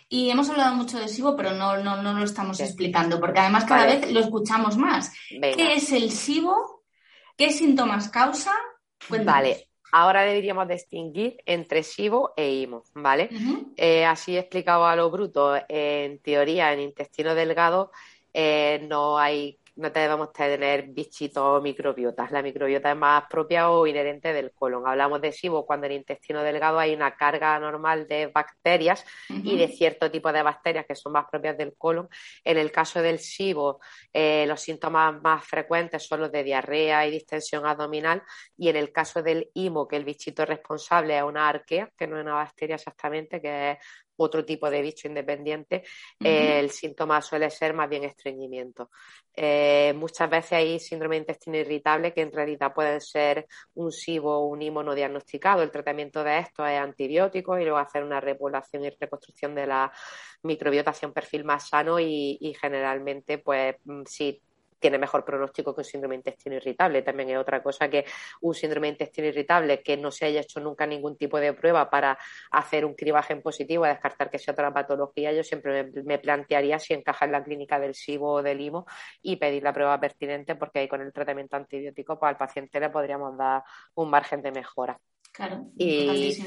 Y 0.08 0.30
hemos 0.30 0.48
hablado 0.48 0.74
mucho 0.76 0.98
de 0.98 1.08
SIBO, 1.08 1.36
pero 1.36 1.50
no, 1.50 1.76
no, 1.76 2.00
no 2.00 2.14
lo 2.14 2.24
estamos 2.24 2.58
explicando, 2.60 3.20
porque 3.20 3.40
además 3.40 3.64
cada 3.64 3.84
vez 3.84 4.10
lo 4.12 4.20
escuchamos 4.20 4.78
más. 4.78 5.12
¿Qué 5.28 5.74
es 5.74 5.92
el 5.92 6.10
SIBO 6.10 6.75
¿Qué 7.36 7.50
síntomas 7.50 8.08
causa? 8.08 8.52
Vale, 9.08 9.68
ahora 9.92 10.22
deberíamos 10.22 10.66
distinguir 10.68 11.36
entre 11.44 11.82
SIBO 11.82 12.32
e 12.36 12.50
IMO, 12.62 12.82
¿vale? 12.94 13.28
Eh, 13.76 14.04
así 14.04 14.36
explicado 14.36 14.86
a 14.86 14.96
lo 14.96 15.10
bruto, 15.10 15.54
en 15.68 16.18
teoría, 16.20 16.72
en 16.72 16.80
intestino 16.80 17.34
delgado 17.34 17.92
eh, 18.32 18.84
no 18.88 19.18
hay 19.18 19.58
no 19.76 19.90
debemos 19.90 20.32
tener 20.32 20.88
bichitos 20.88 21.42
o 21.42 21.60
microbiotas. 21.60 22.30
La 22.30 22.42
microbiota 22.42 22.90
es 22.90 22.96
más 22.96 23.24
propia 23.28 23.70
o 23.70 23.86
inherente 23.86 24.32
del 24.32 24.52
colon. 24.52 24.86
Hablamos 24.86 25.20
de 25.20 25.32
SIBO 25.32 25.66
cuando 25.66 25.86
en 25.86 25.92
el 25.92 25.98
intestino 25.98 26.42
delgado 26.42 26.78
hay 26.78 26.94
una 26.94 27.14
carga 27.14 27.58
normal 27.58 28.08
de 28.08 28.28
bacterias 28.28 29.04
y 29.28 29.56
de 29.56 29.68
cierto 29.68 30.10
tipo 30.10 30.32
de 30.32 30.42
bacterias 30.42 30.86
que 30.86 30.94
son 30.94 31.12
más 31.12 31.26
propias 31.30 31.58
del 31.58 31.74
colon. 31.76 32.08
En 32.42 32.56
el 32.58 32.72
caso 32.72 33.02
del 33.02 33.18
SIBO, 33.18 33.80
eh, 34.12 34.46
los 34.48 34.60
síntomas 34.60 35.20
más 35.22 35.44
frecuentes 35.44 36.06
son 36.06 36.20
los 36.20 36.32
de 36.32 36.42
diarrea 36.42 37.06
y 37.06 37.10
distensión 37.10 37.66
abdominal 37.66 38.22
y 38.56 38.68
en 38.68 38.76
el 38.76 38.92
caso 38.92 39.22
del 39.22 39.50
IMO, 39.54 39.86
que 39.86 39.96
el 39.96 40.04
bichito 40.04 40.44
responsable 40.44 41.16
es 41.16 41.22
una 41.22 41.48
arquea, 41.48 41.90
que 41.96 42.06
no 42.06 42.16
es 42.16 42.22
una 42.22 42.34
bacteria 42.34 42.76
exactamente, 42.76 43.40
que 43.40 43.72
es 43.72 43.78
otro 44.16 44.44
tipo 44.44 44.70
de 44.70 44.82
bicho 44.82 45.08
independiente, 45.08 45.84
eh, 46.20 46.58
el 46.60 46.70
síntoma 46.70 47.20
suele 47.20 47.50
ser 47.50 47.74
más 47.74 47.88
bien 47.88 48.04
estreñimiento. 48.04 48.90
Eh, 49.34 49.92
muchas 49.96 50.30
veces 50.30 50.52
hay 50.52 50.80
síndrome 50.80 51.16
de 51.16 51.20
intestino 51.20 51.58
irritable 51.58 52.12
que 52.12 52.22
en 52.22 52.32
realidad 52.32 52.72
pueden 52.74 53.00
ser 53.00 53.46
un 53.74 53.92
SIBO 53.92 54.38
o 54.38 54.46
un 54.46 54.62
IMO 54.62 54.82
no 54.82 54.94
diagnosticado. 54.94 55.62
El 55.62 55.70
tratamiento 55.70 56.24
de 56.24 56.38
esto 56.38 56.66
es 56.66 56.78
antibiótico 56.78 57.58
y 57.58 57.62
luego 57.64 57.78
hacer 57.78 58.02
una 58.02 58.20
repoblación 58.20 58.84
y 58.84 58.90
reconstrucción 58.90 59.54
de 59.54 59.66
la 59.66 59.92
microbiota 60.42 60.90
hacia 60.90 61.08
un 61.08 61.14
perfil 61.14 61.44
más 61.44 61.68
sano 61.68 62.00
y, 62.00 62.38
y 62.40 62.54
generalmente, 62.54 63.38
pues, 63.38 63.76
mm, 63.84 64.02
si 64.06 64.40
tiene 64.78 64.98
mejor 64.98 65.24
pronóstico 65.24 65.74
que 65.74 65.80
un 65.80 65.84
síndrome 65.84 66.14
de 66.14 66.18
intestino 66.18 66.56
irritable. 66.56 67.02
También 67.02 67.30
es 67.30 67.38
otra 67.38 67.62
cosa 67.62 67.88
que 67.88 68.04
un 68.40 68.54
síndrome 68.54 68.88
de 68.88 68.92
intestino 68.92 69.28
irritable 69.28 69.82
que 69.82 69.96
no 69.96 70.10
se 70.10 70.26
haya 70.26 70.40
hecho 70.40 70.60
nunca 70.60 70.86
ningún 70.86 71.16
tipo 71.16 71.38
de 71.38 71.52
prueba 71.52 71.90
para 71.90 72.18
hacer 72.50 72.84
un 72.84 72.94
cribaje 72.94 73.32
en 73.32 73.42
positivo, 73.42 73.84
a 73.84 73.88
descartar 73.88 74.30
que 74.30 74.38
sea 74.38 74.52
otra 74.52 74.72
patología, 74.72 75.32
yo 75.32 75.42
siempre 75.42 75.90
me, 76.04 76.18
plantearía 76.18 76.78
si 76.78 76.94
encaja 76.94 77.24
en 77.24 77.32
la 77.32 77.44
clínica 77.44 77.78
del 77.78 77.94
SIBO 77.94 78.34
o 78.34 78.42
del 78.42 78.60
IMO 78.60 78.86
y 79.22 79.36
pedir 79.36 79.62
la 79.62 79.72
prueba 79.72 79.98
pertinente 80.00 80.54
porque 80.56 80.80
ahí 80.80 80.88
con 80.88 81.00
el 81.00 81.12
tratamiento 81.12 81.56
antibiótico 81.56 82.18
pues, 82.18 82.30
al 82.30 82.36
paciente 82.36 82.80
le 82.80 82.90
podríamos 82.90 83.36
dar 83.36 83.62
un 83.94 84.10
margen 84.10 84.42
de 84.42 84.52
mejora. 84.52 84.98
Claro, 85.32 85.66
y, 85.76 86.38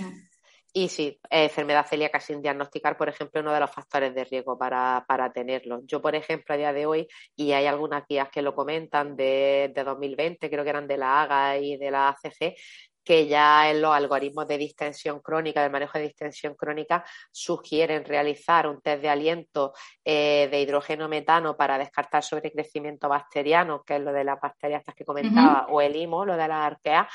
y 0.73 0.89
sí, 0.89 1.19
enfermedad 1.29 1.87
celíaca 1.87 2.19
sin 2.19 2.41
diagnosticar, 2.41 2.97
por 2.97 3.09
ejemplo, 3.09 3.41
uno 3.41 3.53
de 3.53 3.59
los 3.59 3.71
factores 3.71 4.13
de 4.13 4.23
riesgo 4.23 4.57
para, 4.57 5.03
para 5.07 5.31
tenerlo. 5.31 5.81
Yo, 5.85 6.01
por 6.01 6.15
ejemplo, 6.15 6.53
a 6.53 6.57
día 6.57 6.73
de 6.73 6.85
hoy, 6.85 7.07
y 7.35 7.53
hay 7.53 7.65
algunas 7.65 8.05
guías 8.07 8.29
que 8.29 8.41
lo 8.41 8.53
comentan 8.53 9.15
de, 9.15 9.71
de 9.73 9.83
2020, 9.83 10.49
creo 10.49 10.63
que 10.63 10.69
eran 10.69 10.87
de 10.87 10.97
la 10.97 11.23
AGA 11.23 11.57
y 11.57 11.77
de 11.77 11.91
la 11.91 12.09
ACG, 12.09 12.55
que 13.03 13.27
ya 13.27 13.71
en 13.71 13.81
los 13.81 13.91
algoritmos 13.91 14.47
de 14.47 14.59
distensión 14.59 15.19
crónica, 15.19 15.63
del 15.63 15.71
manejo 15.71 15.97
de 15.97 16.03
distensión 16.03 16.53
crónica, 16.53 17.03
sugieren 17.31 18.05
realizar 18.05 18.67
un 18.67 18.81
test 18.81 19.01
de 19.01 19.09
aliento 19.09 19.73
eh, 20.05 20.47
de 20.51 20.61
hidrógeno 20.61 21.09
metano 21.09 21.57
para 21.57 21.79
descartar 21.79 22.23
sobrecrecimiento 22.23 23.09
bacteriano, 23.09 23.81
que 23.83 23.95
es 23.95 24.01
lo 24.01 24.13
de 24.13 24.23
las 24.23 24.39
bacterias 24.39 24.83
que 24.95 25.05
comentaba, 25.05 25.65
o 25.69 25.81
el 25.81 25.95
IMO, 25.95 26.23
lo 26.23 26.37
de 26.37 26.47
las 26.47 26.71
arqueas, 26.71 27.07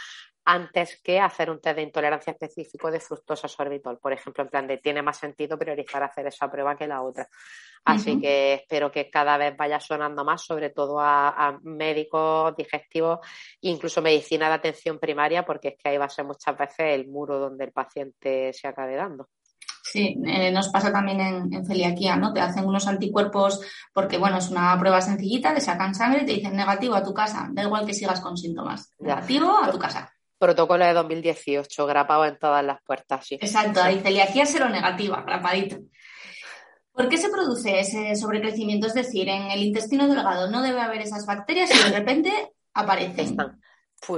antes 0.45 1.01
que 1.03 1.19
hacer 1.21 1.51
un 1.51 1.61
test 1.61 1.77
de 1.77 1.83
intolerancia 1.83 2.33
específico 2.33 2.91
de 2.91 3.01
fructosa 3.01 3.49
sorbitol. 3.49 3.99
Por 3.99 4.13
ejemplo, 4.13 4.45
en 4.45 4.51
plan 4.51 4.67
de 4.67 4.79
tiene 4.79 5.03
más 5.03 5.17
sentido 5.17 5.59
priorizar 5.59 6.03
hacer 6.03 6.27
esa 6.27 6.51
prueba 6.51 6.77
que 6.77 6.87
la 6.87 7.03
otra. 7.03 7.29
Así 7.85 8.19
que 8.19 8.55
espero 8.55 8.91
que 8.91 9.11
cada 9.11 9.37
vez 9.37 9.55
vaya 9.57 9.79
sonando 9.79 10.25
más, 10.25 10.43
sobre 10.43 10.71
todo 10.71 10.99
a, 11.01 11.59
médicos 11.63 12.57
digestivos, 12.57 13.19
incluso 13.61 14.01
medicina 14.01 14.49
de 14.49 14.55
atención 14.55 14.99
primaria, 14.99 15.45
porque 15.45 15.69
es 15.69 15.75
que 15.77 15.91
ahí 15.91 15.99
va 15.99 16.07
a 16.07 16.11
ser 16.11 16.25
muchas 16.25 16.57
veces 16.57 16.95
el 16.95 17.07
muro 17.09 17.39
donde 17.39 17.65
el 17.65 17.73
paciente 17.73 18.53
se 18.55 18.69
acabe 18.69 18.97
dando. 18.97 19.29
Sí, 19.83 20.17
eh, 20.27 20.51
nos 20.51 20.71
pasa 20.71 20.91
también 20.91 21.21
en, 21.21 21.67
celiaquía, 21.67 22.17
¿no? 22.17 22.33
Te 22.33 22.41
hacen 22.41 22.65
unos 22.65 22.87
anticuerpos 22.89 23.61
porque, 23.93 24.17
bueno, 24.17 24.39
es 24.39 24.49
una 24.51 24.79
prueba 24.79 25.03
sencillita, 25.03 25.55
te 25.55 25.61
sacan 25.61 25.95
sangre 25.95 26.23
y 26.23 26.27
te 26.27 26.33
dicen 26.33 26.57
negativo 26.57 26.95
a 26.95 27.05
tu 27.05 27.13
casa, 27.13 27.49
da 27.53 27.63
igual 27.63 27.85
que 27.85 27.93
sigas 27.93 28.21
con 28.21 28.37
síntomas. 28.37 28.95
Negativo 28.99 29.59
a 29.63 29.71
tu 29.71 29.79
casa 29.79 30.14
protocolo 30.45 30.85
de 30.85 30.93
2018, 30.93 31.87
grapado 31.87 32.27
en 32.27 32.39
todas 32.39 32.65
las 32.65 32.83
puertas, 32.83 33.27
sí. 33.27 33.37
Exacto, 33.41 33.83
ahí 33.83 34.01
celiaquía 34.01 34.45
negativa, 34.69 35.23
grapadito. 35.23 35.79
¿Por 36.93 37.09
qué 37.09 37.17
se 37.17 37.31
produce 37.31 37.81
ese 37.81 38.15
sobrecrecimiento? 38.15 38.87
Es 38.87 38.95
decir, 38.95 39.29
en 39.29 39.51
el 39.51 39.63
intestino 39.63 40.07
delgado 40.07 40.51
no 40.51 40.63
debe 40.63 40.81
haber 40.81 41.01
esas 41.01 41.27
bacterias 41.27 41.71
y 41.75 41.91
de 41.91 41.97
repente 41.99 42.31
aparecen 42.75 43.37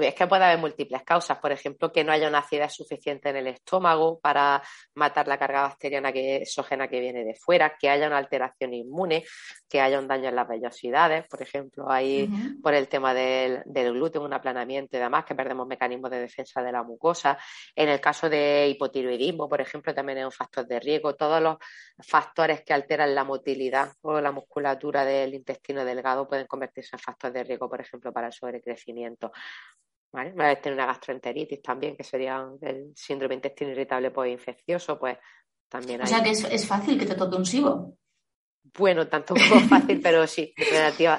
es 0.03 0.14
que 0.14 0.26
puede 0.26 0.45
haber 0.45 0.59
múltiples 0.59 1.03
causas, 1.03 1.39
por 1.39 1.53
ejemplo, 1.53 1.93
que 1.93 2.05
no 2.05 2.12
haya 2.12 2.28
una 2.28 2.39
acidez 2.39 2.72
suficiente 2.72 3.30
en 3.30 3.37
el 3.37 3.47
estómago 3.47 4.18
para 4.20 4.62
matar 4.95 5.28
la 5.28 5.39
carga 5.39 5.62
bacteriana 5.62 6.12
que, 6.12 6.37
exógena 6.37 6.89
que 6.89 7.01
viene 7.01 7.24
de 7.24 7.34
fuera, 7.34 7.76
que 7.78 7.89
haya 7.89 8.07
una 8.07 8.18
alteración 8.18 8.74
inmune, 8.74 9.24
que 9.68 9.80
haya 9.80 9.99
un 9.99 10.09
daño 10.09 10.28
en 10.28 10.37
las 10.37 10.49
vellosidades, 10.49 11.26
por 11.28 11.43
ejemplo, 11.43 11.91
ahí 11.91 12.28
por 12.62 12.74
el 12.74 12.89
tema 12.89 13.14
del, 13.14 13.62
gluten, 13.64 14.22
un 14.22 14.32
aplanamiento 14.32 14.97
y 14.97 15.01
demás, 15.01 15.24
que 15.24 15.34
perdemos 15.34 15.66
mecanismos 15.66 16.11
de 16.11 16.20
defensa 16.20 16.62
de 16.62 16.72
la 16.72 16.82
mucosa. 16.82 17.39
En 17.74 17.89
el 17.89 18.01
caso 18.01 18.28
de 18.28 18.68
hipotiroidismo, 18.68 19.49
por 19.49 19.61
ejemplo, 19.61 19.95
también 19.95 20.18
es 20.18 20.24
un 20.24 20.32
factor 20.32 20.66
de 20.66 20.80
riesgo. 20.80 21.14
Todos 21.14 21.43
los 21.43 21.57
factores 21.99 22.62
que 22.62 22.72
alteran 22.72 23.14
la 23.14 23.24
motilidad 23.24 23.93
o 24.03 24.20
la 24.20 24.32
musculatura 24.32 25.05
del 25.05 25.34
intestino 25.34 25.84
delgado 25.84 26.28
pueden 26.28 26.47
convertirse 26.47 26.97
en 26.97 27.01
factores 27.01 27.34
de 27.34 27.45
riesgo, 27.45 27.68
por 27.68 27.80
ejemplo, 27.80 28.12
para 28.12 28.28
el 28.28 28.32
sobrecrecimiento. 28.32 29.32
¿Vale? 30.17 30.33
Una 30.33 30.49
vez 30.49 30.62
tener 30.62 30.79
una 30.79 30.87
gastroenteritis 30.87 31.61
también, 31.61 31.95
que 31.95 32.03
sería 32.03 32.43
el 32.62 32.93
síndrome 32.97 33.35
intestino 33.35 33.71
irritable 33.71 34.11
infeccioso, 34.31 34.99
pues 34.99 35.19
también 35.69 36.01
O 36.01 36.07
sea 36.07 36.23
que 36.23 36.31
es, 36.31 36.67
fácil 36.67 36.99
que 36.99 37.05
te 37.05 37.14
toque 37.14 37.37
un 37.37 37.45
SIBO. 37.45 37.99
Bueno, 38.75 39.07
tanto 39.07 39.35
como 39.35 39.61
fácil, 39.69 40.01
pero 40.03 40.27
sí, 40.27 40.53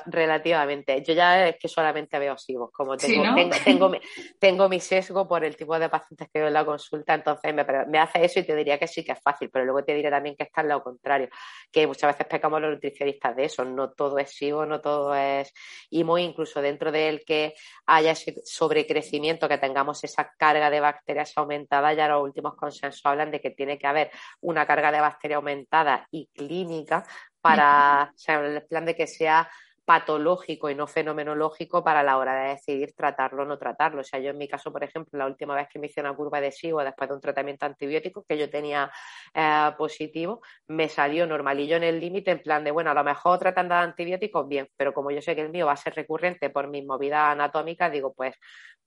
relativamente. 0.08 1.04
Yo 1.04 1.14
ya 1.14 1.48
es 1.48 1.58
que 1.58 1.68
solamente 1.68 2.20
veo 2.20 2.38
SIBOS, 2.38 2.72
como 2.72 2.98
tengo, 2.98 3.24
tengo, 3.64 3.92
tengo, 4.40 4.70
mi, 4.70 4.80
sesgo 4.80 5.28
por 5.28 5.46
el 5.46 5.56
tipo 5.56 5.78
de 5.80 5.88
pacientes 5.88 6.28
que 6.32 6.40
veo 6.40 6.48
en 6.48 6.54
la 6.54 6.66
consulta, 6.66 7.14
entonces 7.14 7.54
me, 7.54 8.00
hace 8.00 8.26
eso 8.26 8.40
y 8.40 8.44
te 8.44 8.56
diría 8.56 8.78
que 8.78 8.88
sí 8.88 9.04
que 9.04 9.14
es 9.14 9.22
fácil, 9.22 9.50
pero 9.52 9.66
luego 9.66 9.84
te 9.84 9.94
diré 9.94 10.10
también 10.10 10.36
que 10.36 10.44
está 10.44 10.62
en 10.62 10.70
lo 10.70 10.84
contrario, 10.84 11.30
que 11.72 11.88
muchas 11.88 12.14
veces 12.14 12.28
pecamos 12.28 12.60
los 12.60 12.72
nutricionistas 12.72 13.36
de 13.36 13.46
eso, 13.46 13.64
no 13.64 13.92
todo 13.92 14.18
es 14.20 14.32
SIBO, 14.32 14.66
no 14.66 14.82
todo 14.82 15.16
es 15.16 15.54
IMO, 15.90 16.18
incluso 16.18 16.62
dentro 16.62 16.92
del 16.92 17.24
que 17.24 17.54
haya 17.86 18.12
ese 18.12 18.36
sobrecrecimiento, 18.44 19.48
que 19.48 19.58
tengamos 19.58 20.04
esa 20.04 20.34
carga 20.38 20.70
de 20.70 20.80
bacterias 20.80 21.34
aumentada, 21.38 21.94
ya 21.94 22.08
los 22.08 22.24
últimos 22.24 22.56
consensos 22.56 23.06
hablan 23.06 23.32
de 23.32 23.40
que 23.40 23.52
tiene 23.52 23.78
que 23.78 23.88
haber 23.88 24.12
una 24.42 24.66
carga 24.66 24.92
de 24.92 25.00
bacteria 25.00 25.38
aumentada 25.38 26.08
y 26.12 26.28
clínica 26.34 27.06
para, 27.48 28.12
o 28.16 28.18
sea, 28.18 28.40
el 28.40 28.64
plan 28.64 28.86
de 28.86 28.96
que 28.96 29.08
sea 29.08 29.50
patológico 29.88 30.70
y 30.70 30.76
no 30.76 30.86
fenomenológico 30.86 31.82
para 31.82 32.04
la 32.04 32.18
hora 32.18 32.36
de 32.36 32.50
decidir 32.50 32.94
tratarlo 32.94 33.44
o 33.44 33.46
no 33.46 33.58
tratarlo. 33.58 34.02
O 34.02 34.04
sea, 34.04 34.20
yo 34.20 34.32
en 34.32 34.38
mi 34.38 34.46
caso, 34.46 34.70
por 34.70 34.84
ejemplo, 34.84 35.18
la 35.18 35.26
última 35.26 35.56
vez 35.56 35.70
que 35.70 35.80
me 35.80 35.88
hice 35.88 36.02
una 36.02 36.14
curva 36.14 36.42
de 36.42 36.52
SIBO 36.52 36.84
después 36.84 37.08
de 37.08 37.16
un 37.16 37.22
tratamiento 37.22 37.66
antibiótico 37.66 38.26
que 38.28 38.38
yo 38.38 38.50
tenía 38.50 38.92
eh, 39.34 39.72
positivo, 39.78 40.42
me 40.68 40.90
salió 40.90 41.26
normalillo 41.26 41.78
en 41.78 41.84
el 41.84 42.02
límite 42.02 42.32
en 42.32 42.42
plan 42.42 42.66
de, 42.66 42.72
bueno, 42.72 42.92
a 42.92 42.94
lo 42.94 43.04
mejor 43.06 43.40
tratando 43.40 43.76
de 43.76 43.82
antibióticos, 43.82 44.46
bien, 44.46 44.68
pero 44.76 44.94
como 44.94 45.10
yo 45.10 45.22
sé 45.22 45.36
que 45.36 45.42
el 45.44 45.52
mío 45.52 45.68
va 45.68 45.72
a 45.72 45.78
ser 45.78 45.96
recurrente 45.96 46.50
por 46.50 46.68
mi 46.68 46.82
movida 46.86 47.32
anatómica, 47.32 47.90
digo, 47.90 48.14
pues 48.14 48.36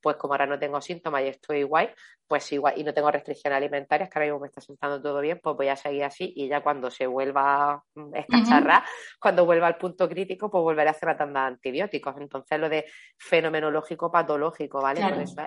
pues 0.00 0.16
como 0.16 0.34
ahora 0.34 0.46
no 0.46 0.58
tengo 0.58 0.80
síntomas 0.80 1.22
y 1.22 1.28
estoy 1.28 1.62
guay, 1.62 1.90
pues 2.30 2.52
igual, 2.52 2.74
y 2.76 2.84
no 2.84 2.94
tengo 2.94 3.10
restricciones 3.10 3.56
alimentarias, 3.56 4.08
que 4.08 4.18
ahora 4.18 4.26
mismo 4.26 4.40
me 4.40 4.46
está 4.46 4.60
sentando 4.60 5.02
todo 5.02 5.20
bien, 5.20 5.40
pues 5.42 5.56
voy 5.56 5.66
a 5.66 5.74
seguir 5.74 6.04
así 6.04 6.32
y 6.36 6.48
ya 6.48 6.62
cuando 6.62 6.88
se 6.88 7.06
vuelva 7.06 7.72
a 7.72 7.84
escacharrar, 8.14 8.84
cuando 9.20 9.44
vuelva 9.44 9.66
al 9.66 9.76
punto 9.76 10.08
crítico, 10.08 10.48
pues 10.48 10.62
volveré 10.62 10.88
a 10.88 10.92
hacer 10.92 11.08
la 11.08 11.16
tanda 11.16 11.40
de 11.40 11.46
antibióticos. 11.48 12.14
Entonces 12.18 12.60
lo 12.60 12.68
de 12.68 12.84
fenomenológico 13.18 14.12
patológico, 14.12 14.80
¿vale? 14.80 15.00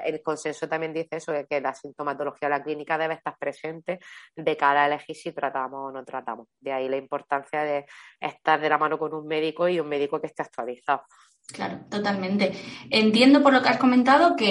el 0.03 0.21
consenso 0.21 0.67
también 0.67 0.93
dice 0.93 1.15
eso, 1.15 1.31
de 1.31 1.45
que 1.45 1.61
la 1.61 1.73
sintomatología 1.73 2.49
de 2.49 2.57
la 2.57 2.63
clínica 2.63 2.97
debe 2.97 3.13
estar 3.13 3.37
presente 3.37 3.99
de 4.35 4.57
cara 4.57 4.83
a 4.83 4.87
elegir 4.87 5.15
si 5.15 5.31
tratamos 5.31 5.89
o 5.89 5.91
no 5.91 6.03
tratamos. 6.03 6.47
De 6.59 6.73
ahí 6.73 6.89
la 6.89 6.97
importancia 6.97 7.63
de 7.63 7.85
estar 8.19 8.59
de 8.59 8.69
la 8.69 8.77
mano 8.77 8.99
con 8.99 9.13
un 9.13 9.25
médico 9.25 9.69
y 9.69 9.79
un 9.79 9.87
médico 9.87 10.19
que 10.19 10.27
esté 10.27 10.41
actualizado. 10.41 11.03
Claro, 11.47 11.81
totalmente. 11.89 12.53
Entiendo 12.89 13.43
por 13.43 13.53
lo 13.53 13.61
que 13.61 13.69
has 13.69 13.77
comentado 13.77 14.35
que 14.35 14.42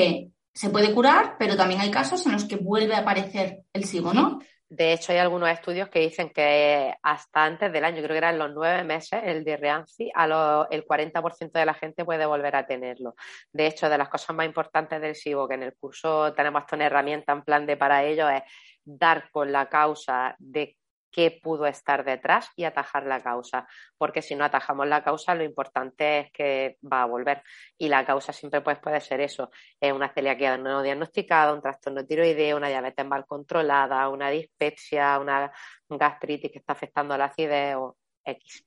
se 0.53 0.71
puede 0.71 0.95
curar, 0.95 1.37
pero 1.39 1.57
también 1.57 1.81
hay 1.81 1.91
casos 1.91 2.25
en 2.27 2.33
los 2.33 2.45
que 2.45 2.57
vuelve 2.57 2.95
a 2.95 3.01
aparecer 3.01 3.63
el 3.73 3.85
SIBO, 3.85 4.13
¿no? 4.13 4.39
De 4.69 4.95
hecho, 4.95 5.13
hay 5.13 5.19
algunos 5.19 5.51
estudios 5.51 5.91
que 5.91 6.01
dicen 6.01 6.31
que 6.31 6.95
hasta 7.03 7.45
antes 7.45 7.71
del 7.71 7.85
año, 7.85 7.99
creo 7.99 8.15
que 8.15 8.17
eran 8.17 8.39
los 8.39 8.53
nueve 8.55 8.85
meses, 8.85 9.21
el 9.23 9.45
de 9.45 9.59
Reanci, 9.59 10.11
a 10.15 10.67
el 10.71 10.87
40% 10.87 11.53
de 11.53 11.67
la 11.67 11.75
gente 11.75 12.07
puede 12.07 12.25
volver 12.25 12.57
a 12.57 12.67
tenerlo. 12.67 13.15
De 13.53 13.67
hecho, 13.67 13.91
de 13.91 13.99
las 13.99 14.09
cosas 14.09 14.35
más 14.35 14.47
importantes 14.47 14.99
del 15.01 15.15
SIBO, 15.15 15.47
que 15.47 15.57
en 15.57 15.65
el 15.65 15.75
curso 15.75 16.33
tenemos 16.33 16.63
hasta 16.63 16.77
una 16.77 16.87
herramienta 16.87 17.33
en 17.33 17.43
plan 17.43 17.67
de 17.67 17.77
para 17.77 18.03
ello, 18.03 18.31
es 18.31 18.43
dar 18.83 19.31
con 19.31 19.53
la 19.53 19.69
causa 19.69 20.35
de 20.39 20.79
qué 21.13 21.39
pudo 21.43 21.67
estar 21.67 22.05
detrás 22.05 22.49
y 22.57 22.65
atajar 22.65 23.05
la 23.07 23.23
causa. 23.23 23.67
Porque 23.97 24.23
si 24.23 24.35
no 24.35 24.45
atajamos 24.45 24.89
la 24.89 25.05
causa, 25.05 25.35
lo 25.35 25.45
importante 25.45 26.21
es 26.21 26.33
que 26.33 26.79
va 26.91 27.03
a 27.03 27.07
volver. 27.07 27.43
Y 27.79 27.89
la 27.89 28.05
causa 28.05 28.33
siempre 28.33 28.63
pues, 28.63 28.79
puede 28.79 29.01
ser 29.01 29.21
eso: 29.21 29.51
es 29.81 29.93
una 29.93 30.13
celiaquía 30.13 30.57
no 30.57 30.83
diagnosticada, 30.83 31.53
un 31.53 31.63
trastorno 31.63 32.05
tiroideo, 32.05 32.57
una 32.57 32.69
diabetes 32.69 33.07
mal 33.07 33.27
controlada, 33.27 34.09
una 34.09 34.31
dispepsia, 34.31 35.19
una 35.19 35.53
gastritis 35.89 36.51
que 36.51 36.59
está 36.59 36.73
afectando 36.73 37.15
a 37.15 37.19
la 37.19 37.27
acidez 37.27 37.77
o 37.77 37.97
X. 38.25 38.65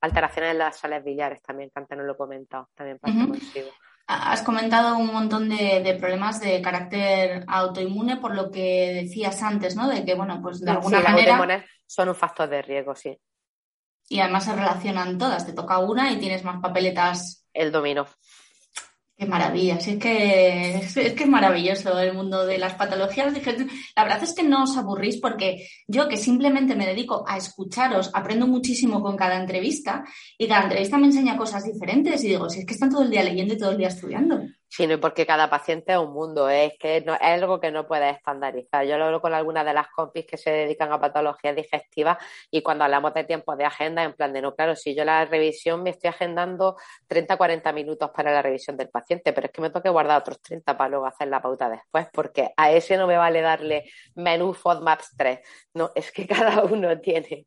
alteraciones, 0.00 0.52
en 0.52 0.58
las 0.58 0.76
sales 0.76 1.02
biliares 1.02 1.40
también, 1.42 1.70
que 1.70 1.80
antes 1.80 1.96
no 1.96 2.04
lo 2.04 2.12
he 2.12 2.16
comentado, 2.16 2.68
también 2.74 2.98
pasa 2.98 3.26
consigo. 3.26 3.70
Has 4.14 4.42
comentado 4.42 4.96
un 4.96 5.12
montón 5.12 5.48
de, 5.48 5.96
problemas 5.98 6.40
de 6.40 6.60
carácter 6.60 7.44
autoinmune, 7.48 8.16
por 8.16 8.34
lo 8.34 8.50
que 8.50 9.02
decías 9.02 9.42
antes, 9.42 9.76
¿no? 9.76 9.88
De 9.88 10.04
que, 10.04 10.14
bueno, 10.14 10.40
pues 10.42 10.60
de 10.60 10.70
alguna 10.70 11.00
manera. 11.00 11.64
son 11.86 12.08
un 12.08 12.14
factor 12.14 12.48
de 12.48 12.62
riesgo, 12.62 12.94
sí. 12.94 13.18
Y 14.08 14.20
además 14.20 14.44
se 14.44 14.54
relacionan 14.54 15.18
todas. 15.18 15.46
Te 15.46 15.52
toca 15.52 15.78
una 15.78 16.10
y 16.12 16.18
tienes 16.18 16.44
más 16.44 16.60
papeletas. 16.60 17.46
El 17.52 17.72
dominó. 17.72 18.06
Qué 19.22 19.28
maravilla, 19.28 19.78
sí, 19.78 19.92
es 19.92 19.98
que, 19.98 20.74
es, 20.78 20.94
que 20.94 21.22
es 21.22 21.28
maravilloso 21.28 21.96
el 22.00 22.12
mundo 22.12 22.44
de 22.44 22.58
las 22.58 22.74
patologías. 22.74 23.32
La 23.94 24.02
verdad 24.02 24.24
es 24.24 24.34
que 24.34 24.42
no 24.42 24.64
os 24.64 24.76
aburrís 24.76 25.18
porque 25.18 25.68
yo 25.86 26.08
que 26.08 26.16
simplemente 26.16 26.74
me 26.74 26.88
dedico 26.88 27.24
a 27.28 27.36
escucharos, 27.36 28.10
aprendo 28.14 28.48
muchísimo 28.48 29.00
con 29.00 29.16
cada 29.16 29.40
entrevista 29.40 30.02
y 30.36 30.48
cada 30.48 30.64
entrevista 30.64 30.98
me 30.98 31.06
enseña 31.06 31.36
cosas 31.36 31.62
diferentes 31.62 32.24
y 32.24 32.30
digo, 32.30 32.50
si 32.50 32.58
es 32.58 32.66
que 32.66 32.74
están 32.74 32.90
todo 32.90 33.04
el 33.04 33.10
día 33.10 33.22
leyendo 33.22 33.54
y 33.54 33.58
todo 33.58 33.70
el 33.70 33.78
día 33.78 33.86
estudiando 33.86 34.40
sino 34.74 34.98
porque 34.98 35.26
cada 35.26 35.50
paciente 35.50 35.92
es 35.92 35.98
un 35.98 36.14
mundo, 36.14 36.48
es 36.48 36.72
que 36.78 36.96
es 36.96 37.04
algo 37.20 37.60
que 37.60 37.70
no 37.70 37.86
puedes 37.86 38.16
estandarizar. 38.16 38.86
Yo 38.86 38.96
lo 38.96 39.04
hablo 39.04 39.20
con 39.20 39.34
algunas 39.34 39.66
de 39.66 39.74
las 39.74 39.88
compis 39.88 40.24
que 40.24 40.38
se 40.38 40.50
dedican 40.50 40.90
a 40.90 40.98
patologías 40.98 41.54
digestivas 41.54 42.16
y 42.50 42.62
cuando 42.62 42.84
hablamos 42.84 43.12
de 43.12 43.24
tiempos 43.24 43.58
de 43.58 43.66
agenda, 43.66 44.02
en 44.02 44.14
plan 44.14 44.32
de 44.32 44.40
no, 44.40 44.54
claro, 44.54 44.74
si 44.74 44.94
yo 44.94 45.04
la 45.04 45.26
revisión 45.26 45.82
me 45.82 45.90
estoy 45.90 46.08
agendando 46.08 46.76
30, 47.06 47.36
40 47.36 47.70
minutos 47.74 48.10
para 48.16 48.32
la 48.32 48.40
revisión 48.40 48.78
del 48.78 48.88
paciente, 48.88 49.34
pero 49.34 49.48
es 49.48 49.52
que 49.52 49.60
me 49.60 49.68
tengo 49.68 49.82
que 49.82 49.90
guardar 49.90 50.18
otros 50.18 50.40
30 50.40 50.74
para 50.78 50.88
luego 50.88 51.04
hacer 51.04 51.28
la 51.28 51.42
pauta 51.42 51.68
después, 51.68 52.06
porque 52.10 52.54
a 52.56 52.72
ese 52.72 52.96
no 52.96 53.06
me 53.06 53.18
vale 53.18 53.42
darle 53.42 53.84
menú 54.14 54.54
FODMAPs 54.54 55.16
3. 55.18 55.40
No, 55.74 55.90
es 55.94 56.10
que 56.12 56.26
cada 56.26 56.64
uno 56.64 56.98
tiene 56.98 57.44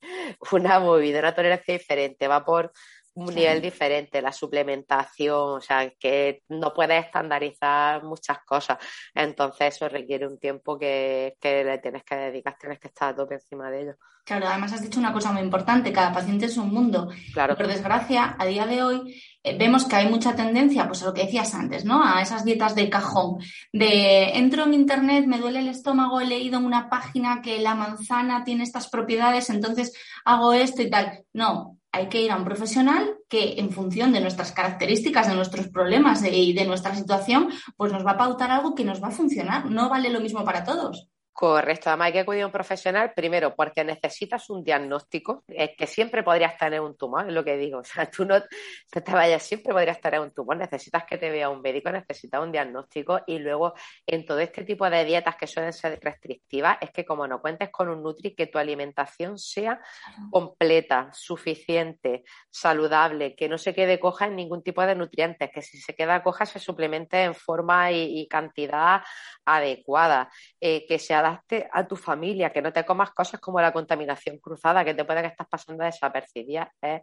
una 0.51 0.79
movida, 0.79 1.21
una 1.21 1.33
tolerancia 1.33 1.73
diferente, 1.73 2.27
va 2.27 2.45
por 2.45 2.71
un 3.15 3.33
nivel 3.33 3.61
diferente, 3.61 4.21
la 4.21 4.31
suplementación, 4.31 5.57
o 5.57 5.61
sea, 5.61 5.89
que 5.91 6.43
no 6.49 6.73
puedes 6.73 7.05
estandarizar 7.05 8.03
muchas 8.03 8.39
cosas. 8.45 8.77
Entonces 9.13 9.75
eso 9.75 9.87
requiere 9.87 10.27
un 10.27 10.37
tiempo 10.37 10.77
que, 10.77 11.35
le 11.41 11.77
tienes 11.79 12.03
que 12.03 12.15
dedicar, 12.15 12.57
tienes 12.59 12.79
que 12.79 12.89
estar 12.89 13.09
a 13.09 13.15
tope 13.15 13.35
encima 13.35 13.71
de 13.71 13.81
ello. 13.81 13.95
Claro, 14.25 14.47
además 14.47 14.73
has 14.73 14.81
dicho 14.81 14.99
una 14.99 15.13
cosa 15.13 15.31
muy 15.31 15.43
importante, 15.43 15.93
cada 15.93 16.11
paciente 16.11 16.47
es 16.47 16.57
un 16.57 16.73
mundo. 16.73 17.09
Claro. 17.33 17.55
Por 17.55 17.67
desgracia, 17.67 18.35
a 18.37 18.45
día 18.45 18.65
de 18.65 18.83
hoy 18.83 19.21
eh, 19.43 19.55
vemos 19.57 19.85
que 19.85 19.95
hay 19.95 20.09
mucha 20.09 20.35
tendencia, 20.35 20.87
pues 20.87 21.03
a 21.03 21.05
lo 21.05 21.13
que 21.13 21.25
decías 21.25 21.53
antes, 21.53 21.85
¿no? 21.85 22.03
A 22.03 22.21
esas 22.21 22.43
dietas 22.43 22.75
de 22.75 22.89
cajón, 22.89 23.37
de 23.71 24.31
entro 24.31 24.63
en 24.63 24.73
internet, 24.73 25.25
me 25.25 25.37
duele 25.37 25.59
el 25.59 25.67
estómago, 25.69 26.19
he 26.19 26.25
leído 26.25 26.57
en 26.57 26.65
una 26.65 26.89
página 26.89 27.41
que 27.41 27.59
la 27.59 27.75
manzana 27.75 28.43
tiene 28.43 28.63
estas 28.63 28.89
propiedades, 28.89 29.49
entonces 29.49 29.93
hago 30.25 30.53
esto 30.53 30.81
y 30.81 30.89
tal. 30.89 31.23
No, 31.31 31.77
hay 31.95 32.09
que 32.09 32.21
ir 32.21 32.31
a 32.31 32.35
un 32.35 32.43
profesional 32.43 33.17
que 33.29 33.55
en 33.57 33.71
función 33.71 34.11
de 34.11 34.19
nuestras 34.19 34.51
características, 34.51 35.27
de 35.29 35.35
nuestros 35.35 35.69
problemas 35.69 36.23
y 36.29 36.51
de 36.51 36.65
nuestra 36.65 36.93
situación, 36.93 37.49
pues 37.77 37.91
nos 37.93 38.05
va 38.05 38.11
a 38.11 38.17
pautar 38.17 38.51
algo 38.51 38.75
que 38.75 38.83
nos 38.83 39.01
va 39.01 39.07
a 39.07 39.11
funcionar. 39.11 39.65
No 39.71 39.89
vale 39.89 40.09
lo 40.09 40.19
mismo 40.19 40.43
para 40.43 40.65
todos. 40.65 41.07
Correcto, 41.37 41.89
además 41.89 42.05
hay 42.05 42.13
que 42.13 42.19
acudir 42.21 42.43
a 42.43 42.45
un 42.45 42.51
profesional 42.53 43.11
primero 43.13 43.53
porque 43.57 43.83
necesitas 43.83 44.49
un 44.49 44.63
diagnóstico, 44.63 45.43
es 45.49 45.71
que 45.77 45.85
siempre 45.85 46.23
podrías 46.23 46.57
tener 46.57 46.79
un 46.79 46.95
tumor, 46.95 47.27
es 47.27 47.33
lo 47.33 47.43
que 47.43 47.57
digo, 47.57 47.79
o 47.79 47.83
sea, 47.83 48.09
tú 48.09 48.23
no 48.23 48.41
te, 48.41 49.01
vayas, 49.11 49.43
siempre 49.43 49.73
podrías 49.73 49.99
tener 49.99 50.21
un 50.21 50.31
tumor, 50.31 50.55
necesitas 50.55 51.03
que 51.03 51.17
te 51.17 51.29
vea 51.29 51.49
un 51.49 51.61
médico, 51.61 51.91
necesitas 51.91 52.41
un 52.41 52.53
diagnóstico. 52.53 53.19
Y 53.27 53.39
luego 53.39 53.73
en 54.07 54.25
todo 54.25 54.39
este 54.39 54.63
tipo 54.63 54.89
de 54.89 55.03
dietas 55.03 55.35
que 55.35 55.45
suelen 55.45 55.73
ser 55.73 55.99
restrictivas, 56.01 56.77
es 56.79 56.91
que 56.91 57.03
como 57.03 57.27
no 57.27 57.41
cuentes 57.41 57.69
con 57.69 57.89
un 57.89 58.01
nutri, 58.01 58.33
que 58.33 58.47
tu 58.47 58.57
alimentación 58.57 59.37
sea 59.37 59.81
completa, 60.31 61.09
suficiente, 61.11 62.23
saludable, 62.49 63.35
que 63.35 63.49
no 63.49 63.57
se 63.57 63.75
quede 63.75 63.99
coja 63.99 64.27
en 64.27 64.37
ningún 64.37 64.63
tipo 64.63 64.85
de 64.85 64.95
nutrientes, 64.95 65.49
que 65.53 65.61
si 65.61 65.79
se 65.79 65.95
queda 65.95 66.23
coja 66.23 66.45
se 66.45 66.59
suplemente 66.59 67.23
en 67.23 67.35
forma 67.35 67.91
y, 67.91 68.25
cantidad 68.29 69.01
adecuada, 69.43 70.29
eh, 70.61 70.85
que 70.87 70.97
sea 70.97 71.24
a 71.25 71.87
tu 71.87 71.95
familia, 71.95 72.51
que 72.51 72.61
no 72.61 72.71
te 72.71 72.85
comas 72.85 73.11
cosas 73.11 73.39
como 73.39 73.59
la 73.59 73.73
contaminación 73.73 74.37
cruzada, 74.39 74.85
que 74.85 74.93
te 74.93 75.05
puede 75.05 75.21
que 75.21 75.27
estás 75.27 75.47
pasando 75.47 75.83
desapercibida, 75.83 76.71
es 76.81 77.01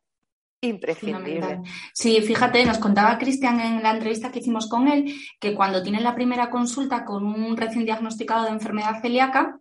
imprescindible. 0.63 1.61
Sí, 1.93 2.21
fíjate, 2.23 2.65
nos 2.65 2.79
contaba 2.79 3.19
Cristian 3.19 3.61
en 3.61 3.83
la 3.83 3.91
entrevista 3.91 4.31
que 4.31 4.39
hicimos 4.39 4.69
con 4.69 4.89
él 4.89 5.15
que 5.41 5.55
cuando 5.55 5.83
tiene 5.83 6.01
la 6.01 6.15
primera 6.15 6.51
consulta 6.51 7.05
con 7.05 7.27
un 7.27 7.57
recién 7.57 7.85
diagnosticado 7.85 8.45
de 8.45 8.53
enfermedad 8.53 9.01
celíaca, 9.03 9.59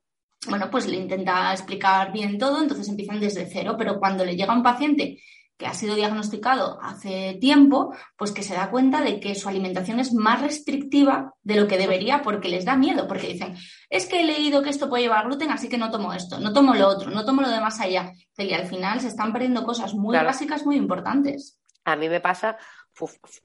bueno, 0.48 0.70
pues 0.72 0.88
le 0.88 0.98
intenta 0.98 1.52
explicar 1.52 2.12
bien 2.12 2.38
todo, 2.38 2.62
entonces 2.62 2.88
empiezan 2.88 3.20
desde 3.20 3.48
cero, 3.48 3.76
pero 3.78 4.00
cuando 4.00 4.26
le 4.26 4.36
llega 4.36 4.56
un 4.56 4.64
paciente 4.64 5.20
que 5.62 5.68
ha 5.68 5.76
sido 5.76 5.94
diagnosticado 5.94 6.80
hace 6.82 7.38
tiempo, 7.40 7.94
pues 8.18 8.32
que 8.32 8.42
se 8.42 8.56
da 8.56 8.72
cuenta 8.72 9.02
de 9.02 9.20
que 9.20 9.36
su 9.36 9.48
alimentación 9.48 10.00
es 10.00 10.12
más 10.12 10.42
restrictiva 10.42 11.36
de 11.44 11.56
lo 11.56 11.68
que 11.68 11.78
debería 11.78 12.24
porque 12.24 12.50
les 12.50 12.66
da 12.66 12.76
miedo, 12.76 13.08
porque 13.08 13.28
dicen, 13.28 13.56
es 13.88 14.08
que 14.08 14.22
he 14.22 14.26
leído 14.26 14.64
que 14.64 14.72
esto 14.72 14.90
puede 14.90 15.04
llevar 15.04 15.26
gluten, 15.26 15.52
así 15.52 15.70
que 15.70 15.78
no 15.78 15.92
tomo 15.92 16.14
esto, 16.14 16.40
no 16.40 16.52
tomo 16.52 16.74
lo 16.74 16.88
otro, 16.88 17.12
no 17.12 17.26
tomo 17.26 17.44
lo 17.44 17.50
de 17.50 17.62
más 17.62 17.80
allá. 17.80 18.12
Y 18.40 18.54
al 18.54 18.66
final 18.66 19.02
se 19.02 19.10
están 19.10 19.32
perdiendo 19.32 19.64
cosas 19.64 19.94
muy 19.94 20.18
básicas, 20.18 20.66
muy 20.66 20.78
importantes. 20.78 21.62
A 21.84 21.96
mí 21.96 22.10
me 22.10 22.22
pasa 22.22 22.58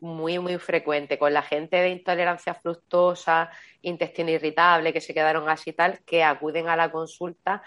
muy, 0.00 0.38
muy 0.38 0.56
frecuente 0.56 1.18
con 1.18 1.34
la 1.34 1.42
gente 1.42 1.76
de 1.76 1.90
intolerancia 1.90 2.54
fructosa, 2.54 3.50
intestino 3.82 4.30
irritable, 4.30 4.94
que 4.94 5.02
se 5.02 5.12
quedaron 5.12 5.50
así 5.50 5.74
tal, 5.74 6.00
que 6.06 6.24
acuden 6.24 6.70
a 6.70 6.76
la 6.76 6.90
consulta 6.90 7.62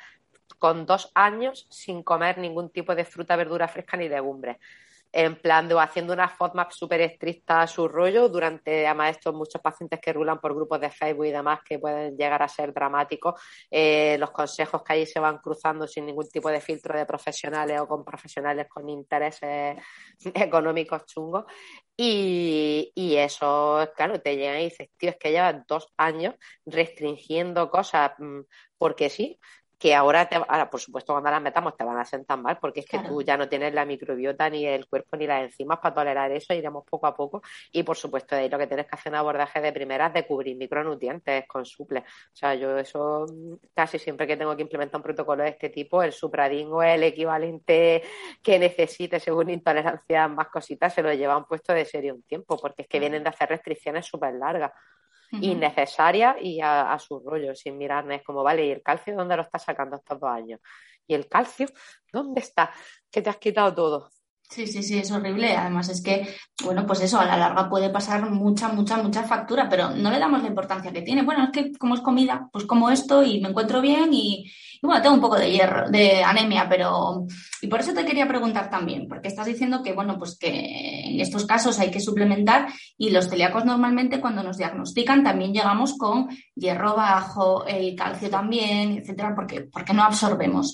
con 0.60 0.86
dos 0.86 1.12
años 1.16 1.66
sin 1.70 2.04
comer 2.04 2.38
ningún 2.38 2.70
tipo 2.70 2.94
de 2.94 3.06
fruta, 3.06 3.36
verdura 3.36 3.68
fresca 3.68 3.98
ni 3.98 4.10
legumbres. 4.10 4.58
En 5.12 5.38
plan 5.38 5.68
de 5.68 5.80
haciendo 5.80 6.14
una 6.14 6.30
FODMAP 6.30 6.72
súper 6.72 7.02
estricta 7.02 7.64
a 7.64 7.68
su 7.68 7.88
rollo 7.88 8.30
durante, 8.30 8.86
además, 8.86 9.18
estos 9.18 9.34
muchos 9.34 9.60
pacientes 9.60 10.00
que 10.00 10.14
rulan 10.14 10.40
por 10.40 10.54
grupos 10.54 10.80
de 10.80 10.92
Facebook 10.92 11.26
y 11.26 11.32
demás 11.32 11.62
que 11.68 11.80
pueden 11.80 12.16
llegar 12.16 12.44
a 12.44 12.48
ser 12.48 12.72
dramáticos, 12.74 13.42
eh, 13.72 14.18
los 14.20 14.30
consejos 14.30 14.84
que 14.84 14.94
allí 14.94 15.06
se 15.08 15.20
van 15.20 15.40
cruzando 15.40 15.88
sin 15.88 16.06
ningún 16.06 16.30
tipo 16.30 16.50
de 16.50 16.62
filtro 16.62 16.96
de 16.96 17.08
profesionales 17.08 17.80
o 17.82 17.88
con 17.88 18.06
profesionales 18.06 18.68
con 18.70 18.88
intereses 18.88 19.78
económicos 20.36 21.06
chungos. 21.08 21.46
Y, 21.98 22.92
y, 22.94 23.16
eso, 23.16 23.90
claro, 23.96 24.22
te 24.22 24.38
llega 24.38 24.62
y 24.62 24.66
dices, 24.66 24.90
tío, 24.96 25.10
es 25.10 25.18
que 25.18 25.32
llevas 25.32 25.66
dos 25.68 25.92
años 25.98 26.36
restringiendo 26.66 27.70
cosas 27.72 28.12
mm, 28.20 28.42
porque 28.78 29.10
sí, 29.10 29.40
que 29.80 29.96
ahora, 29.96 30.28
te, 30.28 30.36
ahora, 30.36 30.70
por 30.70 30.82
supuesto, 30.82 31.14
cuando 31.14 31.32
las 31.32 31.42
metamos 31.42 31.78
te 31.78 31.86
van 31.86 31.98
a 31.98 32.04
sentar 32.04 32.38
mal, 32.38 32.58
porque 32.60 32.82
es 32.82 32.86
que 32.86 33.00
tú 33.00 33.22
ya 33.22 33.38
no 33.38 33.48
tienes 33.48 33.74
la 33.74 33.86
microbiota, 33.86 34.50
ni 34.50 34.66
el 34.66 34.88
cuerpo, 34.88 35.16
ni 35.16 35.26
las 35.26 35.44
enzimas 35.44 35.80
para 35.80 35.96
tolerar 35.96 36.32
eso, 36.34 36.54
iremos 36.54 36.84
poco 36.84 37.08
a 37.08 37.16
poco. 37.16 37.42
Y 37.72 37.84
por 37.84 37.96
supuesto, 37.96 38.36
de 38.36 38.42
ahí 38.42 38.50
lo 38.50 38.58
que 38.58 38.68
tienes 38.68 38.88
que 38.88 38.96
hacer 38.96 39.14
un 39.14 39.20
abordaje 39.20 39.62
de 39.62 39.72
primeras 39.72 40.14
de 40.14 40.28
cubrir 40.28 40.58
micronutrientes 40.58 41.48
con 41.48 41.66
suple. 41.66 42.00
O 42.02 42.36
sea, 42.36 42.56
yo 42.56 42.78
eso 42.78 43.26
casi 43.74 43.98
siempre 44.00 44.28
que 44.28 44.36
tengo 44.36 44.54
que 44.58 44.64
implementar 44.64 45.00
un 45.00 45.04
protocolo 45.04 45.44
de 45.44 45.50
este 45.50 45.70
tipo, 45.70 46.04
el 46.04 46.12
supradingo 46.12 46.84
es 46.84 46.96
el 46.96 47.04
equivalente 47.04 48.04
que 48.44 48.60
necesite 48.60 49.18
según 49.22 49.50
intolerancia, 49.50 50.28
más 50.28 50.50
cositas, 50.50 50.94
se 50.94 51.02
lo 51.02 51.14
llevan 51.14 51.46
puesto 51.46 51.72
de 51.72 51.86
serie 51.86 52.12
un 52.12 52.24
tiempo, 52.24 52.58
porque 52.58 52.82
es 52.82 52.88
que 52.90 53.00
vienen 53.00 53.24
de 53.24 53.30
hacer 53.30 53.48
restricciones 53.48 54.06
súper 54.06 54.34
largas 54.34 54.74
innecesaria 55.32 56.36
y 56.42 56.60
a, 56.62 56.98
su 57.00 57.20
rollo, 57.20 57.56
sin 57.56 57.78
mirarme. 57.78 58.16
Es 58.16 58.24
como, 58.24 58.44
vale, 58.44 58.66
¿y 58.66 58.72
el 58.72 58.82
calcio 58.82 59.16
dónde 59.16 59.36
lo 59.36 59.44
estás 59.44 59.64
sacando 59.64 59.98
estos 59.98 60.20
dos 60.20 60.30
años? 60.30 60.60
¿Y 61.08 61.14
el 61.14 61.28
calcio 61.28 61.68
dónde 62.12 62.42
está? 62.42 62.72
Que 63.12 63.22
te 63.22 63.30
has 63.30 63.38
quitado 63.38 63.74
todo. 63.74 64.10
Sí, 64.50 64.66
sí, 64.66 64.82
sí, 64.82 64.98
es 64.98 65.12
horrible. 65.12 65.56
Además 65.56 65.90
es 65.90 66.02
que, 66.02 66.36
bueno, 66.64 66.86
pues 66.88 67.02
eso, 67.02 67.20
a 67.20 67.26
la 67.26 67.38
larga 67.38 67.70
puede 67.70 67.92
pasar 67.92 68.28
mucha, 68.32 68.70
mucha, 68.70 68.98
mucha 68.98 69.24
factura, 69.24 69.70
pero 69.70 69.92
no 69.92 70.10
le 70.10 70.18
damos 70.18 70.42
la 70.42 70.48
importancia 70.48 70.92
que 70.92 71.04
tiene. 71.04 71.22
Bueno, 71.22 71.44
es 71.44 71.52
que 71.52 71.72
como 71.78 71.94
es 71.94 72.02
comida, 72.02 72.50
pues 72.52 72.66
como 72.66 72.90
esto 72.90 73.22
y 73.22 73.40
me 73.42 73.50
encuentro 73.50 73.80
bien 73.80 74.10
y, 74.12 74.52
bueno, 74.82 75.02
tengo 75.02 75.16
un 75.16 75.22
poco 75.22 75.38
de 75.38 75.52
hierro, 75.52 75.90
de 75.90 76.24
anemia, 76.24 76.68
pero... 76.70 77.26
Y 77.62 77.68
por 77.68 77.82
eso 77.82 77.94
te 77.94 78.06
quería 78.06 78.28
preguntar 78.28 78.70
también, 78.70 79.08
porque 79.08 79.28
estás 79.28 79.46
diciendo 79.46 79.84
que, 79.84 79.92
bueno, 79.92 80.18
pues 80.18 80.38
que 80.38 81.10
en 81.10 81.20
estos 81.20 81.46
casos 81.46 81.80
hay 81.80 81.92
que 81.92 82.00
suplementar 82.00 82.68
y 82.98 83.10
los 83.10 83.28
celíacos 83.28 83.66
normalmente 83.66 84.22
cuando 84.22 84.44
nos 84.44 84.58
diagnostican 84.58 85.24
también 85.24 85.54
llegamos 85.54 85.98
con 85.98 86.30
hierro 86.56 86.96
bajo, 86.96 87.66
el 87.66 87.96
calcio 87.96 88.30
también, 88.30 88.98
etcétera, 88.98 89.36
porque, 89.36 89.62
porque 89.62 89.94
no 89.94 90.04
absorbemos. 90.04 90.74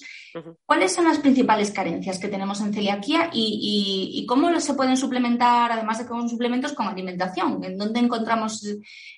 ¿Cuáles 0.66 0.93
son 0.93 1.06
las 1.06 1.20
principales 1.20 1.72
carencias 1.72 2.20
que 2.20 2.28
tenemos 2.28 2.60
en 2.62 2.74
celiaquía 2.74 3.30
y, 3.34 4.26
cómo 4.28 4.60
se 4.60 4.74
pueden 4.74 4.97
suplementar, 4.97 5.72
además 5.72 5.99
de 5.99 6.06
con 6.06 6.30
suplementos, 6.30 6.74
con 6.74 6.88
alimentación? 6.88 7.64
¿En 7.64 7.78
dónde 7.78 8.01
encontramos 8.01 8.64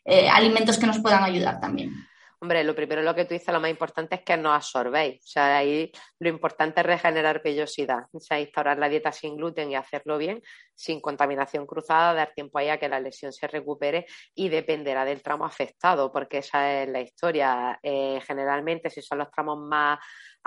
eh, 0.05 0.29
alimentos 0.29 0.77
que 0.77 0.87
nos 0.87 0.99
puedan 0.99 1.23
ayudar 1.23 1.59
también? 1.59 2.06
Hombre, 2.39 2.63
lo 2.63 2.75
primero 2.75 3.01
lo 3.01 3.15
que 3.15 3.25
tú 3.25 3.33
dices, 3.33 3.51
lo 3.51 3.59
más 3.59 3.71
importante 3.71 4.15
es 4.15 4.21
que 4.21 4.37
no 4.37 4.53
absorbéis. 4.53 5.23
O 5.23 5.27
sea, 5.27 5.57
ahí 5.57 5.91
lo 6.19 6.29
importante 6.29 6.81
es 6.81 6.85
regenerar 6.85 7.41
vellosidad. 7.43 8.05
O 8.11 8.19
sea, 8.19 8.39
instaurar 8.39 8.77
la 8.77 8.89
dieta 8.89 9.11
sin 9.11 9.35
gluten 9.37 9.71
y 9.71 9.75
hacerlo 9.75 10.19
bien, 10.19 10.43
sin 10.75 11.01
contaminación 11.01 11.65
cruzada, 11.65 12.13
dar 12.13 12.33
tiempo 12.35 12.59
ahí 12.59 12.69
a 12.69 12.77
que 12.77 12.89
la 12.89 12.99
lesión 12.99 13.33
se 13.33 13.47
recupere 13.47 14.05
y 14.35 14.49
dependerá 14.49 15.03
del 15.03 15.23
tramo 15.23 15.45
afectado, 15.45 16.11
porque 16.11 16.39
esa 16.39 16.83
es 16.83 16.89
la 16.89 17.01
historia. 17.01 17.79
Eh, 17.81 18.21
generalmente, 18.27 18.91
si 18.91 19.01
son 19.01 19.17
los 19.17 19.31
tramos 19.31 19.57
más 19.57 19.97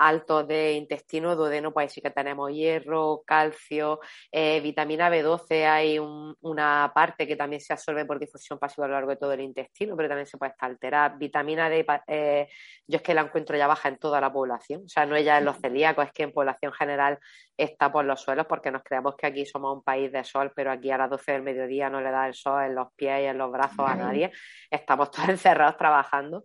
altos 0.01 0.47
de 0.47 0.73
intestino 0.73 1.35
duodeno, 1.35 1.71
pues 1.71 1.93
sí 1.93 2.01
que 2.01 2.09
tenemos 2.09 2.51
hierro, 2.51 3.21
calcio, 3.25 3.99
eh, 4.31 4.59
vitamina 4.59 5.11
B12, 5.11 5.65
hay 5.67 5.99
una 5.99 6.91
parte 6.93 7.27
que 7.27 7.35
también 7.35 7.61
se 7.61 7.73
absorbe 7.73 8.05
por 8.05 8.17
difusión 8.17 8.57
pasiva 8.57 8.85
a 8.85 8.87
lo 8.87 8.95
largo 8.95 9.11
de 9.11 9.17
todo 9.17 9.33
el 9.33 9.41
intestino, 9.41 9.95
pero 9.95 10.09
también 10.09 10.25
se 10.25 10.37
puede 10.37 10.53
estar 10.53 10.71
alterada. 10.71 11.09
Vitamina 11.09 11.69
D, 11.69 11.85
eh, 12.07 12.47
yo 12.87 12.97
es 12.97 13.03
que 13.03 13.13
la 13.13 13.21
encuentro 13.21 13.55
ya 13.55 13.67
baja 13.67 13.89
en 13.89 13.97
toda 13.97 14.19
la 14.19 14.33
población, 14.33 14.83
o 14.85 14.89
sea, 14.89 15.05
no 15.05 15.15
es 15.15 15.23
ya 15.23 15.37
en 15.37 15.45
los 15.45 15.57
celíacos, 15.57 16.05
es 16.05 16.11
que 16.11 16.23
en 16.23 16.31
población 16.31 16.73
general 16.73 17.19
está 17.55 17.91
por 17.91 18.03
los 18.03 18.19
suelos 18.19 18.47
porque 18.47 18.71
nos 18.71 18.83
creemos 18.83 19.15
que 19.15 19.27
aquí 19.27 19.45
somos 19.45 19.77
un 19.77 19.83
país 19.83 20.11
de 20.11 20.23
sol, 20.23 20.51
pero 20.55 20.71
aquí 20.71 20.89
a 20.89 20.97
las 20.97 21.11
12 21.11 21.33
del 21.33 21.43
mediodía 21.43 21.91
no 21.91 22.01
le 22.01 22.09
da 22.09 22.27
el 22.27 22.33
sol 22.33 22.63
en 22.63 22.73
los 22.73 22.87
pies 22.95 23.21
y 23.21 23.25
en 23.25 23.37
los 23.37 23.51
brazos 23.51 23.87
a 23.87 23.95
nadie, 23.95 24.31
estamos 24.69 25.11
todos 25.11 25.29
encerrados 25.29 25.77
trabajando. 25.77 26.43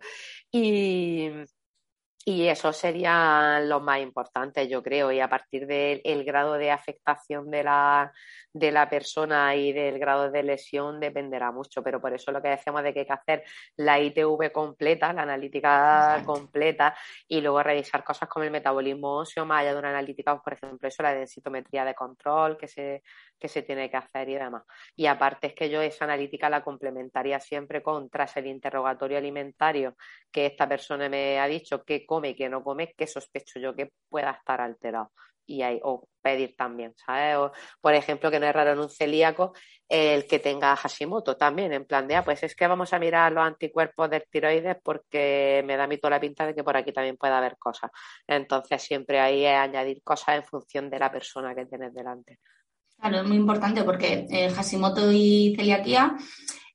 Y 0.51 1.31
y 2.29 2.49
eso 2.49 2.72
sería 2.72 3.61
lo 3.61 3.79
más 3.79 4.01
importante, 4.01 4.66
yo 4.66 4.83
creo, 4.83 5.12
y 5.12 5.20
a 5.20 5.29
partir 5.29 5.64
del 5.64 6.24
grado 6.24 6.55
de 6.55 6.72
afectación 6.72 7.49
de 7.53 7.62
la, 7.62 8.12
de 8.53 8.72
la 8.72 8.91
persona 8.91 9.55
y 9.55 9.72
del 9.72 10.01
grado 10.01 10.33
de 10.33 10.43
lesión 10.43 10.99
dependerá 10.99 11.53
mucho, 11.53 11.85
pero 11.85 12.01
por 12.01 12.12
eso 12.12 12.33
lo 12.33 12.43
que 12.43 12.49
decíamos 12.49 12.83
de 12.83 12.93
que 12.93 13.01
hay 13.01 13.07
que 13.07 13.12
hacer 13.12 13.45
la 13.77 14.01
ITV 14.01 14.51
completa, 14.51 15.12
la 15.12 15.22
analítica 15.22 16.20
completa, 16.27 16.97
y 17.29 17.41
luego 17.41 17.62
revisar 17.62 18.03
cosas 18.03 18.29
como 18.29 18.45
el 18.45 18.51
metabolismo 18.51 19.18
óseo, 19.18 19.47
más 19.47 19.61
allá 19.61 19.74
de 19.74 19.79
una 19.79 19.91
analítica, 19.91 20.37
por 20.43 20.55
ejemplo, 20.55 20.89
eso, 20.89 21.05
la 21.05 21.14
densitometría 21.14 21.85
de 21.85 21.95
control 21.95 22.57
que 22.57 22.66
se, 22.66 23.05
que 23.39 23.49
se 23.49 23.62
tiene 23.62 23.91
que 23.91 23.97
hacer 23.97 24.28
y 24.28 24.34
demás. 24.34 24.64
Y 24.95 25.07
aparte 25.07 25.49
es 25.49 25.55
que 25.55 25.70
yo 25.70 25.82
esa 25.82 26.05
analítica 26.05 26.51
la 26.51 26.62
complementaría 26.62 27.41
siempre 27.41 27.82
con, 27.82 28.09
tras 28.11 28.37
el 28.37 28.47
interrogatorio 28.47 29.18
alimentario, 29.18 29.97
que 30.30 30.47
esta 30.47 30.68
persona 30.68 31.09
me 31.09 31.39
ha 31.39 31.47
dicho 31.47 31.84
que 31.84 32.07
come 32.07 32.30
y 32.30 32.34
que 32.34 32.49
no 32.49 32.62
come, 32.62 32.95
que 32.97 33.07
sospecho 33.07 33.59
yo 33.59 33.74
que 33.74 33.93
pueda 34.09 34.30
estar 34.32 34.61
alterado. 34.61 35.12
Y 35.49 35.62
hay, 35.62 35.78
o 35.84 36.09
pedir 36.22 36.57
también, 36.57 36.93
¿sabes? 36.97 37.37
O, 37.37 37.53
por 37.80 37.95
ejemplo, 37.95 38.32
que 38.32 38.41
no 38.41 38.47
es 38.47 38.53
raro 38.53 38.72
en 38.72 38.80
un 38.80 38.91
celíaco 38.91 39.53
el 39.89 40.26
que 40.26 40.41
tenga 40.41 40.74
Hashimoto 40.74 41.37
también, 41.37 41.72
en 41.72 41.84
plan 41.84 42.09
de, 42.09 42.16
ah, 42.16 42.24
pues 42.24 42.43
es 42.43 42.57
que 42.57 42.66
vamos 42.66 42.93
a 42.93 42.99
mirar 42.99 43.30
los 43.30 43.45
anticuerpos 43.45 44.11
del 44.11 44.24
tiroides 44.28 44.76
porque 44.82 45.62
me 45.64 45.76
da 45.76 45.84
a 45.84 45.87
mí 45.87 45.99
toda 45.99 46.12
la 46.12 46.20
pinta 46.20 46.47
de 46.47 46.55
que 46.55 46.64
por 46.64 46.76
aquí 46.76 46.93
también 46.93 47.16
puede 47.16 47.34
haber 47.34 47.57
cosas. 47.59 47.91
Entonces, 48.26 48.82
siempre 48.82 49.20
hay 49.20 49.45
es 49.47 49.55
añadir 49.57 50.03
cosas 50.03 50.37
en 50.37 50.45
función 50.45 50.91
de 50.91 50.99
la 50.99 51.12
persona 51.12 51.55
que 51.55 51.66
tienes 51.66 51.95
delante. 51.95 52.41
Claro, 52.99 53.19
es 53.19 53.25
muy 53.27 53.37
importante 53.37 53.85
porque 53.85 54.27
eh, 54.31 54.51
Hashimoto 54.51 55.13
y 55.13 55.55
celiaquía 55.57 56.17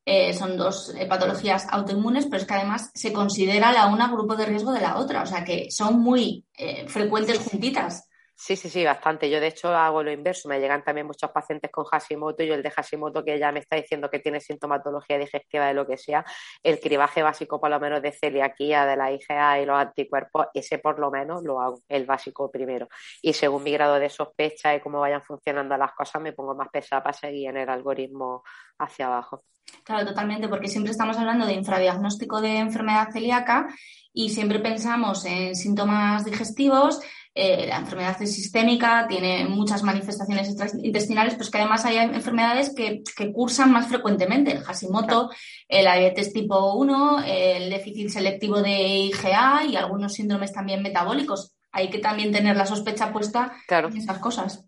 eh, 0.06 0.34
son 0.34 0.58
dos 0.58 0.94
eh, 0.96 1.06
patologías 1.06 1.68
autoinmunes, 1.70 2.26
pero 2.26 2.38
es 2.38 2.48
que 2.48 2.54
además 2.54 2.92
se 2.94 3.12
considera 3.12 3.72
la 3.72 3.88
una 3.88 4.08
grupo 4.08 4.36
de 4.36 4.46
riesgo 4.46 4.72
de 4.72 4.82
la 4.82 4.98
otra, 4.98 5.24
o 5.24 5.26
sea 5.26 5.44
que 5.44 5.70
son 5.72 6.00
muy 6.00 6.46
frecuentes 6.88 7.40
juntitas. 7.40 8.08
Sí, 8.44 8.56
sí, 8.56 8.72
sí, 8.72 8.84
bastante. 8.84 9.30
Yo 9.30 9.40
de 9.40 9.46
hecho 9.50 9.68
hago 9.68 10.02
lo 10.02 10.12
inverso. 10.12 10.50
Me 10.50 10.60
llegan 10.60 10.84
también 10.84 11.06
muchos 11.06 11.30
pacientes 11.30 11.70
con 11.70 11.86
Hashimoto 11.86 12.42
y 12.42 12.48
yo 12.48 12.56
el 12.56 12.64
de 12.64 12.72
Hashimoto 12.72 13.24
que 13.24 13.38
ya 13.38 13.52
me 13.52 13.60
está 13.60 13.76
diciendo 13.76 14.10
que 14.10 14.18
tiene 14.18 14.40
sintomatología 14.40 15.20
digestiva 15.20 15.68
de 15.68 15.76
lo 15.76 15.86
que 15.86 15.96
sea, 15.96 16.26
el 16.64 16.80
cribaje 16.80 17.22
básico 17.22 17.62
por 17.62 17.70
lo 17.70 17.80
menos 17.80 18.02
de 18.02 18.12
celiaquía, 18.12 18.88
de 18.88 18.98
la 18.98 19.12
IgA 19.12 19.60
y 19.62 19.66
los 19.68 19.78
anticuerpos, 19.78 20.48
ese 20.56 20.80
por 20.80 20.98
lo 20.98 21.12
menos 21.12 21.44
lo 21.44 21.62
hago, 21.62 21.84
el 21.88 22.08
básico 22.08 22.50
primero. 22.50 22.88
Y 23.22 23.34
según 23.34 23.62
mi 23.62 23.74
grado 23.74 24.00
de 24.00 24.10
sospecha 24.10 24.74
y 24.74 24.80
cómo 24.80 25.02
vayan 25.02 25.22
funcionando 25.22 25.78
las 25.78 25.92
cosas, 25.94 26.20
me 26.20 26.34
pongo 26.34 26.56
más 26.56 26.70
pesada 26.70 27.04
para 27.04 27.16
seguir 27.16 27.50
en 27.50 27.58
el 27.58 27.70
algoritmo 27.70 28.42
hacia 28.80 29.06
abajo. 29.06 29.44
Claro, 29.84 30.06
totalmente, 30.06 30.48
porque 30.48 30.68
siempre 30.68 30.92
estamos 30.92 31.16
hablando 31.18 31.46
de 31.46 31.54
infradiagnóstico 31.54 32.42
de 32.42 32.58
enfermedad 32.58 33.10
celíaca 33.12 33.68
y 34.14 34.30
siempre 34.30 34.60
pensamos 34.60 35.26
en 35.26 35.56
síntomas 35.56 36.26
digestivos. 36.26 37.02
Eh, 37.34 37.66
la 37.68 37.78
enfermedad 37.78 38.22
es 38.22 38.36
sistémica, 38.36 39.08
tiene 39.08 39.46
muchas 39.48 39.84
manifestaciones 39.84 40.50
intestinales, 40.84 41.34
pero 41.34 41.44
es 41.44 41.50
que 41.50 41.58
además 41.58 41.86
hay 41.86 41.98
enfermedades 41.98 42.74
que, 42.76 43.04
cursan 43.34 43.72
más 43.72 43.88
frecuentemente. 43.88 44.52
El 44.52 44.64
Hashimoto, 44.64 45.30
la 45.70 45.96
diabetes 45.96 46.34
tipo 46.34 46.74
1, 46.74 47.24
el 47.26 47.70
déficit 47.70 48.10
selectivo 48.10 48.62
de 48.62 48.72
IgA 48.72 49.64
y 49.66 49.76
algunos 49.78 50.14
síndromes 50.14 50.52
también 50.52 50.82
metabólicos. 50.82 51.56
Hay 51.72 51.90
que 51.90 52.00
también 52.00 52.32
tener 52.32 52.58
la 52.58 52.66
sospecha 52.66 53.14
puesta 53.14 53.54
en 53.70 53.98
esas 53.98 54.20
cosas. 54.20 54.66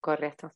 Correcto. 0.00 0.52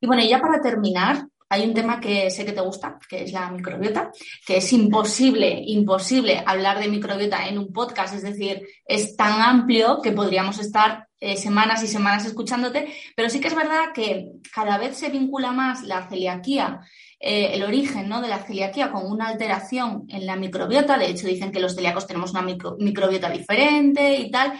Y 0.00 0.06
bueno, 0.06 0.22
y 0.22 0.28
ya 0.28 0.40
para 0.40 0.60
terminar, 0.60 1.26
hay 1.48 1.66
un 1.66 1.74
tema 1.74 2.00
que 2.00 2.30
sé 2.30 2.44
que 2.44 2.52
te 2.52 2.60
gusta, 2.60 2.98
que 3.08 3.24
es 3.24 3.32
la 3.32 3.50
microbiota, 3.50 4.10
que 4.46 4.56
es 4.56 4.72
imposible, 4.72 5.62
imposible 5.66 6.42
hablar 6.44 6.80
de 6.80 6.88
microbiota 6.88 7.46
en 7.46 7.58
un 7.58 7.72
podcast, 7.72 8.14
es 8.14 8.22
decir, 8.22 8.66
es 8.84 9.16
tan 9.16 9.40
amplio 9.40 10.00
que 10.02 10.12
podríamos 10.12 10.58
estar 10.58 11.06
eh, 11.20 11.36
semanas 11.36 11.82
y 11.82 11.86
semanas 11.86 12.26
escuchándote, 12.26 12.92
pero 13.16 13.30
sí 13.30 13.40
que 13.40 13.48
es 13.48 13.54
verdad 13.54 13.92
que 13.94 14.32
cada 14.52 14.78
vez 14.78 14.96
se 14.96 15.10
vincula 15.10 15.52
más 15.52 15.82
la 15.82 16.08
celiaquía, 16.08 16.80
eh, 17.20 17.52
el 17.54 17.62
origen 17.62 18.08
¿no? 18.08 18.20
de 18.20 18.28
la 18.28 18.42
celiaquía 18.42 18.90
con 18.90 19.10
una 19.10 19.28
alteración 19.28 20.04
en 20.08 20.26
la 20.26 20.36
microbiota, 20.36 20.98
de 20.98 21.10
hecho 21.10 21.26
dicen 21.26 21.52
que 21.52 21.60
los 21.60 21.74
celíacos 21.74 22.06
tenemos 22.06 22.32
una 22.32 22.42
microbiota 22.42 23.30
diferente 23.30 24.16
y 24.16 24.30
tal, 24.30 24.52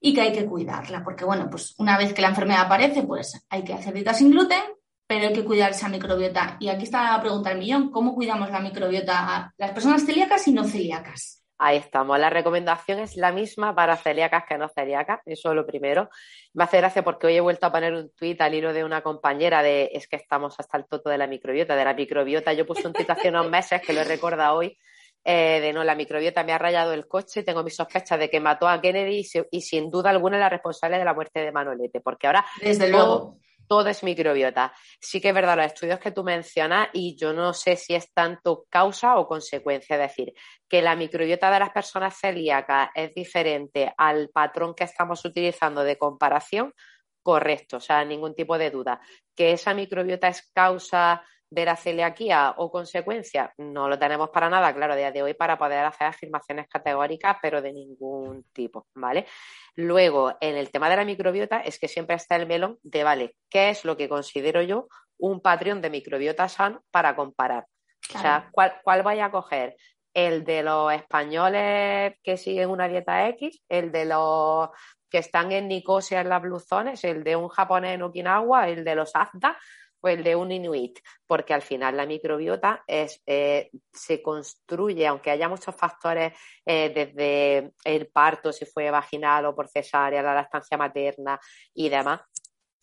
y 0.00 0.14
que 0.14 0.20
hay 0.20 0.32
que 0.32 0.46
cuidarla, 0.46 1.02
porque 1.04 1.24
bueno, 1.24 1.48
pues 1.50 1.74
una 1.78 1.96
vez 1.98 2.12
que 2.12 2.22
la 2.22 2.28
enfermedad 2.28 2.62
aparece, 2.62 3.02
pues 3.02 3.44
hay 3.48 3.62
que 3.62 3.74
hacer 3.74 3.94
dieta 3.94 4.14
sin 4.14 4.30
gluten, 4.30 4.62
pero 5.06 5.28
hay 5.28 5.32
que 5.32 5.44
cuidar 5.44 5.72
esa 5.72 5.88
microbiota. 5.88 6.56
Y 6.60 6.68
aquí 6.68 6.84
está 6.84 7.12
la 7.12 7.20
pregunta 7.20 7.50
del 7.50 7.58
millón, 7.58 7.90
¿cómo 7.90 8.14
cuidamos 8.14 8.50
la 8.50 8.60
microbiota 8.60 9.36
a 9.36 9.54
las 9.56 9.72
personas 9.72 10.04
celíacas 10.04 10.46
y 10.48 10.52
no 10.52 10.64
celíacas? 10.64 11.42
Ahí 11.64 11.76
estamos. 11.76 12.18
La 12.18 12.28
recomendación 12.28 12.98
es 12.98 13.16
la 13.16 13.30
misma 13.30 13.72
para 13.72 13.96
celíacas 13.96 14.42
que 14.48 14.58
no 14.58 14.68
celíacas. 14.68 15.20
Eso 15.24 15.50
es 15.50 15.54
lo 15.54 15.64
primero. 15.64 16.08
Me 16.54 16.64
hace 16.64 16.78
gracia 16.78 17.04
porque 17.04 17.28
hoy 17.28 17.36
he 17.36 17.40
vuelto 17.40 17.66
a 17.66 17.70
poner 17.70 17.92
un 17.94 18.10
tuit 18.10 18.40
al 18.40 18.52
hilo 18.52 18.72
de 18.72 18.82
una 18.82 19.00
compañera 19.00 19.62
de 19.62 19.90
es 19.92 20.08
que 20.08 20.16
estamos 20.16 20.56
hasta 20.58 20.76
el 20.76 20.86
toto 20.86 21.08
de 21.08 21.18
la 21.18 21.28
microbiota, 21.28 21.76
de 21.76 21.84
la 21.84 21.94
microbiota. 21.94 22.52
Yo 22.52 22.66
puse 22.66 22.88
un 22.88 22.92
tuit 22.92 23.08
hace 23.08 23.28
unos 23.28 23.48
meses 23.48 23.80
que 23.80 23.92
lo 23.92 24.00
he 24.00 24.04
recordado 24.04 24.56
hoy. 24.56 24.76
Eh, 25.24 25.60
de 25.60 25.72
no, 25.72 25.84
la 25.84 25.94
microbiota 25.94 26.42
me 26.42 26.52
ha 26.52 26.58
rayado 26.58 26.92
el 26.94 27.06
coche, 27.06 27.44
tengo 27.44 27.62
mis 27.62 27.76
sospechas 27.76 28.18
de 28.18 28.28
que 28.28 28.40
mató 28.40 28.66
a 28.66 28.80
Kennedy 28.80 29.24
y, 29.52 29.60
sin 29.60 29.88
duda 29.88 30.10
alguna 30.10 30.38
es 30.38 30.40
la 30.40 30.48
responsable 30.48 30.98
de 30.98 31.04
la 31.04 31.14
muerte 31.14 31.38
de 31.38 31.52
Manolete, 31.52 32.00
porque 32.00 32.26
ahora 32.26 32.44
Desde 32.60 32.88
luego 32.88 33.38
todo 33.72 33.88
es 33.88 34.02
microbiota. 34.02 34.70
Sí 35.00 35.18
que 35.18 35.30
es 35.30 35.34
verdad, 35.34 35.56
los 35.56 35.64
estudios 35.64 35.98
que 35.98 36.10
tú 36.10 36.22
mencionas, 36.22 36.88
y 36.92 37.16
yo 37.16 37.32
no 37.32 37.54
sé 37.54 37.76
si 37.76 37.94
es 37.94 38.12
tanto 38.12 38.66
causa 38.68 39.16
o 39.16 39.26
consecuencia, 39.26 39.96
es 39.96 40.10
decir, 40.10 40.34
que 40.68 40.82
la 40.82 40.94
microbiota 40.94 41.50
de 41.50 41.58
las 41.58 41.70
personas 41.70 42.14
celíacas 42.20 42.90
es 42.94 43.14
diferente 43.14 43.90
al 43.96 44.28
patrón 44.28 44.74
que 44.74 44.84
estamos 44.84 45.24
utilizando 45.24 45.84
de 45.84 45.96
comparación, 45.96 46.74
correcto, 47.22 47.78
o 47.78 47.80
sea, 47.80 48.04
ningún 48.04 48.34
tipo 48.34 48.58
de 48.58 48.70
duda. 48.70 49.00
Que 49.34 49.52
esa 49.52 49.72
microbiota 49.72 50.28
es 50.28 50.50
causa 50.52 51.24
de 51.52 51.66
la 51.66 51.76
celiaquía 51.76 52.54
o 52.56 52.70
consecuencia, 52.70 53.52
no 53.58 53.86
lo 53.86 53.98
tenemos 53.98 54.30
para 54.30 54.48
nada 54.48 54.74
claro 54.74 54.94
a 54.94 54.96
día 54.96 55.12
de 55.12 55.22
hoy 55.22 55.34
para 55.34 55.58
poder 55.58 55.84
hacer 55.84 56.06
afirmaciones 56.06 56.66
categóricas, 56.66 57.36
pero 57.42 57.60
de 57.60 57.74
ningún 57.74 58.44
tipo, 58.54 58.86
¿vale? 58.94 59.26
Luego, 59.74 60.34
en 60.40 60.56
el 60.56 60.70
tema 60.70 60.88
de 60.88 60.96
la 60.96 61.04
microbiota, 61.04 61.60
es 61.60 61.78
que 61.78 61.88
siempre 61.88 62.16
está 62.16 62.36
el 62.36 62.46
melón 62.46 62.78
de, 62.82 63.04
vale, 63.04 63.36
¿qué 63.50 63.68
es 63.68 63.84
lo 63.84 63.98
que 63.98 64.08
considero 64.08 64.62
yo 64.62 64.88
un 65.18 65.42
patrón 65.42 65.82
de 65.82 65.90
microbiota 65.90 66.48
sano 66.48 66.82
para 66.90 67.14
comparar? 67.14 67.66
O 68.14 68.18
sea, 68.18 68.48
¿cuál, 68.50 68.80
¿cuál 68.82 69.02
vaya 69.02 69.26
a 69.26 69.30
coger? 69.30 69.76
¿El 70.14 70.44
de 70.44 70.62
los 70.62 70.90
españoles 70.90 72.14
que 72.22 72.38
siguen 72.38 72.70
una 72.70 72.88
dieta 72.88 73.28
X? 73.28 73.62
¿El 73.68 73.92
de 73.92 74.06
los 74.06 74.70
que 75.10 75.18
están 75.18 75.52
en 75.52 75.68
Nicosia 75.68 76.22
en 76.22 76.30
las 76.30 76.40
bluzones? 76.40 77.04
¿El 77.04 77.22
de 77.24 77.36
un 77.36 77.48
japonés 77.48 77.94
en 77.94 78.02
Okinawa? 78.02 78.68
¿El 78.68 78.84
de 78.84 78.94
los 78.94 79.14
Azda? 79.14 79.58
O 80.02 80.08
el 80.08 80.22
de 80.22 80.36
un 80.36 80.52
inuit, 80.52 80.98
porque 81.26 81.54
al 81.54 81.62
final 81.62 81.96
la 81.96 82.06
microbiota 82.06 82.82
es, 82.86 83.22
eh, 83.26 83.70
se 83.92 84.22
construye, 84.22 85.06
aunque 85.06 85.30
haya 85.30 85.48
muchos 85.48 85.74
factores 85.74 86.32
eh, 86.66 86.92
desde 86.94 87.72
el 87.84 88.08
parto, 88.08 88.52
si 88.52 88.66
fue 88.66 88.90
vaginal 88.90 89.46
o 89.46 89.54
por 89.54 89.68
cesárea, 89.68 90.22
la 90.22 90.34
lactancia 90.34 90.76
materna 90.76 91.40
y 91.72 91.88
demás, 91.88 92.20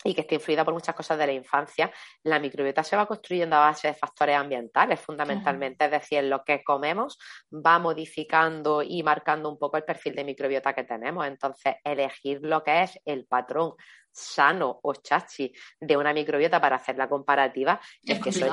y 0.04 0.14
que 0.14 0.22
esté 0.22 0.36
influida 0.36 0.64
por 0.64 0.74
muchas 0.74 0.96
cosas 0.96 1.18
de 1.18 1.28
la 1.28 1.34
infancia, 1.34 1.92
la 2.24 2.40
microbiota 2.40 2.84
se 2.84 2.96
va 2.96 3.06
construyendo 3.06 3.58
a 3.58 3.60
base 3.60 3.90
de 3.90 3.94
factores 3.94 4.38
ambientales, 4.38 5.00
fundamentalmente, 5.00 5.86
es 5.86 5.92
decir, 5.92 6.24
lo 6.24 6.44
que 6.44 6.64
comemos 6.64 7.18
va 7.52 7.80
modificando 7.80 8.82
y 8.82 9.04
marcando 9.04 9.50
un 9.50 9.60
poco 9.60 9.78
el 9.78 9.84
perfil 9.84 10.16
de 10.16 10.24
microbiota 10.24 10.74
que 10.74 10.86
tenemos. 10.86 11.28
Entonces, 11.28 11.76
elegir 11.84 12.40
lo 12.42 12.64
que 12.64 12.84
es 12.84 13.00
el 13.06 13.26
patrón 13.26 13.74
sano 14.12 14.80
o 14.82 14.94
chachi 14.96 15.54
de 15.80 15.98
una 15.98 16.14
microbiota 16.14 16.60
para 16.60 16.78
hacer 16.78 16.98
la 16.98 17.08
comparativa, 17.08 17.80
es, 18.04 18.20
que, 18.20 18.30
eso, 18.30 18.48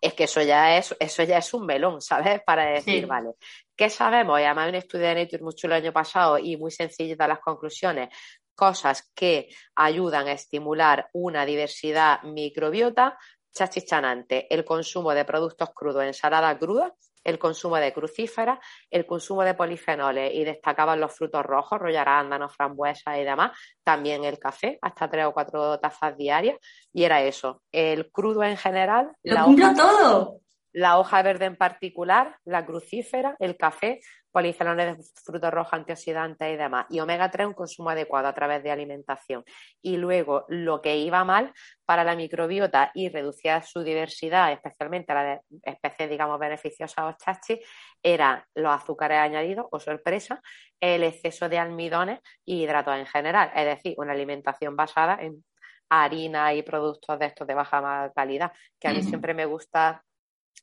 es 0.00 0.14
que 0.14 0.24
eso 0.24 0.42
ya 0.42 0.76
es, 0.76 0.94
eso 0.98 1.22
ya 1.22 1.38
es 1.38 1.54
un 1.54 1.64
melón, 1.64 2.00
¿sabes? 2.00 2.40
Para 2.44 2.66
decir, 2.66 3.06
vale, 3.06 3.32
¿qué 3.76 3.88
sabemos? 3.88 4.40
Y 4.40 4.44
además 4.44 4.64
hay 4.64 4.70
un 4.70 4.74
estudio 4.76 5.06
de 5.06 5.14
Nature 5.14 5.42
muy 5.42 5.54
chulo 5.54 5.74
el 5.76 5.82
año 5.84 5.92
pasado 5.92 6.38
y 6.38 6.56
muy 6.56 6.70
sencillita 6.70 7.28
las 7.28 7.38
conclusiones 7.38 8.08
cosas 8.56 9.12
que 9.14 9.48
ayudan 9.76 10.26
a 10.26 10.32
estimular 10.32 11.08
una 11.12 11.46
diversidad 11.46 12.22
microbiota, 12.22 13.16
chachichanante, 13.54 14.52
el 14.52 14.64
consumo 14.64 15.14
de 15.14 15.24
productos 15.24 15.70
crudos, 15.74 16.04
ensalada 16.04 16.58
cruda, 16.58 16.92
el 17.26 17.38
consumo 17.38 17.76
de 17.76 17.92
crucíferas, 17.92 18.58
el 18.88 19.04
consumo 19.04 19.42
de 19.42 19.54
polifenoles 19.54 20.32
y 20.32 20.44
destacaban 20.44 21.00
los 21.00 21.12
frutos 21.12 21.44
rojos, 21.44 21.80
rollo 21.80 22.00
arándanos, 22.00 22.54
frambuesas 22.54 23.18
y 23.18 23.24
demás, 23.24 23.58
también 23.82 24.24
el 24.24 24.38
café, 24.38 24.78
hasta 24.80 25.10
tres 25.10 25.26
o 25.26 25.32
cuatro 25.32 25.78
tazas 25.80 26.16
diarias, 26.16 26.56
y 26.92 27.02
era 27.02 27.22
eso, 27.22 27.62
el 27.72 28.10
crudo 28.12 28.44
en 28.44 28.56
general. 28.56 29.10
¡Lo 29.24 29.34
la 29.34 29.46
hoja, 29.46 29.74
todo! 29.74 30.40
La 30.72 30.98
hoja 30.98 31.22
verde 31.22 31.46
en 31.46 31.56
particular, 31.56 32.38
la 32.44 32.64
crucífera, 32.64 33.34
el 33.40 33.56
café, 33.56 34.00
polifenoles 34.36 34.98
de 34.98 35.04
frutos 35.24 35.50
rojos, 35.50 35.72
antioxidantes 35.72 36.52
y 36.52 36.56
demás. 36.56 36.84
Y 36.90 37.00
omega 37.00 37.30
3 37.30 37.46
un 37.46 37.54
consumo 37.54 37.88
adecuado 37.88 38.28
a 38.28 38.34
través 38.34 38.62
de 38.62 38.70
alimentación. 38.70 39.42
Y 39.80 39.96
luego 39.96 40.44
lo 40.48 40.82
que 40.82 40.98
iba 40.98 41.24
mal 41.24 41.54
para 41.86 42.04
la 42.04 42.14
microbiota 42.14 42.90
y 42.92 43.08
reducía 43.08 43.62
su 43.62 43.82
diversidad, 43.82 44.52
especialmente 44.52 45.14
la 45.14 45.24
de 45.24 45.40
especies, 45.62 46.10
digamos, 46.10 46.38
beneficiosas 46.38 46.98
o 46.98 47.16
chachis, 47.16 47.60
eran 48.02 48.44
los 48.54 48.74
azúcares 48.74 49.20
añadidos 49.20 49.68
o 49.70 49.80
sorpresa, 49.80 50.42
el 50.82 51.04
exceso 51.04 51.48
de 51.48 51.58
almidones 51.58 52.20
y 52.44 52.62
hidratos 52.62 52.94
en 52.94 53.06
general. 53.06 53.50
Es 53.56 53.64
decir, 53.64 53.94
una 53.96 54.12
alimentación 54.12 54.76
basada 54.76 55.16
en 55.18 55.42
harina 55.88 56.52
y 56.52 56.62
productos 56.62 57.18
de 57.18 57.24
estos 57.24 57.46
de 57.46 57.54
baja 57.54 58.12
calidad, 58.14 58.52
que 58.78 58.88
a 58.88 58.92
mí 58.92 59.02
siempre 59.02 59.32
me 59.32 59.46
gusta 59.46 60.04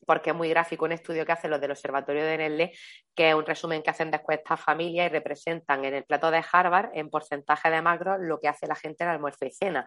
porque 0.06 0.32
es 0.32 0.36
muy 0.36 0.50
gráfico 0.50 0.86
un 0.86 0.92
estudio 0.92 1.26
que 1.26 1.32
hacen 1.32 1.52
los 1.52 1.62
del 1.62 1.72
Observatorio 1.72 2.24
de 2.26 2.38
Nestlé, 2.38 2.72
que 3.16 3.30
es 3.30 3.36
un 3.36 3.46
resumen 3.46 3.82
que 3.82 3.90
hacen 3.90 4.12
después 4.12 4.40
estas 4.40 4.60
familias 4.60 5.08
y 5.08 5.14
representan 5.14 5.86
en 5.86 5.94
el 5.94 6.04
plato 6.04 6.32
de 6.32 6.44
Harvard, 6.52 6.92
en 6.94 7.10
porcentaje 7.10 7.70
de 7.70 7.82
macro, 7.82 8.18
lo 8.18 8.40
que 8.40 8.48
hace 8.48 8.68
la 8.68 8.76
gente 8.76 9.04
en 9.04 9.10
almuerzo 9.10 9.46
y 9.46 9.52
cena. 9.52 9.86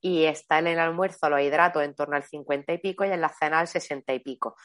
Y 0.00 0.24
está 0.24 0.58
en 0.58 0.68
el 0.68 0.78
almuerzo 0.78 1.28
los 1.28 1.40
hidratos 1.40 1.82
en 1.82 1.94
torno 1.94 2.16
al 2.16 2.22
50 2.22 2.72
y 2.72 2.78
pico 2.78 3.04
y 3.04 3.10
en 3.10 3.20
la 3.20 3.28
cena 3.28 3.60
al 3.60 3.68
60 3.68 4.12
y 4.14 4.20
pico. 4.20 4.56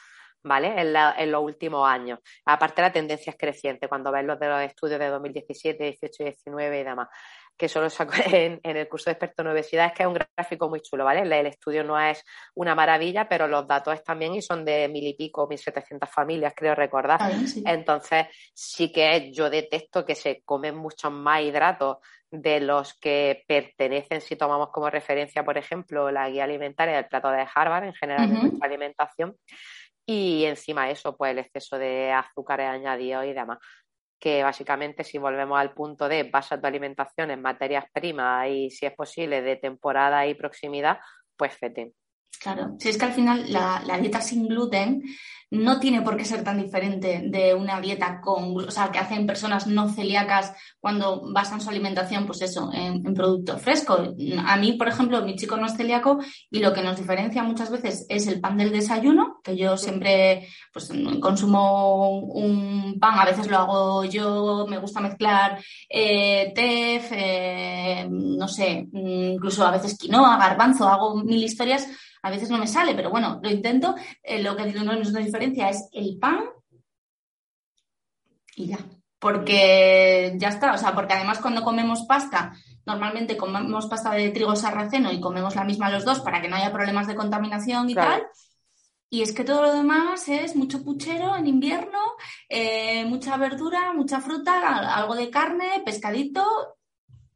¿Vale? 0.46 0.78
En, 0.78 0.94
en 0.94 1.32
los 1.32 1.42
últimos 1.42 1.88
años. 1.88 2.18
Aparte, 2.44 2.82
la 2.82 2.92
tendencia 2.92 3.30
es 3.30 3.36
creciente 3.38 3.88
cuando 3.88 4.12
ves 4.12 4.26
los 4.26 4.38
de 4.38 4.46
los 4.46 4.60
estudios 4.60 5.00
de 5.00 5.08
2017, 5.08 5.82
18 5.82 6.22
y 6.22 6.26
19 6.26 6.80
y 6.80 6.84
demás 6.84 7.08
que 7.56 7.68
solo 7.68 7.88
saco 7.88 8.12
en, 8.32 8.60
el 8.62 8.88
curso 8.88 9.10
de 9.10 9.12
experto 9.12 9.42
en 9.42 9.48
obesidad, 9.48 9.86
es 9.86 9.92
que 9.92 10.02
es 10.02 10.08
un 10.08 10.14
gráfico 10.14 10.68
muy 10.68 10.80
chulo, 10.80 11.04
¿vale? 11.04 11.20
El, 11.22 11.46
estudio 11.46 11.84
no 11.84 11.98
es 12.00 12.24
una 12.54 12.74
maravilla, 12.74 13.28
pero 13.28 13.46
los 13.46 13.66
datos 13.66 14.02
también 14.02 14.34
y 14.34 14.42
son 14.42 14.64
de 14.64 14.88
mil 14.88 15.06
y 15.06 15.14
pico, 15.14 15.46
mil 15.46 15.58
setecientas 15.58 16.10
familias, 16.10 16.54
creo 16.56 16.74
recordar. 16.74 17.20
Entonces, 17.64 18.26
sí 18.54 18.92
que 18.92 19.32
yo 19.32 19.50
detesto 19.50 20.04
que 20.04 20.14
se 20.14 20.42
comen 20.44 20.76
muchos 20.76 21.12
más 21.12 21.42
hidratos 21.42 21.98
de 22.30 22.60
los 22.60 22.94
que 22.94 23.44
pertenecen, 23.46 24.20
si 24.20 24.34
tomamos 24.34 24.70
como 24.70 24.90
referencia, 24.90 25.44
por 25.44 25.56
ejemplo, 25.56 26.10
la 26.10 26.28
guía 26.28 26.44
alimentaria 26.44 26.96
del 26.96 27.06
plato 27.06 27.30
de 27.30 27.46
Harvard, 27.54 27.84
en 27.84 27.94
general, 27.94 28.28
de 28.28 28.40
nuestra 28.40 28.66
alimentación. 28.66 29.36
Y 30.06 30.44
encima 30.44 30.90
eso, 30.90 31.16
pues 31.16 31.30
el 31.30 31.38
exceso 31.38 31.78
de 31.78 32.12
azúcares 32.12 32.68
añadidos 32.68 33.24
y 33.24 33.32
demás 33.32 33.58
que 34.24 34.42
básicamente 34.42 35.04
si 35.04 35.18
volvemos 35.18 35.60
al 35.60 35.74
punto 35.74 36.08
de 36.08 36.22
basa 36.22 36.58
tu 36.58 36.66
alimentación 36.66 37.30
en 37.30 37.42
materias 37.42 37.84
primas 37.92 38.48
y 38.48 38.70
si 38.70 38.86
es 38.86 38.94
posible 38.94 39.42
de 39.42 39.56
temporada 39.56 40.26
y 40.26 40.32
proximidad, 40.34 40.98
pues 41.36 41.52
fete. 41.58 41.92
Claro, 42.44 42.76
si 42.78 42.90
es 42.90 42.98
que 42.98 43.06
al 43.06 43.14
final 43.14 43.50
la, 43.50 43.98
dieta 43.98 44.20
sin 44.20 44.46
gluten 44.46 45.02
no 45.50 45.80
tiene 45.80 46.02
por 46.02 46.16
qué 46.16 46.26
ser 46.26 46.44
tan 46.44 46.60
diferente 46.60 47.22
de 47.24 47.54
una 47.54 47.80
dieta 47.80 48.20
con, 48.20 48.54
o 48.54 48.70
sea, 48.70 48.90
que 48.92 48.98
hacen 48.98 49.26
personas 49.26 49.66
no 49.66 49.88
celíacas 49.88 50.52
cuando 50.78 51.32
basan 51.32 51.62
su 51.62 51.70
alimentación, 51.70 52.26
pues 52.26 52.42
eso, 52.42 52.70
en, 52.74 53.02
productos 53.14 53.62
frescos. 53.62 54.10
A 54.44 54.56
mí, 54.58 54.72
por 54.74 54.88
ejemplo, 54.88 55.22
mi 55.22 55.36
chico 55.36 55.56
no 55.56 55.64
es 55.64 55.76
celíaco 55.76 56.18
y 56.50 56.58
lo 56.58 56.74
que 56.74 56.82
nos 56.82 56.98
diferencia 56.98 57.42
muchas 57.42 57.70
veces 57.70 58.04
es 58.10 58.26
el 58.26 58.40
pan 58.40 58.58
del 58.58 58.72
desayuno, 58.72 59.40
que 59.42 59.56
yo 59.56 59.78
siempre 59.78 60.46
pues, 60.70 60.92
consumo 61.20 62.18
un 62.18 62.98
pan, 63.00 63.18
a 63.18 63.24
veces 63.24 63.46
lo 63.46 63.56
hago 63.56 64.04
yo, 64.04 64.66
me 64.68 64.78
gusta 64.78 65.00
mezclar 65.00 65.58
eh, 65.88 66.52
tef, 66.54 67.10
eh, 67.12 68.06
no 68.10 68.48
sé, 68.48 68.86
incluso 68.92 69.64
a 69.64 69.70
veces 69.70 69.96
quinoa, 69.96 70.36
garbanzo, 70.36 70.86
hago 70.86 71.16
mil 71.22 71.42
historias 71.42 71.88
a 72.24 72.30
veces 72.30 72.48
no 72.48 72.56
me 72.56 72.66
sale, 72.66 72.94
pero 72.94 73.10
bueno, 73.10 73.38
lo 73.42 73.50
intento. 73.50 73.94
Eh, 74.22 74.42
lo 74.42 74.56
que 74.56 74.72
nos 74.72 75.12
diferencia 75.12 75.68
es 75.68 75.90
el 75.92 76.18
pan 76.18 76.40
y 78.56 78.68
ya. 78.68 78.78
Porque 79.18 80.34
ya 80.36 80.48
está, 80.48 80.72
o 80.72 80.78
sea, 80.78 80.94
porque 80.94 81.12
además 81.12 81.38
cuando 81.40 81.62
comemos 81.62 82.04
pasta, 82.04 82.54
normalmente 82.86 83.36
comemos 83.36 83.86
pasta 83.88 84.12
de 84.12 84.30
trigo 84.30 84.56
sarraceno 84.56 85.12
y 85.12 85.20
comemos 85.20 85.54
la 85.54 85.64
misma 85.64 85.90
los 85.90 86.06
dos 86.06 86.20
para 86.20 86.40
que 86.40 86.48
no 86.48 86.56
haya 86.56 86.72
problemas 86.72 87.06
de 87.06 87.14
contaminación 87.14 87.90
y 87.90 87.94
tal. 87.94 88.26
Y 89.10 89.20
es 89.20 89.32
que 89.32 89.44
todo 89.44 89.60
lo 89.60 89.74
demás 89.74 90.26
es 90.28 90.56
mucho 90.56 90.82
puchero 90.82 91.36
en 91.36 91.46
invierno, 91.46 91.98
eh, 92.48 93.04
mucha 93.04 93.36
verdura, 93.36 93.92
mucha 93.92 94.22
fruta, 94.22 94.94
algo 94.94 95.14
de 95.14 95.28
carne, 95.28 95.82
pescadito 95.84 96.78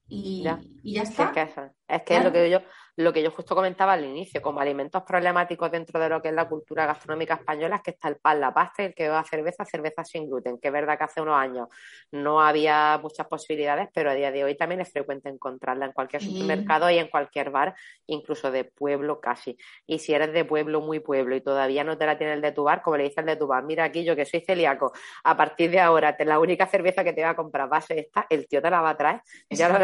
y 0.09 0.45
ya, 0.45 0.59
está. 1.03 1.25
Es 1.25 1.33
que, 1.33 1.43
es, 1.89 2.03
que 2.05 2.17
es 2.17 2.25
lo 2.25 2.33
que 2.33 2.51
yo, 2.51 2.61
lo 2.99 3.13
que 3.13 3.23
yo 3.23 3.31
justo 3.31 3.55
comentaba 3.55 3.93
al 3.93 4.05
inicio, 4.05 4.43
como 4.43 4.59
alimentos 4.59 5.05
problemáticos 5.05 5.71
dentro 5.71 6.01
de 6.01 6.09
lo 6.09 6.21
que 6.21 6.31
es 6.31 6.35
la 6.35 6.49
cultura 6.49 6.85
gastronómica 6.85 7.35
española, 7.35 7.77
es 7.77 7.83
que 7.83 7.91
está 7.93 8.09
el 8.09 8.17
pan, 8.17 8.41
la 8.41 8.53
pasta 8.53 8.83
y 8.83 8.87
el 8.87 8.95
que 8.95 9.09
va 9.09 9.21
a 9.21 9.25
cerveza, 9.25 9.65
cerveza 9.65 10.03
sin 10.05 10.29
gluten, 10.29 10.59
que 10.59 10.67
es 10.67 10.75
verdad 10.75 10.99
que 10.99 11.05
hace 11.05 11.21
unos 11.21 11.37
años 11.37 11.69
no 12.11 12.41
había 12.43 12.99
muchas 13.01 13.29
posibilidades, 13.29 13.89
pero 13.95 14.11
a 14.11 14.15
día 14.15 14.33
de 14.33 14.43
hoy 14.43 14.57
también 14.57 14.81
es 14.81 14.91
frecuente 14.91 15.29
encontrarla 15.29 15.87
en 15.87 15.93
cualquier 15.93 16.23
supermercado 16.23 16.91
y 16.91 16.99
en 16.99 17.07
cualquier 17.07 17.51
bar, 17.51 17.77
incluso 18.09 18.51
de 18.51 18.65
pueblo 18.65 19.21
casi. 19.21 19.57
Y 19.87 20.01
si 20.01 20.13
eres 20.13 20.33
de 20.33 20.45
pueblo, 20.45 20.81
muy 20.81 20.99
pueblo, 20.99 21.37
y 21.37 21.41
todavía 21.41 21.85
no 21.85 21.97
te 21.97 22.05
la 22.05 22.19
tiene 22.19 22.33
el 22.33 22.41
de 22.41 22.51
tu 22.51 22.65
bar, 22.65 22.83
como 22.83 22.97
le 22.97 23.05
dice 23.05 23.21
el 23.21 23.27
de 23.27 23.37
tu 23.37 23.47
bar, 23.47 23.63
mira 23.63 23.85
aquí 23.85 24.03
yo 24.03 24.17
que 24.17 24.25
soy 24.25 24.41
celíaco, 24.41 24.93
a 25.23 25.37
partir 25.37 25.71
de 25.71 25.79
ahora, 25.79 26.17
la 26.19 26.41
única 26.41 26.67
cerveza 26.67 27.05
que 27.05 27.13
te 27.13 27.23
va 27.23 27.31
a 27.31 27.37
comprar 27.37 27.73
va 27.73 27.77
a 27.77 27.81
ser 27.81 27.99
esta, 27.99 28.27
el 28.29 28.49
tío 28.49 28.61
te 28.61 28.71
la 28.71 28.81
va 28.81 28.91
a 28.91 28.97
traer. 28.97 29.23
Ya 29.51 29.69
lo 29.69 29.79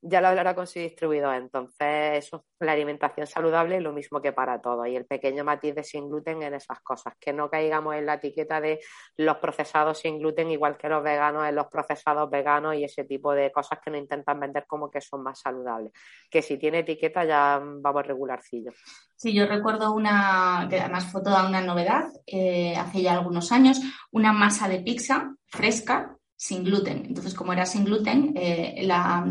ya 0.00 0.20
lo 0.20 0.28
hablará 0.28 0.54
con 0.54 0.66
su 0.66 0.78
distribuidor. 0.78 1.34
Entonces, 1.34 2.24
eso, 2.24 2.44
la 2.60 2.72
alimentación 2.72 3.26
saludable 3.26 3.76
es 3.76 3.82
lo 3.82 3.92
mismo 3.92 4.20
que 4.20 4.32
para 4.32 4.60
todo. 4.60 4.86
Y 4.86 4.96
el 4.96 5.06
pequeño 5.06 5.44
matiz 5.44 5.74
de 5.74 5.84
sin 5.84 6.08
gluten 6.08 6.42
en 6.42 6.54
esas 6.54 6.80
cosas. 6.80 7.14
Que 7.20 7.32
no 7.32 7.50
caigamos 7.50 7.96
en 7.96 8.06
la 8.06 8.14
etiqueta 8.14 8.60
de 8.60 8.80
los 9.16 9.36
procesados 9.38 9.98
sin 9.98 10.18
gluten, 10.18 10.50
igual 10.50 10.76
que 10.76 10.88
los 10.88 11.02
veganos 11.02 11.48
en 11.48 11.54
los 11.54 11.66
procesados 11.66 12.30
veganos 12.30 12.76
y 12.76 12.84
ese 12.84 13.04
tipo 13.04 13.32
de 13.32 13.50
cosas 13.52 13.78
que 13.84 13.90
no 13.90 13.96
intentan 13.96 14.38
vender 14.38 14.66
como 14.66 14.90
que 14.90 15.00
son 15.00 15.22
más 15.22 15.40
saludables. 15.40 15.92
Que 16.30 16.42
si 16.42 16.58
tiene 16.58 16.80
etiqueta 16.80 17.24
ya 17.24 17.60
vamos 17.62 18.06
regularcillo. 18.06 18.72
Sí, 19.16 19.32
yo 19.32 19.46
recuerdo 19.46 19.92
una, 19.92 20.66
que 20.70 20.80
además 20.80 21.10
fue 21.10 21.22
toda 21.22 21.48
una 21.48 21.60
novedad, 21.60 22.04
eh, 22.26 22.76
hace 22.76 23.02
ya 23.02 23.14
algunos 23.14 23.50
años, 23.50 23.80
una 24.12 24.32
masa 24.32 24.68
de 24.68 24.80
pizza 24.80 25.34
fresca 25.46 26.17
sin 26.38 26.62
gluten. 26.62 27.04
Entonces, 27.04 27.34
como 27.34 27.52
era 27.52 27.66
sin 27.66 27.84
gluten, 27.84 28.32
eh, 28.36 28.80
la, 28.84 29.26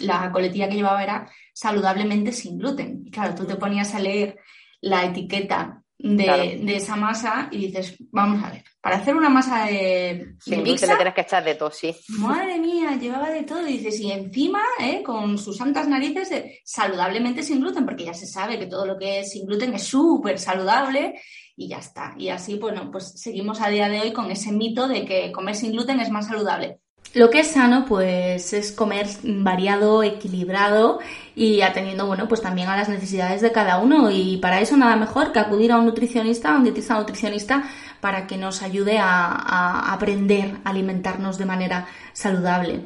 la, 0.00 0.32
coletilla 0.32 0.68
que 0.70 0.76
llevaba 0.76 1.02
era 1.02 1.30
saludablemente 1.52 2.32
sin 2.32 2.58
gluten. 2.58 3.02
Y 3.04 3.10
claro, 3.10 3.34
tú 3.34 3.44
te 3.44 3.56
ponías 3.56 3.94
a 3.94 4.00
leer 4.00 4.38
la 4.80 5.04
etiqueta 5.04 5.84
de, 5.98 6.60
de, 6.62 6.76
esa 6.76 6.96
masa 6.96 7.48
y 7.50 7.66
dices, 7.66 7.96
vamos 8.10 8.42
a 8.44 8.50
ver, 8.50 8.64
para 8.80 8.96
hacer 8.96 9.16
una 9.16 9.28
masa 9.28 9.66
de, 9.66 10.34
sin 10.40 10.62
gluten 10.62 10.88
le 10.88 10.96
tienes 10.96 11.14
que 11.14 11.20
echar 11.22 11.44
de 11.44 11.54
todo, 11.54 11.70
sí. 11.70 11.96
Madre 12.18 12.58
mía, 12.58 12.96
llevaba 13.00 13.30
de 13.30 13.42
todo. 13.42 13.66
Y 13.66 13.78
dices, 13.78 13.98
y 14.00 14.12
encima, 14.12 14.62
eh, 14.78 15.02
con 15.02 15.38
sus 15.38 15.56
santas 15.56 15.88
narices, 15.88 16.30
saludablemente 16.64 17.42
sin 17.42 17.60
gluten, 17.60 17.84
porque 17.84 18.04
ya 18.04 18.14
se 18.14 18.26
sabe 18.26 18.58
que 18.58 18.66
todo 18.66 18.86
lo 18.86 18.98
que 18.98 19.20
es 19.20 19.32
sin 19.32 19.46
gluten 19.46 19.74
es 19.74 19.84
súper 19.84 20.38
saludable 20.38 21.20
y 21.56 21.68
ya 21.68 21.78
está. 21.78 22.14
Y 22.18 22.28
así, 22.28 22.58
bueno, 22.58 22.90
pues 22.90 23.20
seguimos 23.20 23.60
a 23.60 23.68
día 23.68 23.88
de 23.88 24.00
hoy 24.00 24.12
con 24.12 24.30
ese 24.30 24.52
mito 24.52 24.86
de 24.86 25.04
que 25.04 25.32
comer 25.32 25.56
sin 25.56 25.72
gluten 25.72 26.00
es 26.00 26.10
más 26.10 26.28
saludable. 26.28 26.78
Lo 27.14 27.30
que 27.30 27.40
es 27.40 27.52
sano, 27.52 27.86
pues, 27.86 28.52
es 28.52 28.72
comer 28.72 29.06
variado, 29.22 30.02
equilibrado 30.02 30.98
y 31.34 31.62
atendiendo, 31.62 32.06
bueno, 32.06 32.28
pues 32.28 32.42
también 32.42 32.68
a 32.68 32.76
las 32.76 32.88
necesidades 32.88 33.40
de 33.40 33.52
cada 33.52 33.78
uno. 33.78 34.10
Y 34.10 34.36
para 34.38 34.60
eso 34.60 34.76
nada 34.76 34.96
mejor 34.96 35.32
que 35.32 35.38
acudir 35.38 35.72
a 35.72 35.78
un 35.78 35.86
nutricionista, 35.86 36.52
a 36.52 36.56
un 36.56 36.64
dietista 36.64 36.94
nutricionista, 36.94 37.64
para 38.00 38.26
que 38.26 38.36
nos 38.36 38.62
ayude 38.62 38.98
a, 38.98 39.92
aprender 39.92 40.56
a 40.64 40.70
alimentarnos 40.70 41.38
de 41.38 41.46
manera 41.46 41.86
saludable 42.12 42.80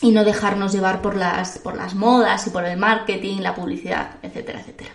y 0.00 0.10
no 0.10 0.24
dejarnos 0.24 0.72
llevar 0.72 1.00
por 1.00 1.16
las, 1.16 1.58
por 1.58 1.76
las 1.76 1.94
modas 1.94 2.46
y 2.46 2.50
por 2.50 2.64
el 2.64 2.76
marketing, 2.76 3.40
la 3.40 3.54
publicidad, 3.54 4.16
etcétera, 4.22 4.60
etcétera. 4.60 4.90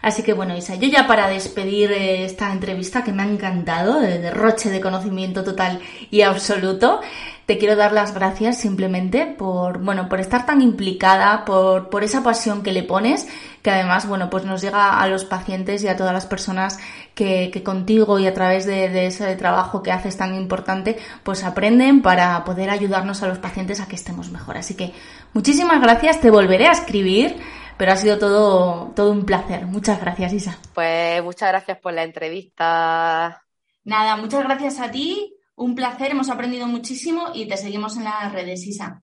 Así 0.00 0.22
que 0.22 0.32
bueno, 0.32 0.56
Isa, 0.56 0.76
yo 0.76 0.88
ya 0.88 1.06
para 1.06 1.28
despedir 1.28 1.90
eh, 1.92 2.24
esta 2.24 2.52
entrevista 2.52 3.02
que 3.02 3.12
me 3.12 3.22
ha 3.22 3.26
encantado, 3.26 4.00
de 4.00 4.18
derroche 4.18 4.70
de 4.70 4.80
conocimiento 4.80 5.42
total 5.44 5.80
y 6.10 6.22
absoluto, 6.22 7.00
te 7.48 7.56
quiero 7.56 7.76
dar 7.76 7.92
las 7.92 8.12
gracias 8.12 8.58
simplemente 8.58 9.24
por, 9.24 9.78
bueno, 9.78 10.10
por 10.10 10.20
estar 10.20 10.44
tan 10.44 10.60
implicada, 10.60 11.46
por, 11.46 11.88
por 11.88 12.04
esa 12.04 12.22
pasión 12.22 12.62
que 12.62 12.72
le 12.72 12.82
pones, 12.82 13.26
que 13.62 13.70
además, 13.70 14.06
bueno, 14.06 14.28
pues 14.28 14.44
nos 14.44 14.60
llega 14.60 15.00
a 15.00 15.08
los 15.08 15.24
pacientes 15.24 15.82
y 15.82 15.88
a 15.88 15.96
todas 15.96 16.12
las 16.12 16.26
personas 16.26 16.78
que, 17.14 17.50
que 17.50 17.62
contigo 17.62 18.18
y 18.18 18.26
a 18.26 18.34
través 18.34 18.66
de, 18.66 18.90
de, 18.90 19.06
ese 19.06 19.34
trabajo 19.36 19.82
que 19.82 19.90
haces 19.90 20.18
tan 20.18 20.34
importante, 20.34 20.98
pues 21.22 21.42
aprenden 21.42 22.02
para 22.02 22.44
poder 22.44 22.68
ayudarnos 22.68 23.22
a 23.22 23.28
los 23.28 23.38
pacientes 23.38 23.80
a 23.80 23.88
que 23.88 23.96
estemos 23.96 24.30
mejor. 24.30 24.58
Así 24.58 24.74
que 24.74 24.92
muchísimas 25.32 25.80
gracias, 25.80 26.20
te 26.20 26.30
volveré 26.30 26.66
a 26.66 26.72
escribir 26.72 27.40
pero 27.78 27.92
ha 27.92 27.96
sido 27.96 28.18
todo, 28.18 28.92
todo 28.94 29.12
un 29.12 29.24
placer. 29.24 29.64
Muchas 29.64 30.00
gracias, 30.00 30.32
Isa. 30.32 30.58
Pues 30.74 31.22
muchas 31.22 31.48
gracias 31.48 31.78
por 31.78 31.92
la 31.92 32.02
entrevista. 32.02 33.40
Nada, 33.84 34.16
muchas 34.16 34.42
gracias 34.42 34.80
a 34.80 34.90
ti, 34.90 35.37
un 35.58 35.74
placer, 35.74 36.12
hemos 36.12 36.30
aprendido 36.30 36.66
muchísimo 36.66 37.28
y 37.34 37.46
te 37.46 37.56
seguimos 37.56 37.96
en 37.96 38.04
las 38.04 38.32
redes, 38.32 38.66
Isa. 38.66 39.02